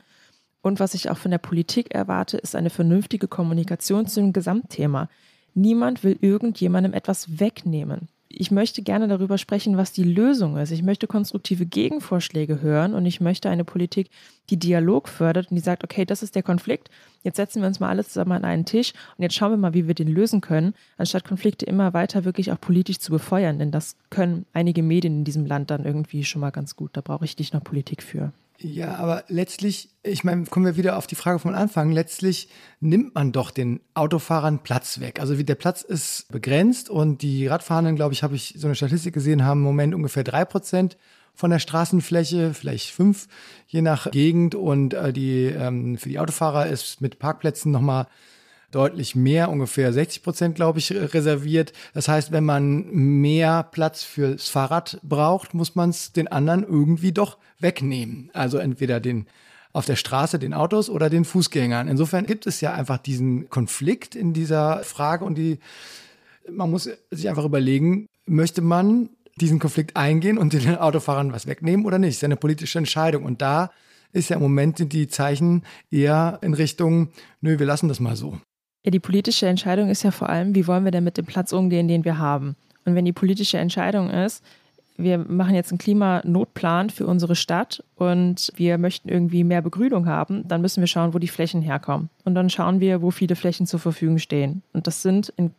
Und 0.62 0.81
was 0.81 0.95
ich 0.95 1.11
auch 1.11 1.19
von 1.19 1.31
der 1.31 1.39
Politik 1.39 1.95
erwarte, 1.95 2.37
ist 2.37 2.57
eine 2.57 2.71
vernünftige 2.71 3.29
Kommunikation 3.29 4.07
zu 4.07 4.21
dem 4.21 4.33
Gesamtthema. 4.33 5.09
Niemand 5.55 6.03
will 6.03 6.19
irgendjemandem 6.21 6.93
etwas 6.93 7.39
wegnehmen 7.39 8.09
ich 8.41 8.51
möchte 8.51 8.82
gerne 8.82 9.09
darüber 9.09 9.39
sprechen, 9.39 9.76
was 9.76 9.93
die 9.93 10.05
Lösung 10.05 10.57
ist. 10.57 10.70
Ich 10.70 10.82
möchte 10.82 11.07
konstruktive 11.07 11.66
Gegenvorschläge 11.66 12.61
hören 12.61 12.95
und 12.95 13.07
ich 13.07 13.20
möchte 13.20 13.49
eine 13.49 13.64
Politik, 13.64 14.11
die 14.51 14.59
Dialog 14.59 15.09
fördert 15.09 15.51
und 15.51 15.57
die 15.57 15.62
sagt, 15.62 15.85
okay, 15.85 16.05
das 16.05 16.22
ist 16.22 16.35
der 16.35 16.43
Konflikt. 16.43 16.91
Jetzt 17.22 17.37
setzen 17.37 17.62
wir 17.62 17.68
uns 17.68 17.80
mal 17.80 17.89
alle 17.89 18.05
zusammen 18.05 18.32
an 18.32 18.45
einen 18.45 18.64
Tisch 18.64 18.93
und 19.16 19.22
jetzt 19.22 19.35
schauen 19.35 19.53
wir 19.53 19.57
mal, 19.57 19.74
wie 19.74 19.87
wir 19.87 19.95
den 19.95 20.09
lösen 20.09 20.41
können, 20.41 20.74
anstatt 20.97 21.24
Konflikte 21.24 21.66
immer 21.66 21.95
weiter 21.95 22.24
wirklich 22.24 22.53
auch 22.53 22.61
politisch 22.61 22.99
zu 22.99 23.11
befeuern. 23.11 23.59
Denn 23.59 23.70
das 23.70 23.97
können 24.11 24.47
einige 24.53 24.82
Medien 24.82 25.18
in 25.18 25.24
diesem 25.24 25.47
Land 25.47 25.70
dann 25.70 25.85
irgendwie 25.85 26.24
schon 26.24 26.41
mal 26.41 26.51
ganz 26.51 26.76
gut. 26.76 26.91
Da 26.95 27.01
brauche 27.01 27.24
ich 27.24 27.39
nicht 27.39 27.55
noch 27.55 27.64
Politik 27.64 28.03
für. 28.03 28.32
Ja, 28.61 28.94
aber 28.96 29.24
letztlich, 29.28 29.90
ich 30.02 30.22
meine, 30.22 30.44
kommen 30.44 30.64
wir 30.64 30.76
wieder 30.76 30.96
auf 30.96 31.07
die 31.07 31.16
Frage 31.16 31.38
vom 31.38 31.55
Anfang. 31.55 31.90
Letztlich 31.90 32.48
nimmt 32.80 33.14
man 33.14 33.32
doch 33.32 33.50
den 33.50 33.80
Autofahrern 33.94 34.62
Platz 34.62 35.00
weg. 35.00 35.20
Also 35.20 35.34
der 35.34 35.55
Platz 35.57 35.82
ist 35.82 36.30
begrenzt 36.30 36.88
und 36.88 37.22
die 37.22 37.46
Radfahrenden, 37.46 37.96
glaube 37.96 38.14
ich, 38.14 38.22
habe 38.22 38.36
ich 38.36 38.55
so 38.57 38.68
eine 38.68 38.76
Statistik 38.76 39.12
gesehen, 39.12 39.44
haben 39.44 39.61
im 39.61 39.64
Moment 39.64 39.94
ungefähr 39.94 40.24
drei 40.24 40.44
Prozent 40.44 40.96
von 41.34 41.50
der 41.50 41.59
Straßenfläche, 41.59 42.55
vielleicht 42.55 42.90
fünf, 42.90 43.26
je 43.66 43.82
nach 43.82 44.11
Gegend. 44.12 44.55
Und 44.55 44.94
äh, 44.94 45.12
die 45.12 45.46
ähm, 45.46 45.98
für 45.98 46.09
die 46.09 46.20
Autofahrer 46.20 46.68
ist 46.68 47.00
mit 47.00 47.18
Parkplätzen 47.18 47.72
nochmal 47.72 48.07
deutlich 48.75 49.14
mehr, 49.14 49.51
ungefähr 49.51 49.93
60 49.93 50.22
Prozent, 50.22 50.55
glaube 50.55 50.79
ich, 50.79 50.93
reserviert. 50.93 51.72
Das 51.93 52.09
heißt, 52.09 52.33
wenn 52.33 52.45
man 52.45 52.87
mehr 52.91 53.62
Platz 53.62 54.03
fürs 54.03 54.49
Fahrrad 54.49 54.99
braucht, 55.03 55.55
muss 55.55 55.75
man 55.75 55.91
es 55.91 56.12
den 56.12 56.29
anderen 56.29 56.64
irgendwie 56.64 57.12
doch 57.12 57.39
wegnehmen. 57.59 58.31
Also 58.33 58.59
entweder 58.59 59.01
den 59.01 59.27
auf 59.72 59.87
der 59.87 59.97
Straße 59.97 60.39
den 60.39 60.55
Autos 60.55 60.89
oder 60.89 61.11
den 61.11 61.25
Fußgängern. 61.25 61.89
Insofern 61.89 62.27
gibt 62.27 62.47
es 62.47 62.61
ja 62.61 62.72
einfach 62.72 62.99
diesen 62.99 63.51
Konflikt 63.51 64.14
in 64.14 64.33
dieser 64.33 64.85
Frage 64.85 65.25
und 65.25 65.37
die, 65.37 65.59
man 66.49 66.70
muss 66.70 66.89
sich 67.11 67.29
einfach 67.29 67.45
überlegen, 67.45 68.07
möchte 68.25 68.62
man 68.62 69.11
diesen 69.37 69.59
Konflikt 69.59 69.97
eingehen 69.97 70.39
und 70.39 70.53
den 70.53 70.77
Autofahrern 70.77 71.33
was 71.33 71.47
wegnehmen 71.47 71.85
oder 71.87 71.99
nicht? 71.99 72.11
Das 72.11 72.16
ist 72.16 72.22
ja 72.22 72.27
eine 72.27 72.37
politische 72.37 72.79
Entscheidung. 72.79 73.25
Und 73.25 73.43
da 73.43 73.72
ist 74.12 74.31
ja 74.31 74.37
im 74.37 74.43
Moment 74.43 74.93
die 74.93 75.09
Zeichen 75.09 75.64
eher 75.91 76.39
in 76.41 76.55
Richtung, 76.55 77.09
nö, 77.41 77.59
wir 77.59 77.66
lassen 77.66 77.89
das 77.89 77.99
mal 77.99 78.14
so. 78.14 78.39
Ja, 78.85 78.91
die 78.91 79.01
politische 79.01 79.47
Entscheidung 79.47 79.89
ist 79.89 80.03
ja 80.03 80.11
vor 80.11 80.28
allem, 80.28 80.55
wie 80.55 80.66
wollen 80.66 80.85
wir 80.85 80.91
denn 80.91 81.05
mit 81.05 81.16
dem 81.16 81.24
Platz 81.24 81.53
umgehen, 81.53 81.89
den 81.89 82.05
wir 82.05 82.18
haben. 82.18 82.55
Und 82.85 82.95
wenn 82.95 83.07
die 83.07 83.12
politische 83.12 83.59
Entscheidung 83.59 84.11
ist, 84.11 84.45
wir 84.97 85.18
machen 85.18 85.55
jetzt 85.55 85.72
einen 85.72 85.78
Klimanotplan 85.78 86.91
für 86.91 87.07
unsere 87.07 87.35
Stadt 87.35 87.82
und 87.97 88.53
wir 88.55 88.78
möchten 88.78 89.09
irgendwie 89.09 89.43
mehr 89.43 89.62
Begrünung 89.62 90.07
haben, 90.07 90.47
dann 90.47 90.61
müssen 90.61 90.80
wir 90.80 90.87
schauen, 90.87 91.14
wo 91.14 91.18
die 91.18 91.28
Flächen 91.28 91.62
herkommen. 91.62 92.11
Und 92.24 92.35
dann 92.35 92.51
schauen 92.51 92.78
wir, 92.78 93.03
wo 93.03 93.11
viele 93.11 93.35
Flächen 93.35 93.66
zur 93.66 93.80
Verfügung 93.80 94.18
stehen. 94.18 94.62
Und 94.72 94.87
das 94.87 95.03
sind 95.03 95.32
in 95.37 95.53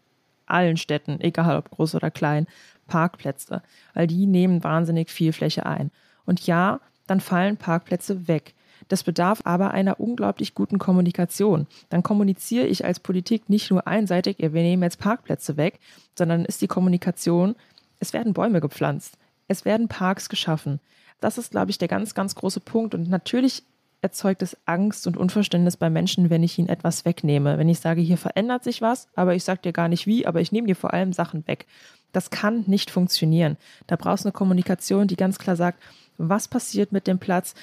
allen 0.46 0.78
Städten, 0.78 1.20
egal 1.20 1.58
ob 1.58 1.72
groß 1.72 1.96
oder 1.96 2.12
klein, 2.12 2.48
Parkplätze, 2.88 3.62
weil 3.94 4.08
die 4.08 4.28
nehmen 4.28 4.64
wahnsinnig 4.64 5.10
viel 5.10 5.34
Fläche 5.34 5.66
ein. 5.66 5.92
Und 6.26 6.46
ja, 6.46 6.80
dann 7.08 7.20
fallen 7.20 7.58
Parkplätze 7.58 8.28
weg. 8.28 8.54
Das 8.88 9.04
bedarf 9.04 9.42
aber 9.44 9.72
einer 9.72 10.00
unglaublich 10.00 10.54
guten 10.54 10.78
Kommunikation. 10.78 11.68
Dann 11.90 12.04
kommuniziere 12.04 12.68
ich 12.68 12.86
als 12.86 13.00
Politik 13.00 13.50
nicht 13.50 13.72
nur 13.72 13.88
einseitig, 13.88 14.38
wir 14.40 14.50
nehmen 14.50 14.84
jetzt 14.84 15.00
Parkplätze 15.00 15.58
weg, 15.58 15.80
sondern 16.18 16.46
ist 16.46 16.62
die 16.62 16.68
Kommunikation, 16.68 17.56
es 18.00 18.14
werden 18.14 18.34
Bäume 18.34 18.62
gepflanzt, 18.62 19.18
es 19.48 19.66
werden 19.66 19.88
Parks 19.88 20.30
geschaffen. 20.30 20.80
Das 21.20 21.38
ist, 21.38 21.52
glaube 21.52 21.72
ich, 21.72 21.78
der 21.78 21.88
ganz, 21.88 22.14
ganz 22.14 22.36
große 22.36 22.60
Punkt. 22.60 22.94
Und 22.94 23.10
natürlich 23.10 23.64
erzeugt 24.02 24.44
es 24.44 24.58
Angst 24.66 25.08
und 25.08 25.18
Unverständnis 25.18 25.78
bei 25.78 25.90
Menschen, 25.90 26.30
wenn 26.30 26.44
ich 26.44 26.60
ihnen 26.60 26.70
etwas 26.70 27.06
wegnehme. 27.06 27.58
Wenn 27.58 27.70
ich 27.70 27.80
sage, 27.80 28.02
hier 28.02 28.18
verändert 28.18 28.64
sich 28.64 28.82
was, 28.82 29.08
aber 29.16 29.34
ich 29.34 29.44
sage 29.44 29.62
dir 29.64 29.74
gar 29.74 29.88
nicht 29.88 30.06
wie, 30.06 30.28
aber 30.28 30.42
ich 30.42 30.52
nehme 30.52 30.68
dir 30.68 30.76
vor 30.76 30.94
allem 30.94 31.14
Sachen 31.14 31.48
weg. 31.48 31.66
Das 32.12 32.30
kann 32.30 32.64
nicht 32.68 32.92
funktionieren. 32.92 33.58
Da 33.88 33.96
brauchst 33.96 34.24
du 34.24 34.28
eine 34.28 34.34
Kommunikation, 34.34 35.08
die 35.08 35.16
ganz 35.16 35.40
klar 35.40 35.56
sagt, 35.56 35.82
was 36.18 36.48
passiert 36.48 36.92
mit 36.92 37.08
dem 37.08 37.20
Platz, 37.20 37.56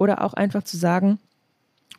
oder 0.00 0.24
auch 0.24 0.32
einfach 0.32 0.64
zu 0.64 0.78
sagen, 0.78 1.18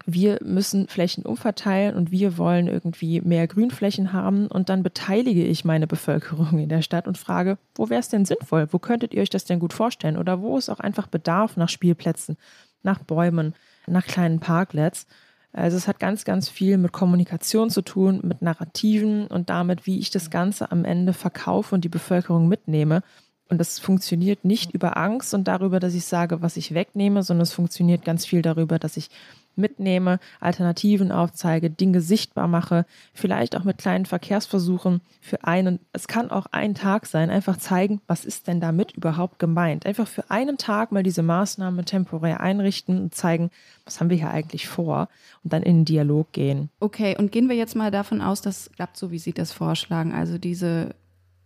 wir 0.08 0.40
müssen 0.44 0.88
Flächen 0.88 1.24
umverteilen 1.24 1.96
und 1.96 2.10
wir 2.10 2.40
wollen 2.40 2.68
irgendwie 2.68 3.22
mehr 3.22 3.46
Grünflächen 3.48 4.12
haben 4.12 4.48
und 4.48 4.70
dann 4.70 4.82
beteilige 4.82 5.46
ich 5.46 5.66
meine 5.66 5.86
Bevölkerung 5.86 6.58
in 6.58 6.70
der 6.70 6.82
Stadt 6.82 7.08
und 7.08 7.20
frage, 7.20 7.60
wo 7.76 7.90
wäre 7.90 8.00
es 8.00 8.10
denn 8.10 8.26
sinnvoll? 8.26 8.68
Wo 8.72 8.80
könntet 8.80 9.14
ihr 9.14 9.22
euch 9.22 9.30
das 9.30 9.46
denn 9.46 9.60
gut 9.60 9.74
vorstellen? 9.74 10.18
Oder 10.18 10.42
wo 10.42 10.58
ist 10.58 10.70
auch 10.70 10.80
einfach 10.80 11.06
Bedarf 11.06 11.56
nach 11.58 11.70
Spielplätzen, 11.70 12.38
nach 12.82 13.00
Bäumen, 13.00 13.54
nach 13.86 14.08
kleinen 14.08 14.40
Parklets? 14.40 15.06
Also 15.54 15.78
es 15.78 15.88
hat 15.88 16.00
ganz, 16.00 16.26
ganz 16.26 16.50
viel 16.50 16.78
mit 16.78 16.94
Kommunikation 16.94 17.70
zu 17.70 17.84
tun, 17.84 18.22
mit 18.24 18.42
Narrativen 18.42 19.28
und 19.28 19.52
damit, 19.52 19.86
wie 19.86 20.00
ich 20.00 20.10
das 20.10 20.32
Ganze 20.32 20.72
am 20.72 20.86
Ende 20.86 21.14
verkaufe 21.14 21.76
und 21.76 21.84
die 21.84 21.90
Bevölkerung 21.90 22.48
mitnehme. 22.48 23.04
Und 23.52 23.58
das 23.58 23.80
funktioniert 23.80 24.46
nicht 24.46 24.74
über 24.74 24.96
Angst 24.96 25.34
und 25.34 25.46
darüber, 25.46 25.82
dass 25.82 25.94
ich 25.94 26.06
sage, 26.06 26.42
was 26.42 26.56
ich 26.56 26.74
wegnehme, 26.74 27.22
sondern 27.22 27.44
es 27.44 27.52
funktioniert 27.52 28.06
ganz 28.06 28.26
viel 28.26 28.42
darüber, 28.42 28.80
dass 28.80 28.96
ich 28.96 29.10
mitnehme, 29.58 30.20
Alternativen 30.40 31.12
aufzeige, 31.12 31.70
Dinge 31.70 32.00
sichtbar 32.00 32.48
mache, 32.48 32.86
vielleicht 33.14 33.58
auch 33.58 33.66
mit 33.66 33.78
kleinen 33.78 34.06
Verkehrsversuchen 34.06 35.02
für 35.20 35.44
einen, 35.44 35.80
es 35.92 36.08
kann 36.08 36.32
auch 36.32 36.46
ein 36.54 36.76
Tag 36.76 37.06
sein, 37.06 37.30
einfach 37.30 37.58
zeigen, 37.58 38.00
was 38.08 38.24
ist 38.24 38.48
denn 38.48 38.62
damit 38.62 38.94
überhaupt 38.94 39.38
gemeint. 39.38 39.86
Einfach 39.86 40.08
für 40.08 40.32
einen 40.32 40.58
Tag 40.58 40.94
mal 40.94 41.04
diese 41.04 41.22
Maßnahme 41.22 41.84
temporär 41.84 42.40
einrichten 42.40 43.02
und 43.02 43.16
zeigen, 43.16 43.52
was 43.84 44.00
haben 44.00 44.10
wir 44.10 44.16
hier 44.16 44.32
eigentlich 44.32 44.70
vor 44.70 45.10
und 45.44 45.52
dann 45.52 45.64
in 45.64 45.80
den 45.80 45.86
Dialog 45.86 46.32
gehen. 46.32 46.70
Okay, 46.80 47.18
und 47.18 47.34
gehen 47.34 47.50
wir 47.50 47.58
jetzt 47.58 47.76
mal 47.76 47.92
davon 47.92 48.22
aus, 48.22 48.42
das 48.42 48.72
klappt 48.72 48.96
so, 48.96 49.12
wie 49.12 49.20
Sie 49.20 49.34
das 49.34 49.52
vorschlagen. 49.52 50.14
Also 50.14 50.38
diese 50.38 50.96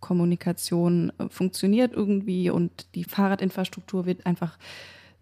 Kommunikation 0.00 1.12
äh, 1.18 1.28
funktioniert 1.28 1.92
irgendwie 1.92 2.50
und 2.50 2.94
die 2.94 3.04
Fahrradinfrastruktur 3.04 4.06
wird 4.06 4.26
einfach 4.26 4.58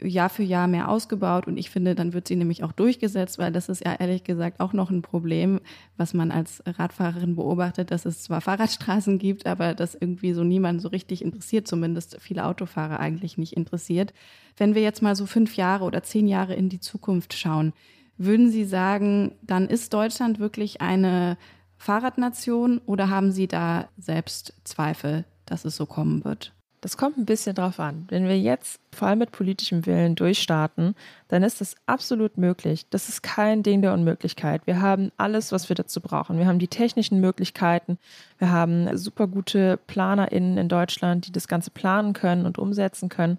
Jahr 0.02 0.28
für 0.28 0.42
Jahr 0.42 0.66
mehr 0.66 0.88
ausgebaut 0.88 1.46
und 1.46 1.56
ich 1.56 1.70
finde, 1.70 1.94
dann 1.94 2.12
wird 2.12 2.28
sie 2.28 2.36
nämlich 2.36 2.64
auch 2.64 2.72
durchgesetzt, 2.72 3.38
weil 3.38 3.52
das 3.52 3.68
ist 3.68 3.84
ja 3.84 3.94
ehrlich 3.94 4.24
gesagt 4.24 4.60
auch 4.60 4.72
noch 4.72 4.90
ein 4.90 5.02
Problem, 5.02 5.60
was 5.96 6.14
man 6.14 6.30
als 6.30 6.62
Radfahrerin 6.66 7.36
beobachtet, 7.36 7.90
dass 7.90 8.04
es 8.04 8.22
zwar 8.22 8.40
Fahrradstraßen 8.40 9.18
gibt, 9.18 9.46
aber 9.46 9.74
das 9.74 9.94
irgendwie 9.94 10.32
so 10.32 10.44
niemand 10.44 10.82
so 10.82 10.88
richtig 10.88 11.22
interessiert, 11.22 11.68
zumindest 11.68 12.16
viele 12.20 12.44
Autofahrer 12.44 13.00
eigentlich 13.00 13.38
nicht 13.38 13.54
interessiert. 13.54 14.12
Wenn 14.56 14.74
wir 14.74 14.82
jetzt 14.82 15.02
mal 15.02 15.16
so 15.16 15.26
fünf 15.26 15.56
Jahre 15.56 15.84
oder 15.84 16.02
zehn 16.02 16.26
Jahre 16.26 16.54
in 16.54 16.68
die 16.68 16.80
Zukunft 16.80 17.34
schauen, 17.34 17.72
würden 18.16 18.50
Sie 18.50 18.64
sagen, 18.64 19.32
dann 19.42 19.68
ist 19.68 19.92
Deutschland 19.92 20.38
wirklich 20.38 20.80
eine 20.80 21.36
Fahrradnation 21.76 22.80
oder 22.86 23.10
haben 23.10 23.32
Sie 23.32 23.46
da 23.46 23.88
selbst 23.98 24.54
Zweifel, 24.64 25.24
dass 25.46 25.64
es 25.64 25.76
so 25.76 25.86
kommen 25.86 26.24
wird? 26.24 26.52
Das 26.84 26.98
kommt 26.98 27.16
ein 27.16 27.24
bisschen 27.24 27.54
drauf 27.54 27.80
an. 27.80 28.04
Wenn 28.10 28.28
wir 28.28 28.38
jetzt 28.38 28.78
vor 28.92 29.08
allem 29.08 29.20
mit 29.20 29.32
politischem 29.32 29.86
Willen 29.86 30.16
durchstarten, 30.16 30.94
dann 31.28 31.42
ist 31.42 31.62
das 31.62 31.76
absolut 31.86 32.36
möglich. 32.36 32.84
Das 32.90 33.08
ist 33.08 33.22
kein 33.22 33.62
Ding 33.62 33.80
der 33.80 33.94
Unmöglichkeit. 33.94 34.66
Wir 34.66 34.82
haben 34.82 35.10
alles, 35.16 35.50
was 35.50 35.70
wir 35.70 35.76
dazu 35.76 36.02
brauchen. 36.02 36.36
Wir 36.36 36.46
haben 36.46 36.58
die 36.58 36.68
technischen 36.68 37.20
Möglichkeiten. 37.22 37.96
Wir 38.36 38.50
haben 38.50 38.98
super 38.98 39.28
gute 39.28 39.78
PlanerInnen 39.86 40.58
in 40.58 40.68
Deutschland, 40.68 41.26
die 41.26 41.32
das 41.32 41.48
Ganze 41.48 41.70
planen 41.70 42.12
können 42.12 42.44
und 42.44 42.58
umsetzen 42.58 43.08
können. 43.08 43.38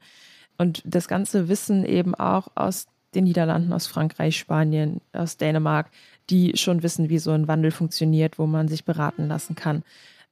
Und 0.57 0.81
das 0.83 1.07
ganze 1.07 1.47
Wissen 1.47 1.85
eben 1.85 2.15
auch 2.15 2.47
aus 2.55 2.87
den 3.13 3.25
Niederlanden, 3.25 3.73
aus 3.73 3.85
Frankreich, 3.85 4.39
Spanien, 4.39 5.01
aus 5.13 5.37
Dänemark 5.37 5.91
die 6.29 6.57
schon 6.57 6.83
wissen, 6.83 7.09
wie 7.09 7.19
so 7.19 7.31
ein 7.31 7.47
Wandel 7.47 7.71
funktioniert, 7.71 8.39
wo 8.39 8.45
man 8.45 8.67
sich 8.67 8.85
beraten 8.85 9.27
lassen 9.27 9.55
kann. 9.55 9.83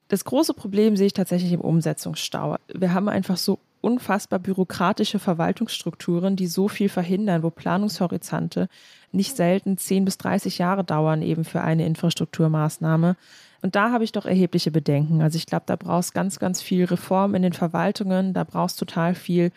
Das 0.07 0.25
große 0.25 0.53
Problem 0.53 0.95
sehe 0.95 1.07
ich 1.07 1.13
tatsächlich 1.13 1.53
im 1.53 1.61
Umsetzungsstau. 1.61 2.57
Wir 2.73 2.93
haben 2.93 3.09
einfach 3.09 3.37
so 3.37 3.59
unfassbar 3.81 4.39
bürokratische 4.39 5.19
Verwaltungsstrukturen, 5.19 6.35
die 6.35 6.47
so 6.47 6.67
viel 6.67 6.87
verhindern, 6.87 7.43
wo 7.43 7.49
Planungshorizonte 7.49 8.69
nicht 9.11 9.35
selten 9.35 9.77
10 9.77 10.05
bis 10.05 10.17
30 10.17 10.57
Jahre 10.57 10.83
dauern 10.83 11.21
eben 11.21 11.43
für 11.43 11.61
eine 11.61 11.85
Infrastrukturmaßnahme. 11.85 13.17
Und 13.61 13.75
da 13.75 13.91
habe 13.91 14.03
ich 14.03 14.11
doch 14.11 14.25
erhebliche 14.25 14.71
Bedenken. 14.71 15.21
Also 15.21 15.37
ich 15.37 15.45
glaube, 15.45 15.63
da 15.65 15.75
brauchst 15.75 16.13
ganz, 16.13 16.39
ganz 16.39 16.61
viel 16.61 16.85
Reform 16.85 17.35
in 17.35 17.41
den 17.41 17.53
Verwaltungen, 17.53 18.33
da 18.33 18.43
brauchst 18.43 18.79
total 18.79 19.15
viel 19.15 19.51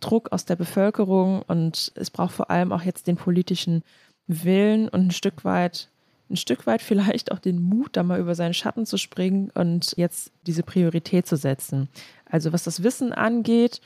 Druck 0.00 0.30
aus 0.32 0.44
der 0.44 0.56
Bevölkerung 0.56 1.42
und 1.42 1.92
es 1.94 2.10
braucht 2.10 2.34
vor 2.34 2.50
allem 2.50 2.72
auch 2.72 2.82
jetzt 2.82 3.06
den 3.06 3.16
politischen 3.16 3.82
Willen 4.26 4.88
und 4.88 5.08
ein 5.08 5.10
Stück 5.10 5.44
weit, 5.44 5.88
ein 6.30 6.36
Stück 6.36 6.66
weit 6.66 6.82
vielleicht 6.82 7.32
auch 7.32 7.38
den 7.38 7.60
Mut, 7.60 7.90
da 7.96 8.02
mal 8.02 8.20
über 8.20 8.34
seinen 8.34 8.54
Schatten 8.54 8.86
zu 8.86 8.96
springen 8.96 9.50
und 9.54 9.94
jetzt 9.96 10.32
diese 10.46 10.62
Priorität 10.62 11.26
zu 11.26 11.36
setzen. 11.36 11.88
Also 12.24 12.52
was 12.52 12.64
das 12.64 12.82
Wissen 12.82 13.12
angeht, 13.12 13.80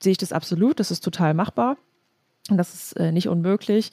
sehe 0.00 0.12
ich 0.12 0.18
das 0.18 0.32
absolut, 0.32 0.80
das 0.80 0.90
ist 0.90 1.04
total 1.04 1.34
machbar. 1.34 1.76
Das 2.50 2.72
ist 2.72 2.92
äh, 2.94 3.12
nicht 3.12 3.28
unmöglich. 3.28 3.90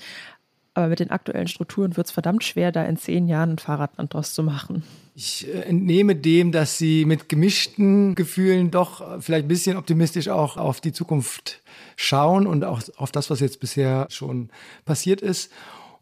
Aber 0.75 0.89
mit 0.89 0.99
den 0.99 1.09
aktuellen 1.09 1.47
Strukturen 1.47 1.95
wird 1.95 2.07
es 2.07 2.11
verdammt 2.11 2.43
schwer, 2.43 2.71
da 2.71 2.83
in 2.83 2.97
zehn 2.97 3.27
Jahren 3.27 3.51
ein 3.51 3.57
Fahrradland 3.57 4.13
draus 4.13 4.33
zu 4.33 4.43
machen. 4.43 4.83
Ich 5.15 5.47
äh, 5.47 5.61
entnehme 5.61 6.15
dem, 6.15 6.51
dass 6.51 6.77
Sie 6.77 7.05
mit 7.05 7.29
gemischten 7.29 8.13
Gefühlen 8.13 8.69
doch 8.69 9.21
vielleicht 9.21 9.45
ein 9.45 9.47
bisschen 9.47 9.77
optimistisch 9.77 10.27
auch 10.27 10.57
auf 10.57 10.81
die 10.81 10.91
Zukunft 10.91 11.61
schauen 11.95 12.45
und 12.45 12.65
auch 12.65 12.81
auf 12.97 13.11
das, 13.11 13.29
was 13.29 13.39
jetzt 13.39 13.61
bisher 13.61 14.07
schon 14.09 14.49
passiert 14.83 15.21
ist. 15.21 15.49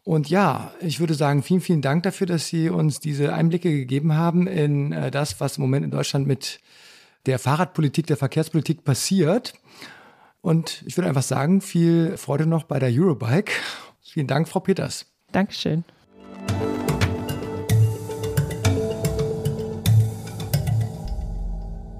Und 0.02 0.28
ja, 0.28 0.72
ich 0.80 1.00
würde 1.00 1.14
sagen, 1.14 1.42
vielen, 1.42 1.60
vielen 1.60 1.80
Dank 1.80 2.02
dafür, 2.02 2.26
dass 2.26 2.48
Sie 2.48 2.68
uns 2.68 2.98
diese 2.98 3.32
Einblicke 3.32 3.70
gegeben 3.70 4.14
haben 4.14 4.48
in 4.48 4.90
äh, 4.90 5.12
das, 5.12 5.40
was 5.40 5.56
im 5.56 5.62
Moment 5.62 5.84
in 5.84 5.92
Deutschland 5.92 6.26
mit 6.26 6.60
der 7.26 7.38
Fahrradpolitik, 7.38 8.08
der 8.08 8.16
Verkehrspolitik 8.16 8.84
passiert. 8.84 9.54
Und 10.42 10.82
ich 10.84 10.96
würde 10.98 11.08
einfach 11.08 11.22
sagen, 11.22 11.60
viel 11.60 12.16
Freude 12.18 12.44
noch 12.46 12.64
bei 12.64 12.78
der 12.78 12.90
Eurobike. 12.90 13.52
Vielen 14.14 14.28
Dank, 14.28 14.46
Frau 14.46 14.60
Peters. 14.60 15.06
Dankeschön. 15.32 15.82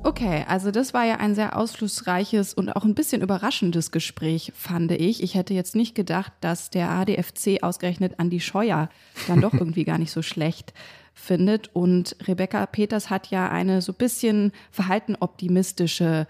Okay, 0.05 0.25
Okay, 0.25 0.45
also 0.49 0.71
das 0.71 0.95
war 0.95 1.05
ja 1.05 1.17
ein 1.17 1.35
sehr 1.35 1.55
ausschlussreiches 1.55 2.55
und 2.55 2.71
auch 2.71 2.85
ein 2.85 2.95
bisschen 2.95 3.21
überraschendes 3.21 3.91
Gespräch, 3.91 4.53
fand 4.55 4.93
ich. 4.93 5.23
Ich 5.23 5.35
hätte 5.35 5.53
jetzt 5.55 5.75
nicht 5.75 5.95
gedacht, 5.95 6.33
dass 6.41 6.71
der 6.71 6.89
ADFC 6.89 7.62
ausgerechnet 7.62 8.21
Andi 8.21 8.41
Scheuer 8.41 8.89
dann 9.29 9.41
doch 9.41 9.53
irgendwie 9.53 9.85
gar 9.85 9.99
nicht 9.99 10.12
so 10.12 10.23
schlecht 10.23 10.73
findet. 11.12 11.75
Und 11.75 12.17
Rebecca 12.27 12.65
Peters 12.65 13.11
hat 13.11 13.27
ja 13.27 13.51
eine 13.51 13.83
so 13.83 13.93
bisschen 13.93 14.53
verhalten 14.71 15.17
optimistische 15.21 16.27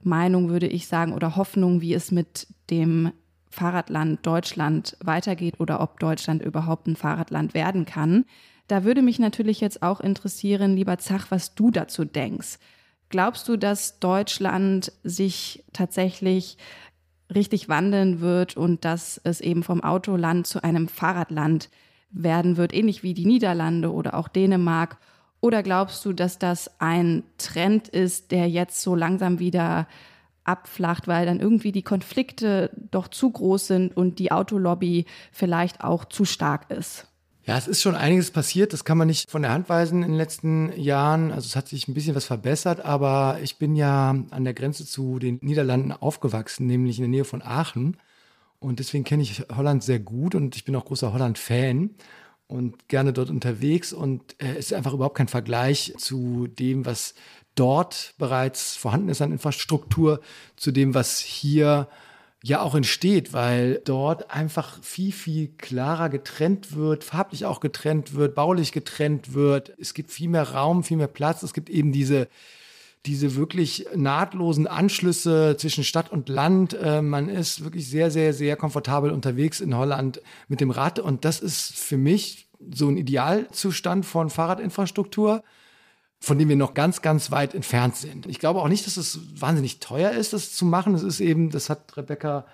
Meinung, 0.00 0.50
würde 0.50 0.68
ich 0.68 0.86
sagen, 0.86 1.12
oder 1.12 1.34
Hoffnung, 1.34 1.80
wie 1.80 1.94
es 1.94 2.12
mit 2.12 2.46
dem 2.70 3.10
Fahrradland 3.54 4.26
Deutschland 4.26 4.96
weitergeht 5.02 5.60
oder 5.60 5.80
ob 5.80 5.98
Deutschland 6.00 6.42
überhaupt 6.42 6.86
ein 6.86 6.96
Fahrradland 6.96 7.54
werden 7.54 7.86
kann. 7.86 8.24
Da 8.68 8.84
würde 8.84 9.02
mich 9.02 9.18
natürlich 9.18 9.60
jetzt 9.60 9.82
auch 9.82 10.00
interessieren, 10.00 10.76
lieber 10.76 10.98
Zach, 10.98 11.26
was 11.30 11.54
du 11.54 11.70
dazu 11.70 12.04
denkst. 12.04 12.58
Glaubst 13.08 13.48
du, 13.48 13.56
dass 13.56 14.00
Deutschland 14.00 14.92
sich 15.02 15.64
tatsächlich 15.72 16.56
richtig 17.34 17.68
wandeln 17.68 18.20
wird 18.20 18.56
und 18.56 18.84
dass 18.84 19.20
es 19.22 19.40
eben 19.40 19.62
vom 19.62 19.82
Autoland 19.82 20.46
zu 20.46 20.62
einem 20.62 20.88
Fahrradland 20.88 21.70
werden 22.10 22.56
wird, 22.56 22.74
ähnlich 22.74 23.02
wie 23.02 23.14
die 23.14 23.26
Niederlande 23.26 23.92
oder 23.92 24.14
auch 24.14 24.28
Dänemark? 24.28 24.98
Oder 25.40 25.62
glaubst 25.62 26.04
du, 26.04 26.12
dass 26.12 26.38
das 26.38 26.80
ein 26.80 27.22
Trend 27.38 27.88
ist, 27.88 28.30
der 28.30 28.48
jetzt 28.48 28.80
so 28.80 28.94
langsam 28.94 29.38
wieder 29.38 29.86
abflacht, 30.44 31.08
weil 31.08 31.26
dann 31.26 31.40
irgendwie 31.40 31.72
die 31.72 31.82
Konflikte 31.82 32.70
doch 32.90 33.08
zu 33.08 33.30
groß 33.30 33.66
sind 33.66 33.96
und 33.96 34.18
die 34.18 34.32
Autolobby 34.32 35.06
vielleicht 35.32 35.82
auch 35.82 36.04
zu 36.04 36.24
stark 36.24 36.70
ist? 36.70 37.06
Ja, 37.46 37.58
es 37.58 37.68
ist 37.68 37.82
schon 37.82 37.94
einiges 37.94 38.30
passiert. 38.30 38.72
Das 38.72 38.84
kann 38.84 38.96
man 38.96 39.06
nicht 39.06 39.30
von 39.30 39.42
der 39.42 39.52
Hand 39.52 39.68
weisen 39.68 40.02
in 40.02 40.08
den 40.08 40.16
letzten 40.16 40.72
Jahren. 40.80 41.30
Also 41.30 41.46
es 41.46 41.56
hat 41.56 41.68
sich 41.68 41.88
ein 41.88 41.94
bisschen 41.94 42.14
was 42.14 42.24
verbessert, 42.24 42.82
aber 42.82 43.38
ich 43.42 43.58
bin 43.58 43.76
ja 43.76 44.16
an 44.30 44.44
der 44.44 44.54
Grenze 44.54 44.86
zu 44.86 45.18
den 45.18 45.38
Niederlanden 45.42 45.92
aufgewachsen, 45.92 46.66
nämlich 46.66 46.98
in 46.98 47.02
der 47.02 47.10
Nähe 47.10 47.24
von 47.24 47.42
Aachen. 47.42 47.98
Und 48.60 48.78
deswegen 48.78 49.04
kenne 49.04 49.22
ich 49.22 49.44
Holland 49.54 49.82
sehr 49.82 49.98
gut 49.98 50.34
und 50.34 50.56
ich 50.56 50.64
bin 50.64 50.74
auch 50.74 50.86
großer 50.86 51.12
Holland-Fan 51.12 51.90
und 52.46 52.88
gerne 52.88 53.12
dort 53.12 53.28
unterwegs. 53.28 53.92
Und 53.92 54.40
äh, 54.40 54.52
es 54.52 54.66
ist 54.66 54.72
einfach 54.72 54.94
überhaupt 54.94 55.18
kein 55.18 55.28
Vergleich 55.28 55.92
zu 55.98 56.46
dem, 56.46 56.86
was 56.86 57.14
dort 57.54 58.14
bereits 58.18 58.76
vorhanden 58.76 59.08
ist 59.08 59.22
an 59.22 59.32
Infrastruktur, 59.32 60.20
zu 60.56 60.70
dem, 60.70 60.94
was 60.94 61.18
hier 61.18 61.88
ja 62.44 62.60
auch 62.60 62.74
entsteht, 62.74 63.32
weil 63.32 63.80
dort 63.86 64.30
einfach 64.30 64.82
viel, 64.82 65.12
viel 65.12 65.48
klarer 65.56 66.10
getrennt 66.10 66.76
wird, 66.76 67.02
farblich 67.02 67.46
auch 67.46 67.58
getrennt 67.58 68.14
wird, 68.14 68.34
baulich 68.34 68.70
getrennt 68.70 69.32
wird. 69.32 69.72
Es 69.78 69.94
gibt 69.94 70.10
viel 70.10 70.28
mehr 70.28 70.50
Raum, 70.50 70.84
viel 70.84 70.98
mehr 70.98 71.06
Platz. 71.06 71.42
Es 71.42 71.54
gibt 71.54 71.70
eben 71.70 71.90
diese, 71.90 72.28
diese 73.06 73.36
wirklich 73.36 73.86
nahtlosen 73.94 74.66
Anschlüsse 74.66 75.56
zwischen 75.58 75.84
Stadt 75.84 76.12
und 76.12 76.28
Land. 76.28 76.74
Äh, 76.74 77.00
man 77.00 77.30
ist 77.30 77.64
wirklich 77.64 77.88
sehr, 77.88 78.10
sehr, 78.10 78.34
sehr 78.34 78.56
komfortabel 78.56 79.10
unterwegs 79.10 79.60
in 79.60 79.74
Holland 79.74 80.20
mit 80.46 80.60
dem 80.60 80.70
Rad. 80.70 80.98
Und 80.98 81.24
das 81.24 81.40
ist 81.40 81.74
für 81.74 81.96
mich 81.96 82.46
so 82.74 82.88
ein 82.88 82.98
Idealzustand 82.98 84.04
von 84.04 84.28
Fahrradinfrastruktur 84.28 85.42
von 86.24 86.38
dem 86.38 86.48
wir 86.48 86.56
noch 86.56 86.74
ganz, 86.74 87.02
ganz 87.02 87.30
weit 87.30 87.54
entfernt 87.54 87.96
sind. 87.96 88.26
Ich 88.26 88.38
glaube 88.38 88.60
auch 88.60 88.68
nicht, 88.68 88.86
dass 88.86 88.96
es 88.96 89.20
wahnsinnig 89.38 89.78
teuer 89.80 90.12
ist, 90.12 90.32
das 90.32 90.52
zu 90.52 90.64
machen. 90.64 90.94
Es 90.94 91.02
ist 91.02 91.20
eben, 91.20 91.50
das 91.50 91.70
hat 91.70 91.96
Rebecca 91.96 92.46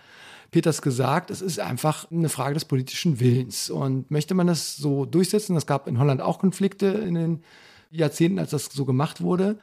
Peters 0.51 0.83
gesagt, 0.83 1.31
es 1.31 1.41
ist 1.41 1.61
einfach 1.61 2.11
eine 2.11 2.29
Frage 2.29 2.55
des 2.55 2.65
politischen 2.65 3.21
Willens. 3.21 3.71
Und 3.71 4.11
möchte 4.11 4.35
man 4.35 4.49
das 4.49 4.77
so 4.77 5.05
durchsetzen? 5.05 5.57
Es 5.57 5.67
gab 5.67 5.87
in 5.87 5.99
Holland 5.99 6.21
auch 6.21 6.41
Konflikte 6.41 6.87
in 6.87 7.15
den 7.15 7.45
Jahrzehnten, 7.91 8.39
als 8.39 8.51
das 8.51 8.67
so 8.67 8.85
gemacht 8.85 9.21
wurde. 9.21 9.59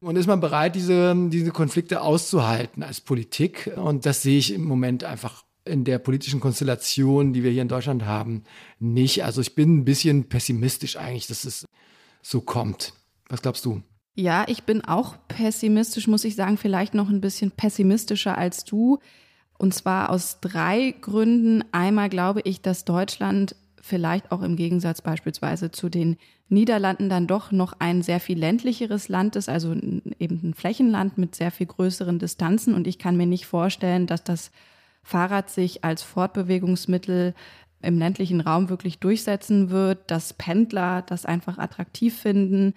Und 0.00 0.16
ist 0.16 0.26
man 0.26 0.40
bereit, 0.40 0.74
diese, 0.74 1.14
diese 1.28 1.50
Konflikte 1.50 2.00
auszuhalten 2.00 2.82
als 2.82 3.00
Politik? 3.00 3.70
Und 3.76 4.06
das 4.06 4.22
sehe 4.22 4.38
ich 4.38 4.54
im 4.54 4.64
Moment 4.64 5.04
einfach 5.04 5.44
in 5.64 5.84
der 5.84 5.98
politischen 5.98 6.40
Konstellation, 6.40 7.32
die 7.34 7.42
wir 7.42 7.50
hier 7.50 7.62
in 7.62 7.68
Deutschland 7.68 8.06
haben, 8.06 8.44
nicht. 8.78 9.24
Also 9.24 9.42
ich 9.42 9.54
bin 9.54 9.78
ein 9.78 9.84
bisschen 9.84 10.28
pessimistisch 10.28 10.96
eigentlich, 10.96 11.26
dass 11.26 11.44
es 11.44 11.66
so 12.22 12.40
kommt. 12.40 12.94
Was 13.28 13.42
glaubst 13.42 13.64
du? 13.64 13.82
Ja, 14.14 14.44
ich 14.48 14.64
bin 14.64 14.84
auch 14.84 15.16
pessimistisch, 15.28 16.08
muss 16.08 16.24
ich 16.24 16.34
sagen, 16.34 16.56
vielleicht 16.56 16.92
noch 16.92 17.08
ein 17.08 17.20
bisschen 17.20 17.52
pessimistischer 17.52 18.36
als 18.36 18.64
du. 18.64 18.98
Und 19.58 19.74
zwar 19.74 20.10
aus 20.10 20.40
drei 20.40 20.94
Gründen. 21.00 21.62
Einmal 21.72 22.08
glaube 22.08 22.40
ich, 22.42 22.60
dass 22.60 22.84
Deutschland 22.84 23.54
vielleicht 23.80 24.32
auch 24.32 24.42
im 24.42 24.56
Gegensatz 24.56 25.02
beispielsweise 25.02 25.70
zu 25.70 25.88
den 25.88 26.16
Niederlanden 26.48 27.08
dann 27.08 27.26
doch 27.26 27.52
noch 27.52 27.74
ein 27.78 28.02
sehr 28.02 28.20
viel 28.20 28.38
ländlicheres 28.38 29.08
Land 29.08 29.36
ist, 29.36 29.48
also 29.48 29.72
eben 29.72 30.40
ein 30.42 30.54
Flächenland 30.54 31.16
mit 31.16 31.34
sehr 31.34 31.50
viel 31.50 31.66
größeren 31.66 32.18
Distanzen. 32.18 32.74
Und 32.74 32.86
ich 32.86 32.98
kann 32.98 33.16
mir 33.16 33.26
nicht 33.26 33.46
vorstellen, 33.46 34.06
dass 34.06 34.24
das 34.24 34.50
Fahrrad 35.02 35.48
sich 35.48 35.84
als 35.84 36.02
Fortbewegungsmittel 36.02 37.34
im 37.82 37.98
ländlichen 37.98 38.40
Raum 38.40 38.68
wirklich 38.68 38.98
durchsetzen 38.98 39.70
wird, 39.70 40.10
dass 40.10 40.32
Pendler 40.34 41.02
das 41.02 41.24
einfach 41.24 41.58
attraktiv 41.58 42.18
finden 42.18 42.74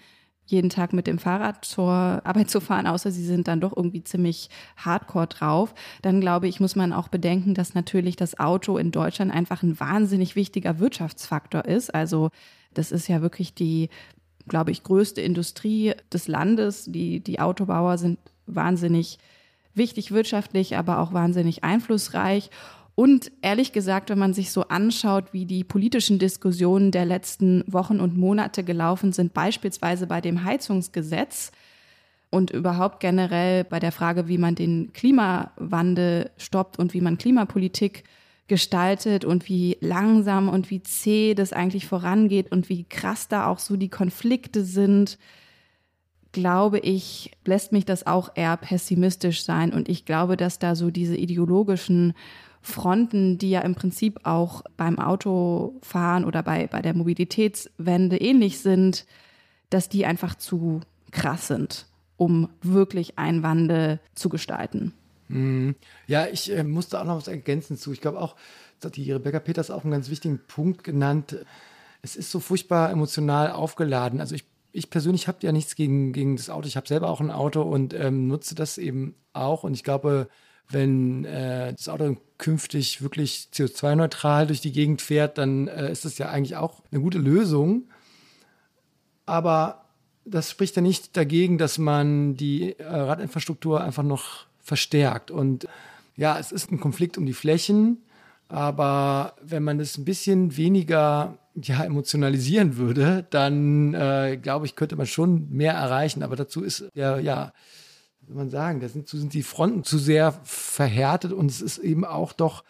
jeden 0.51 0.69
Tag 0.69 0.93
mit 0.93 1.07
dem 1.07 1.19
Fahrrad 1.19 1.65
zur 1.65 1.91
Arbeit 1.91 2.49
zu 2.49 2.59
fahren, 2.59 2.87
außer 2.87 3.11
sie 3.11 3.25
sind 3.25 3.47
dann 3.47 3.61
doch 3.61 3.75
irgendwie 3.75 4.03
ziemlich 4.03 4.49
hardcore 4.77 5.27
drauf, 5.27 5.73
dann 6.01 6.21
glaube 6.21 6.47
ich, 6.47 6.59
muss 6.59 6.75
man 6.75 6.93
auch 6.93 7.07
bedenken, 7.07 7.53
dass 7.53 7.73
natürlich 7.73 8.15
das 8.15 8.39
Auto 8.39 8.77
in 8.77 8.91
Deutschland 8.91 9.31
einfach 9.31 9.63
ein 9.63 9.79
wahnsinnig 9.79 10.35
wichtiger 10.35 10.79
Wirtschaftsfaktor 10.79 11.65
ist. 11.65 11.93
Also 11.93 12.29
das 12.73 12.91
ist 12.91 13.07
ja 13.07 13.21
wirklich 13.21 13.53
die, 13.53 13.89
glaube 14.47 14.71
ich, 14.71 14.83
größte 14.83 15.21
Industrie 15.21 15.93
des 16.11 16.27
Landes. 16.27 16.85
Die, 16.85 17.19
die 17.19 17.39
Autobauer 17.39 17.97
sind 17.97 18.19
wahnsinnig 18.45 19.17
wichtig 19.73 20.11
wirtschaftlich, 20.11 20.77
aber 20.77 20.99
auch 20.99 21.13
wahnsinnig 21.13 21.63
einflussreich. 21.63 22.49
Und 22.95 23.31
ehrlich 23.41 23.71
gesagt, 23.71 24.09
wenn 24.09 24.19
man 24.19 24.33
sich 24.33 24.51
so 24.51 24.63
anschaut, 24.63 25.33
wie 25.33 25.45
die 25.45 25.63
politischen 25.63 26.19
Diskussionen 26.19 26.91
der 26.91 27.05
letzten 27.05 27.63
Wochen 27.65 27.99
und 27.99 28.17
Monate 28.17 28.63
gelaufen 28.63 29.13
sind, 29.13 29.33
beispielsweise 29.33 30.07
bei 30.07 30.21
dem 30.21 30.43
Heizungsgesetz 30.43 31.51
und 32.29 32.51
überhaupt 32.51 32.99
generell 32.99 33.63
bei 33.63 33.79
der 33.79 33.91
Frage, 33.91 34.27
wie 34.27 34.37
man 34.37 34.55
den 34.55 34.93
Klimawandel 34.93 36.31
stoppt 36.37 36.79
und 36.79 36.93
wie 36.93 37.01
man 37.01 37.17
Klimapolitik 37.17 38.03
gestaltet 38.47 39.23
und 39.23 39.47
wie 39.47 39.77
langsam 39.79 40.49
und 40.49 40.69
wie 40.69 40.83
zäh 40.83 41.33
das 41.35 41.53
eigentlich 41.53 41.85
vorangeht 41.85 42.51
und 42.51 42.67
wie 42.67 42.83
krass 42.83 43.29
da 43.29 43.47
auch 43.47 43.59
so 43.59 43.77
die 43.77 43.89
Konflikte 43.89 44.65
sind, 44.65 45.17
glaube 46.31 46.79
ich, 46.79 47.31
lässt 47.45 47.71
mich 47.71 47.85
das 47.85 48.07
auch 48.07 48.31
eher 48.35 48.57
pessimistisch 48.57 49.43
sein. 49.43 49.73
Und 49.73 49.89
ich 49.89 50.05
glaube, 50.05 50.37
dass 50.37 50.59
da 50.59 50.75
so 50.75 50.91
diese 50.91 51.15
ideologischen 51.15 52.13
Fronten, 52.61 53.37
die 53.37 53.49
ja 53.49 53.61
im 53.61 53.75
Prinzip 53.75 54.19
auch 54.23 54.63
beim 54.77 54.99
Autofahren 54.99 56.25
oder 56.25 56.43
bei, 56.43 56.67
bei 56.67 56.81
der 56.81 56.93
Mobilitätswende 56.93 58.17
ähnlich 58.17 58.59
sind, 58.59 59.05
dass 59.69 59.89
die 59.89 60.05
einfach 60.05 60.35
zu 60.35 60.81
krass 61.11 61.47
sind, 61.47 61.87
um 62.17 62.49
wirklich 62.61 63.17
einen 63.17 63.41
Wandel 63.41 63.99
zu 64.13 64.29
gestalten. 64.29 64.93
Mhm. 65.27 65.75
Ja, 66.07 66.27
ich 66.27 66.51
äh, 66.51 66.63
musste 66.63 66.99
auch 66.99 67.05
noch 67.05 67.17
was 67.17 67.27
ergänzen 67.27 67.77
zu. 67.77 67.91
Ich 67.93 68.01
glaube 68.01 68.19
auch, 68.19 68.35
dass 68.79 68.91
die 68.91 69.11
Rebecca 69.11 69.39
Peters 69.39 69.71
auch 69.71 69.83
einen 69.83 69.91
ganz 69.91 70.09
wichtigen 70.09 70.39
Punkt 70.47 70.83
genannt. 70.83 71.37
Es 72.01 72.15
ist 72.15 72.31
so 72.31 72.39
furchtbar 72.39 72.91
emotional 72.91 73.51
aufgeladen. 73.51 74.19
Also 74.19 74.35
ich, 74.35 74.45
ich 74.71 74.89
persönlich 74.89 75.27
habe 75.27 75.39
ja 75.41 75.51
nichts 75.51 75.75
gegen, 75.75 76.13
gegen 76.13 76.35
das 76.35 76.49
Auto. 76.49 76.67
Ich 76.67 76.77
habe 76.77 76.87
selber 76.87 77.09
auch 77.09 77.21
ein 77.21 77.31
Auto 77.31 77.61
und 77.61 77.93
ähm, 77.93 78.27
nutze 78.27 78.55
das 78.55 78.77
eben 78.77 79.15
auch. 79.33 79.63
Und 79.63 79.73
ich 79.73 79.83
glaube, 79.83 80.27
wenn 80.71 81.25
äh, 81.25 81.73
das 81.73 81.89
Auto 81.89 82.17
künftig 82.37 83.01
wirklich 83.01 83.49
CO2-neutral 83.53 84.47
durch 84.47 84.61
die 84.61 84.71
Gegend 84.71 85.01
fährt, 85.01 85.37
dann 85.37 85.67
äh, 85.67 85.91
ist 85.91 86.05
das 86.05 86.17
ja 86.17 86.29
eigentlich 86.29 86.55
auch 86.55 86.81
eine 86.91 87.01
gute 87.01 87.19
Lösung. 87.19 87.83
Aber 89.25 89.85
das 90.25 90.49
spricht 90.49 90.75
ja 90.75 90.81
nicht 90.81 91.15
dagegen, 91.17 91.57
dass 91.57 91.77
man 91.77 92.35
die 92.35 92.77
äh, 92.79 92.83
Radinfrastruktur 92.85 93.81
einfach 93.81 94.03
noch 94.03 94.45
verstärkt. 94.59 95.31
Und 95.31 95.67
ja, 96.15 96.37
es 96.37 96.51
ist 96.51 96.71
ein 96.71 96.79
Konflikt 96.79 97.17
um 97.17 97.25
die 97.25 97.33
Flächen, 97.33 97.97
aber 98.47 99.35
wenn 99.41 99.63
man 99.63 99.77
das 99.77 99.97
ein 99.97 100.05
bisschen 100.05 100.57
weniger 100.57 101.37
ja, 101.55 101.83
emotionalisieren 101.83 102.77
würde, 102.77 103.25
dann 103.29 103.93
äh, 103.93 104.37
glaube 104.41 104.65
ich, 104.65 104.75
könnte 104.75 104.95
man 104.95 105.07
schon 105.07 105.49
mehr 105.49 105.73
erreichen. 105.73 106.23
Aber 106.23 106.35
dazu 106.35 106.63
ist 106.63 106.85
ja, 106.93 107.17
ja 107.17 107.53
soll 108.27 108.35
man 108.35 108.49
sagen, 108.49 108.79
da 108.79 108.89
sind, 108.89 109.07
sind 109.09 109.33
die 109.33 109.43
Fronten 109.43 109.83
zu 109.83 109.97
sehr 109.97 110.33
verhärtet 110.43 111.33
und 111.33 111.49
es 111.49 111.61
ist 111.61 111.77
eben 111.77 112.05
auch 112.05 112.33
doch 112.33 112.63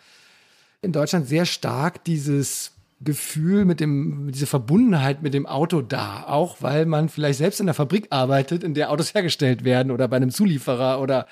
in 0.81 0.91
Deutschland 0.91 1.27
sehr 1.27 1.45
stark 1.45 2.03
dieses 2.03 2.71
Gefühl 3.03 3.65
mit 3.65 3.79
dem, 3.79 4.31
diese 4.31 4.45
Verbundenheit 4.45 5.23
mit 5.23 5.33
dem 5.33 5.45
Auto 5.45 5.81
da. 5.81 6.23
Auch 6.27 6.57
weil 6.61 6.85
man 6.85 7.09
vielleicht 7.09 7.39
selbst 7.39 7.59
in 7.59 7.65
der 7.65 7.75
Fabrik 7.75 8.07
arbeitet, 8.11 8.63
in 8.63 8.73
der 8.73 8.91
Autos 8.91 9.13
hergestellt 9.13 9.63
werden 9.63 9.91
oder 9.91 10.07
bei 10.07 10.17
einem 10.17 10.31
Zulieferer 10.31 11.01
oder 11.01 11.27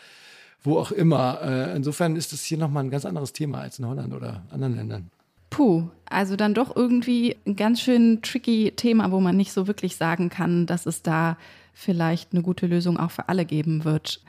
wo 0.63 0.77
auch 0.77 0.91
immer. 0.91 1.39
Äh, 1.41 1.75
insofern 1.75 2.15
ist 2.15 2.33
das 2.33 2.43
hier 2.43 2.57
nochmal 2.57 2.83
ein 2.83 2.89
ganz 2.89 3.05
anderes 3.05 3.33
Thema 3.33 3.61
als 3.61 3.79
in 3.79 3.87
Holland 3.87 4.13
oder 4.13 4.43
anderen 4.49 4.75
Ländern. 4.75 5.11
Puh, 5.49 5.89
also 6.09 6.35
dann 6.35 6.53
doch 6.53 6.75
irgendwie 6.75 7.37
ein 7.45 7.55
ganz 7.55 7.81
schön 7.81 8.21
tricky 8.21 8.73
Thema, 8.75 9.11
wo 9.11 9.19
man 9.19 9.37
nicht 9.37 9.51
so 9.51 9.67
wirklich 9.67 9.95
sagen 9.95 10.29
kann, 10.29 10.65
dass 10.65 10.85
es 10.85 11.01
da 11.01 11.37
vielleicht 11.73 12.33
eine 12.33 12.41
gute 12.41 12.67
Lösung 12.67 12.97
auch 12.97 13.11
für 13.11 13.29
alle 13.29 13.45
geben 13.45 13.83
wird. 13.83 14.21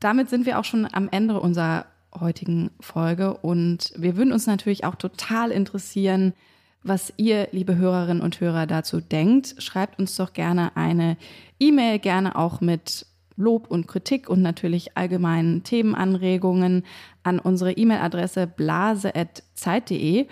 Damit 0.00 0.30
sind 0.30 0.46
wir 0.46 0.58
auch 0.58 0.64
schon 0.64 0.88
am 0.92 1.08
Ende 1.10 1.38
unserer 1.38 1.86
heutigen 2.18 2.70
Folge 2.80 3.34
und 3.34 3.92
wir 3.96 4.16
würden 4.16 4.32
uns 4.32 4.46
natürlich 4.46 4.84
auch 4.84 4.96
total 4.96 5.50
interessieren, 5.50 6.34
was 6.82 7.12
ihr, 7.18 7.48
liebe 7.52 7.76
Hörerinnen 7.76 8.22
und 8.22 8.40
Hörer, 8.40 8.66
dazu 8.66 9.00
denkt. 9.00 9.54
Schreibt 9.58 9.98
uns 9.98 10.16
doch 10.16 10.32
gerne 10.32 10.76
eine 10.76 11.16
E-Mail, 11.58 11.98
gerne 11.98 12.36
auch 12.36 12.60
mit 12.60 13.06
Lob 13.40 13.68
und 13.68 13.88
Kritik 13.88 14.28
und 14.28 14.42
natürlich 14.42 14.96
allgemeinen 14.96 15.64
Themenanregungen 15.64 16.84
an 17.22 17.38
unsere 17.38 17.72
E-Mail-Adresse 17.72 18.46
blase.zeit.de. 18.46 20.26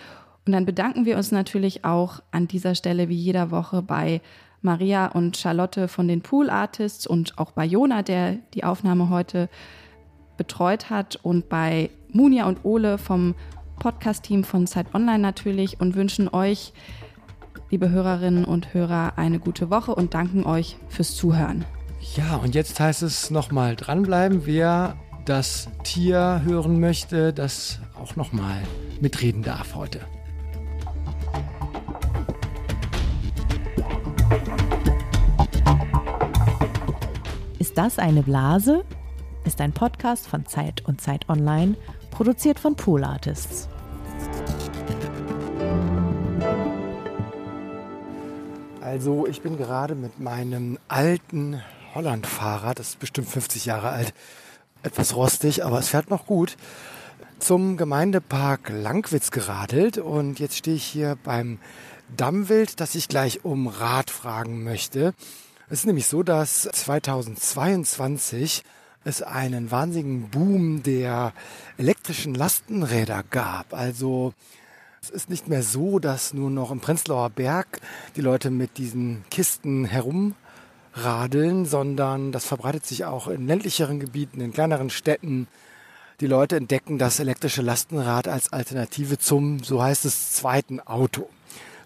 Und 0.46 0.52
dann 0.52 0.64
bedanken 0.64 1.04
wir 1.04 1.16
uns 1.16 1.32
natürlich 1.32 1.84
auch 1.84 2.20
an 2.30 2.48
dieser 2.48 2.74
Stelle 2.74 3.08
wie 3.08 3.16
jeder 3.16 3.50
Woche 3.50 3.82
bei 3.82 4.20
Maria 4.62 5.06
und 5.06 5.36
Charlotte 5.36 5.88
von 5.88 6.08
den 6.08 6.22
Pool 6.22 6.50
Artists 6.50 7.06
und 7.06 7.38
auch 7.38 7.52
bei 7.52 7.64
Jona, 7.64 8.02
der 8.02 8.36
die 8.54 8.64
Aufnahme 8.64 9.10
heute 9.10 9.48
betreut 10.36 10.90
hat 10.90 11.16
und 11.22 11.48
bei 11.48 11.90
Munia 12.10 12.46
und 12.46 12.64
Ole 12.64 12.98
vom 12.98 13.34
Podcast-Team 13.78 14.44
von 14.44 14.66
Zeit 14.66 14.94
Online 14.94 15.18
natürlich 15.18 15.80
und 15.80 15.94
wünschen 15.94 16.28
euch, 16.28 16.72
liebe 17.70 17.90
Hörerinnen 17.90 18.44
und 18.44 18.74
Hörer, 18.74 19.12
eine 19.16 19.38
gute 19.38 19.70
Woche 19.70 19.94
und 19.94 20.14
danken 20.14 20.44
euch 20.44 20.76
fürs 20.88 21.14
Zuhören. 21.14 21.64
Ja, 22.00 22.36
und 22.36 22.54
jetzt 22.54 22.78
heißt 22.78 23.02
es 23.02 23.30
nochmal 23.30 23.76
dranbleiben, 23.76 24.46
wer 24.46 24.96
das 25.24 25.68
Tier 25.84 26.42
hören 26.44 26.80
möchte, 26.80 27.32
das 27.32 27.80
auch 28.00 28.16
nochmal 28.16 28.62
mitreden 29.00 29.42
darf 29.42 29.74
heute. 29.74 30.00
Ist 37.58 37.76
das 37.76 37.98
eine 37.98 38.22
Blase? 38.22 38.84
Ist 39.44 39.60
ein 39.60 39.72
Podcast 39.72 40.26
von 40.26 40.46
Zeit 40.46 40.84
und 40.86 41.00
Zeit 41.00 41.28
Online, 41.28 41.76
produziert 42.10 42.58
von 42.58 42.74
Pool 42.76 43.04
Artists. 43.04 43.68
Also, 48.80 49.26
ich 49.26 49.42
bin 49.42 49.56
gerade 49.58 49.94
mit 49.94 50.18
meinem 50.18 50.78
alten 50.88 51.60
Holland-Fahrrad, 51.98 52.78
das 52.78 52.90
ist 52.90 53.00
bestimmt 53.00 53.28
50 53.28 53.64
Jahre 53.64 53.88
alt, 53.88 54.14
etwas 54.84 55.16
rostig, 55.16 55.64
aber 55.64 55.80
es 55.80 55.88
fährt 55.88 56.10
noch 56.10 56.26
gut, 56.26 56.56
zum 57.40 57.76
Gemeindepark 57.76 58.68
Langwitz 58.68 59.32
geradelt 59.32 59.98
und 59.98 60.38
jetzt 60.38 60.56
stehe 60.56 60.76
ich 60.76 60.84
hier 60.84 61.18
beim 61.24 61.58
Dammwild, 62.16 62.78
das 62.78 62.94
ich 62.94 63.08
gleich 63.08 63.44
um 63.44 63.66
Rat 63.66 64.10
fragen 64.10 64.62
möchte. 64.62 65.12
Es 65.68 65.80
ist 65.80 65.86
nämlich 65.86 66.06
so, 66.06 66.22
dass 66.22 66.62
2022 66.62 68.62
es 69.02 69.22
einen 69.22 69.72
wahnsinnigen 69.72 70.30
Boom 70.30 70.84
der 70.84 71.32
elektrischen 71.78 72.36
Lastenräder 72.36 73.24
gab. 73.28 73.74
Also 73.74 74.34
es 75.02 75.10
ist 75.10 75.30
nicht 75.30 75.48
mehr 75.48 75.64
so, 75.64 75.98
dass 75.98 76.32
nur 76.32 76.50
noch 76.50 76.70
im 76.70 76.78
Prenzlauer 76.78 77.30
Berg 77.30 77.80
die 78.14 78.20
Leute 78.20 78.50
mit 78.50 78.78
diesen 78.78 79.24
Kisten 79.30 79.84
herumradeln, 80.94 81.64
sondern 81.66 82.32
das 82.32 82.44
verbreitet 82.44 82.86
sich 82.86 83.04
auch 83.04 83.28
in 83.28 83.46
ländlicheren 83.46 84.00
Gebieten, 84.00 84.40
in 84.40 84.52
kleineren 84.52 84.90
Städten. 84.90 85.48
Die 86.20 86.26
Leute 86.26 86.56
entdecken 86.56 86.98
das 86.98 87.20
elektrische 87.20 87.62
Lastenrad 87.62 88.28
als 88.28 88.52
Alternative 88.52 89.18
zum, 89.18 89.62
so 89.62 89.82
heißt 89.82 90.04
es, 90.04 90.32
zweiten 90.32 90.80
Auto. 90.80 91.28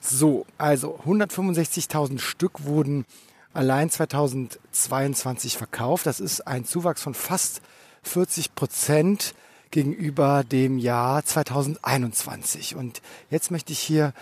So, 0.01 0.47
also 0.59 0.99
165.000 1.07 2.19
Stück 2.19 2.65
wurden 2.65 3.05
allein 3.53 3.91
2022 3.91 5.57
verkauft. 5.57 6.07
Das 6.07 6.19
ist 6.19 6.47
ein 6.47 6.65
Zuwachs 6.65 7.03
von 7.03 7.15
fast 7.15 7.61
40 8.03 8.55
Prozent 8.55 9.35
gegenüber 9.71 10.45
dem 10.45 10.79
Jahr 10.79 11.25
2021. 11.25 12.75
Und 12.75 13.01
jetzt 13.31 13.51
möchte 13.51 13.73
ich 13.73 13.79
hier 13.79 14.13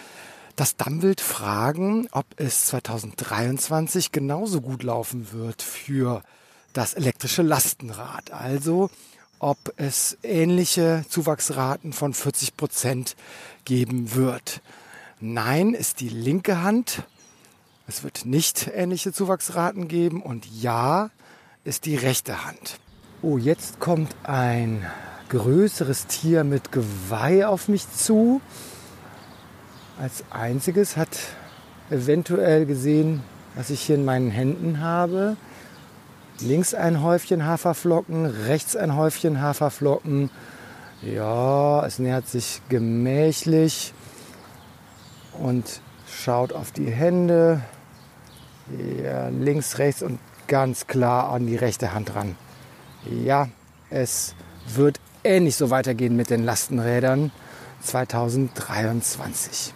das 0.60 0.76
Dammwild 0.76 1.22
fragen, 1.22 2.06
ob 2.12 2.26
es 2.36 2.66
2023 2.66 4.12
genauso 4.12 4.60
gut 4.60 4.82
laufen 4.82 5.32
wird 5.32 5.62
für 5.62 6.22
das 6.74 6.92
elektrische 6.92 7.40
Lastenrad. 7.40 8.30
Also 8.30 8.90
ob 9.38 9.56
es 9.78 10.18
ähnliche 10.22 11.02
Zuwachsraten 11.08 11.94
von 11.94 12.12
40 12.12 12.58
Prozent 12.58 13.16
geben 13.64 14.14
wird. 14.14 14.60
Nein 15.18 15.72
ist 15.72 16.00
die 16.00 16.10
linke 16.10 16.62
Hand. 16.62 17.04
Es 17.86 18.04
wird 18.04 18.26
nicht 18.26 18.70
ähnliche 18.74 19.14
Zuwachsraten 19.14 19.88
geben. 19.88 20.20
Und 20.20 20.44
ja 20.44 21.08
ist 21.64 21.86
die 21.86 21.96
rechte 21.96 22.44
Hand. 22.44 22.80
Oh, 23.22 23.38
jetzt 23.38 23.80
kommt 23.80 24.14
ein 24.24 24.86
größeres 25.30 26.06
Tier 26.06 26.44
mit 26.44 26.70
Geweih 26.70 27.46
auf 27.46 27.68
mich 27.68 27.90
zu. 27.90 28.42
Als 30.00 30.24
einziges 30.30 30.96
hat 30.96 31.10
eventuell 31.90 32.64
gesehen, 32.64 33.22
was 33.54 33.68
ich 33.68 33.82
hier 33.82 33.96
in 33.96 34.06
meinen 34.06 34.30
Händen 34.30 34.80
habe. 34.80 35.36
Links 36.40 36.72
ein 36.72 37.02
Häufchen 37.02 37.44
Haferflocken, 37.44 38.24
rechts 38.24 38.76
ein 38.76 38.96
Häufchen 38.96 39.42
Haferflocken. 39.42 40.30
Ja, 41.02 41.84
es 41.84 41.98
nähert 41.98 42.26
sich 42.26 42.62
gemächlich 42.70 43.92
und 45.38 45.82
schaut 46.08 46.54
auf 46.54 46.72
die 46.72 46.90
Hände. 46.90 47.60
Ja, 49.04 49.28
links, 49.28 49.76
rechts 49.76 50.02
und 50.02 50.18
ganz 50.46 50.86
klar 50.86 51.28
an 51.28 51.46
die 51.46 51.56
rechte 51.56 51.92
Hand 51.92 52.14
ran. 52.14 52.36
Ja, 53.04 53.48
es 53.90 54.34
wird 54.66 54.98
ähnlich 55.24 55.56
so 55.56 55.68
weitergehen 55.68 56.16
mit 56.16 56.30
den 56.30 56.42
Lastenrädern 56.42 57.32
2023. 57.82 59.74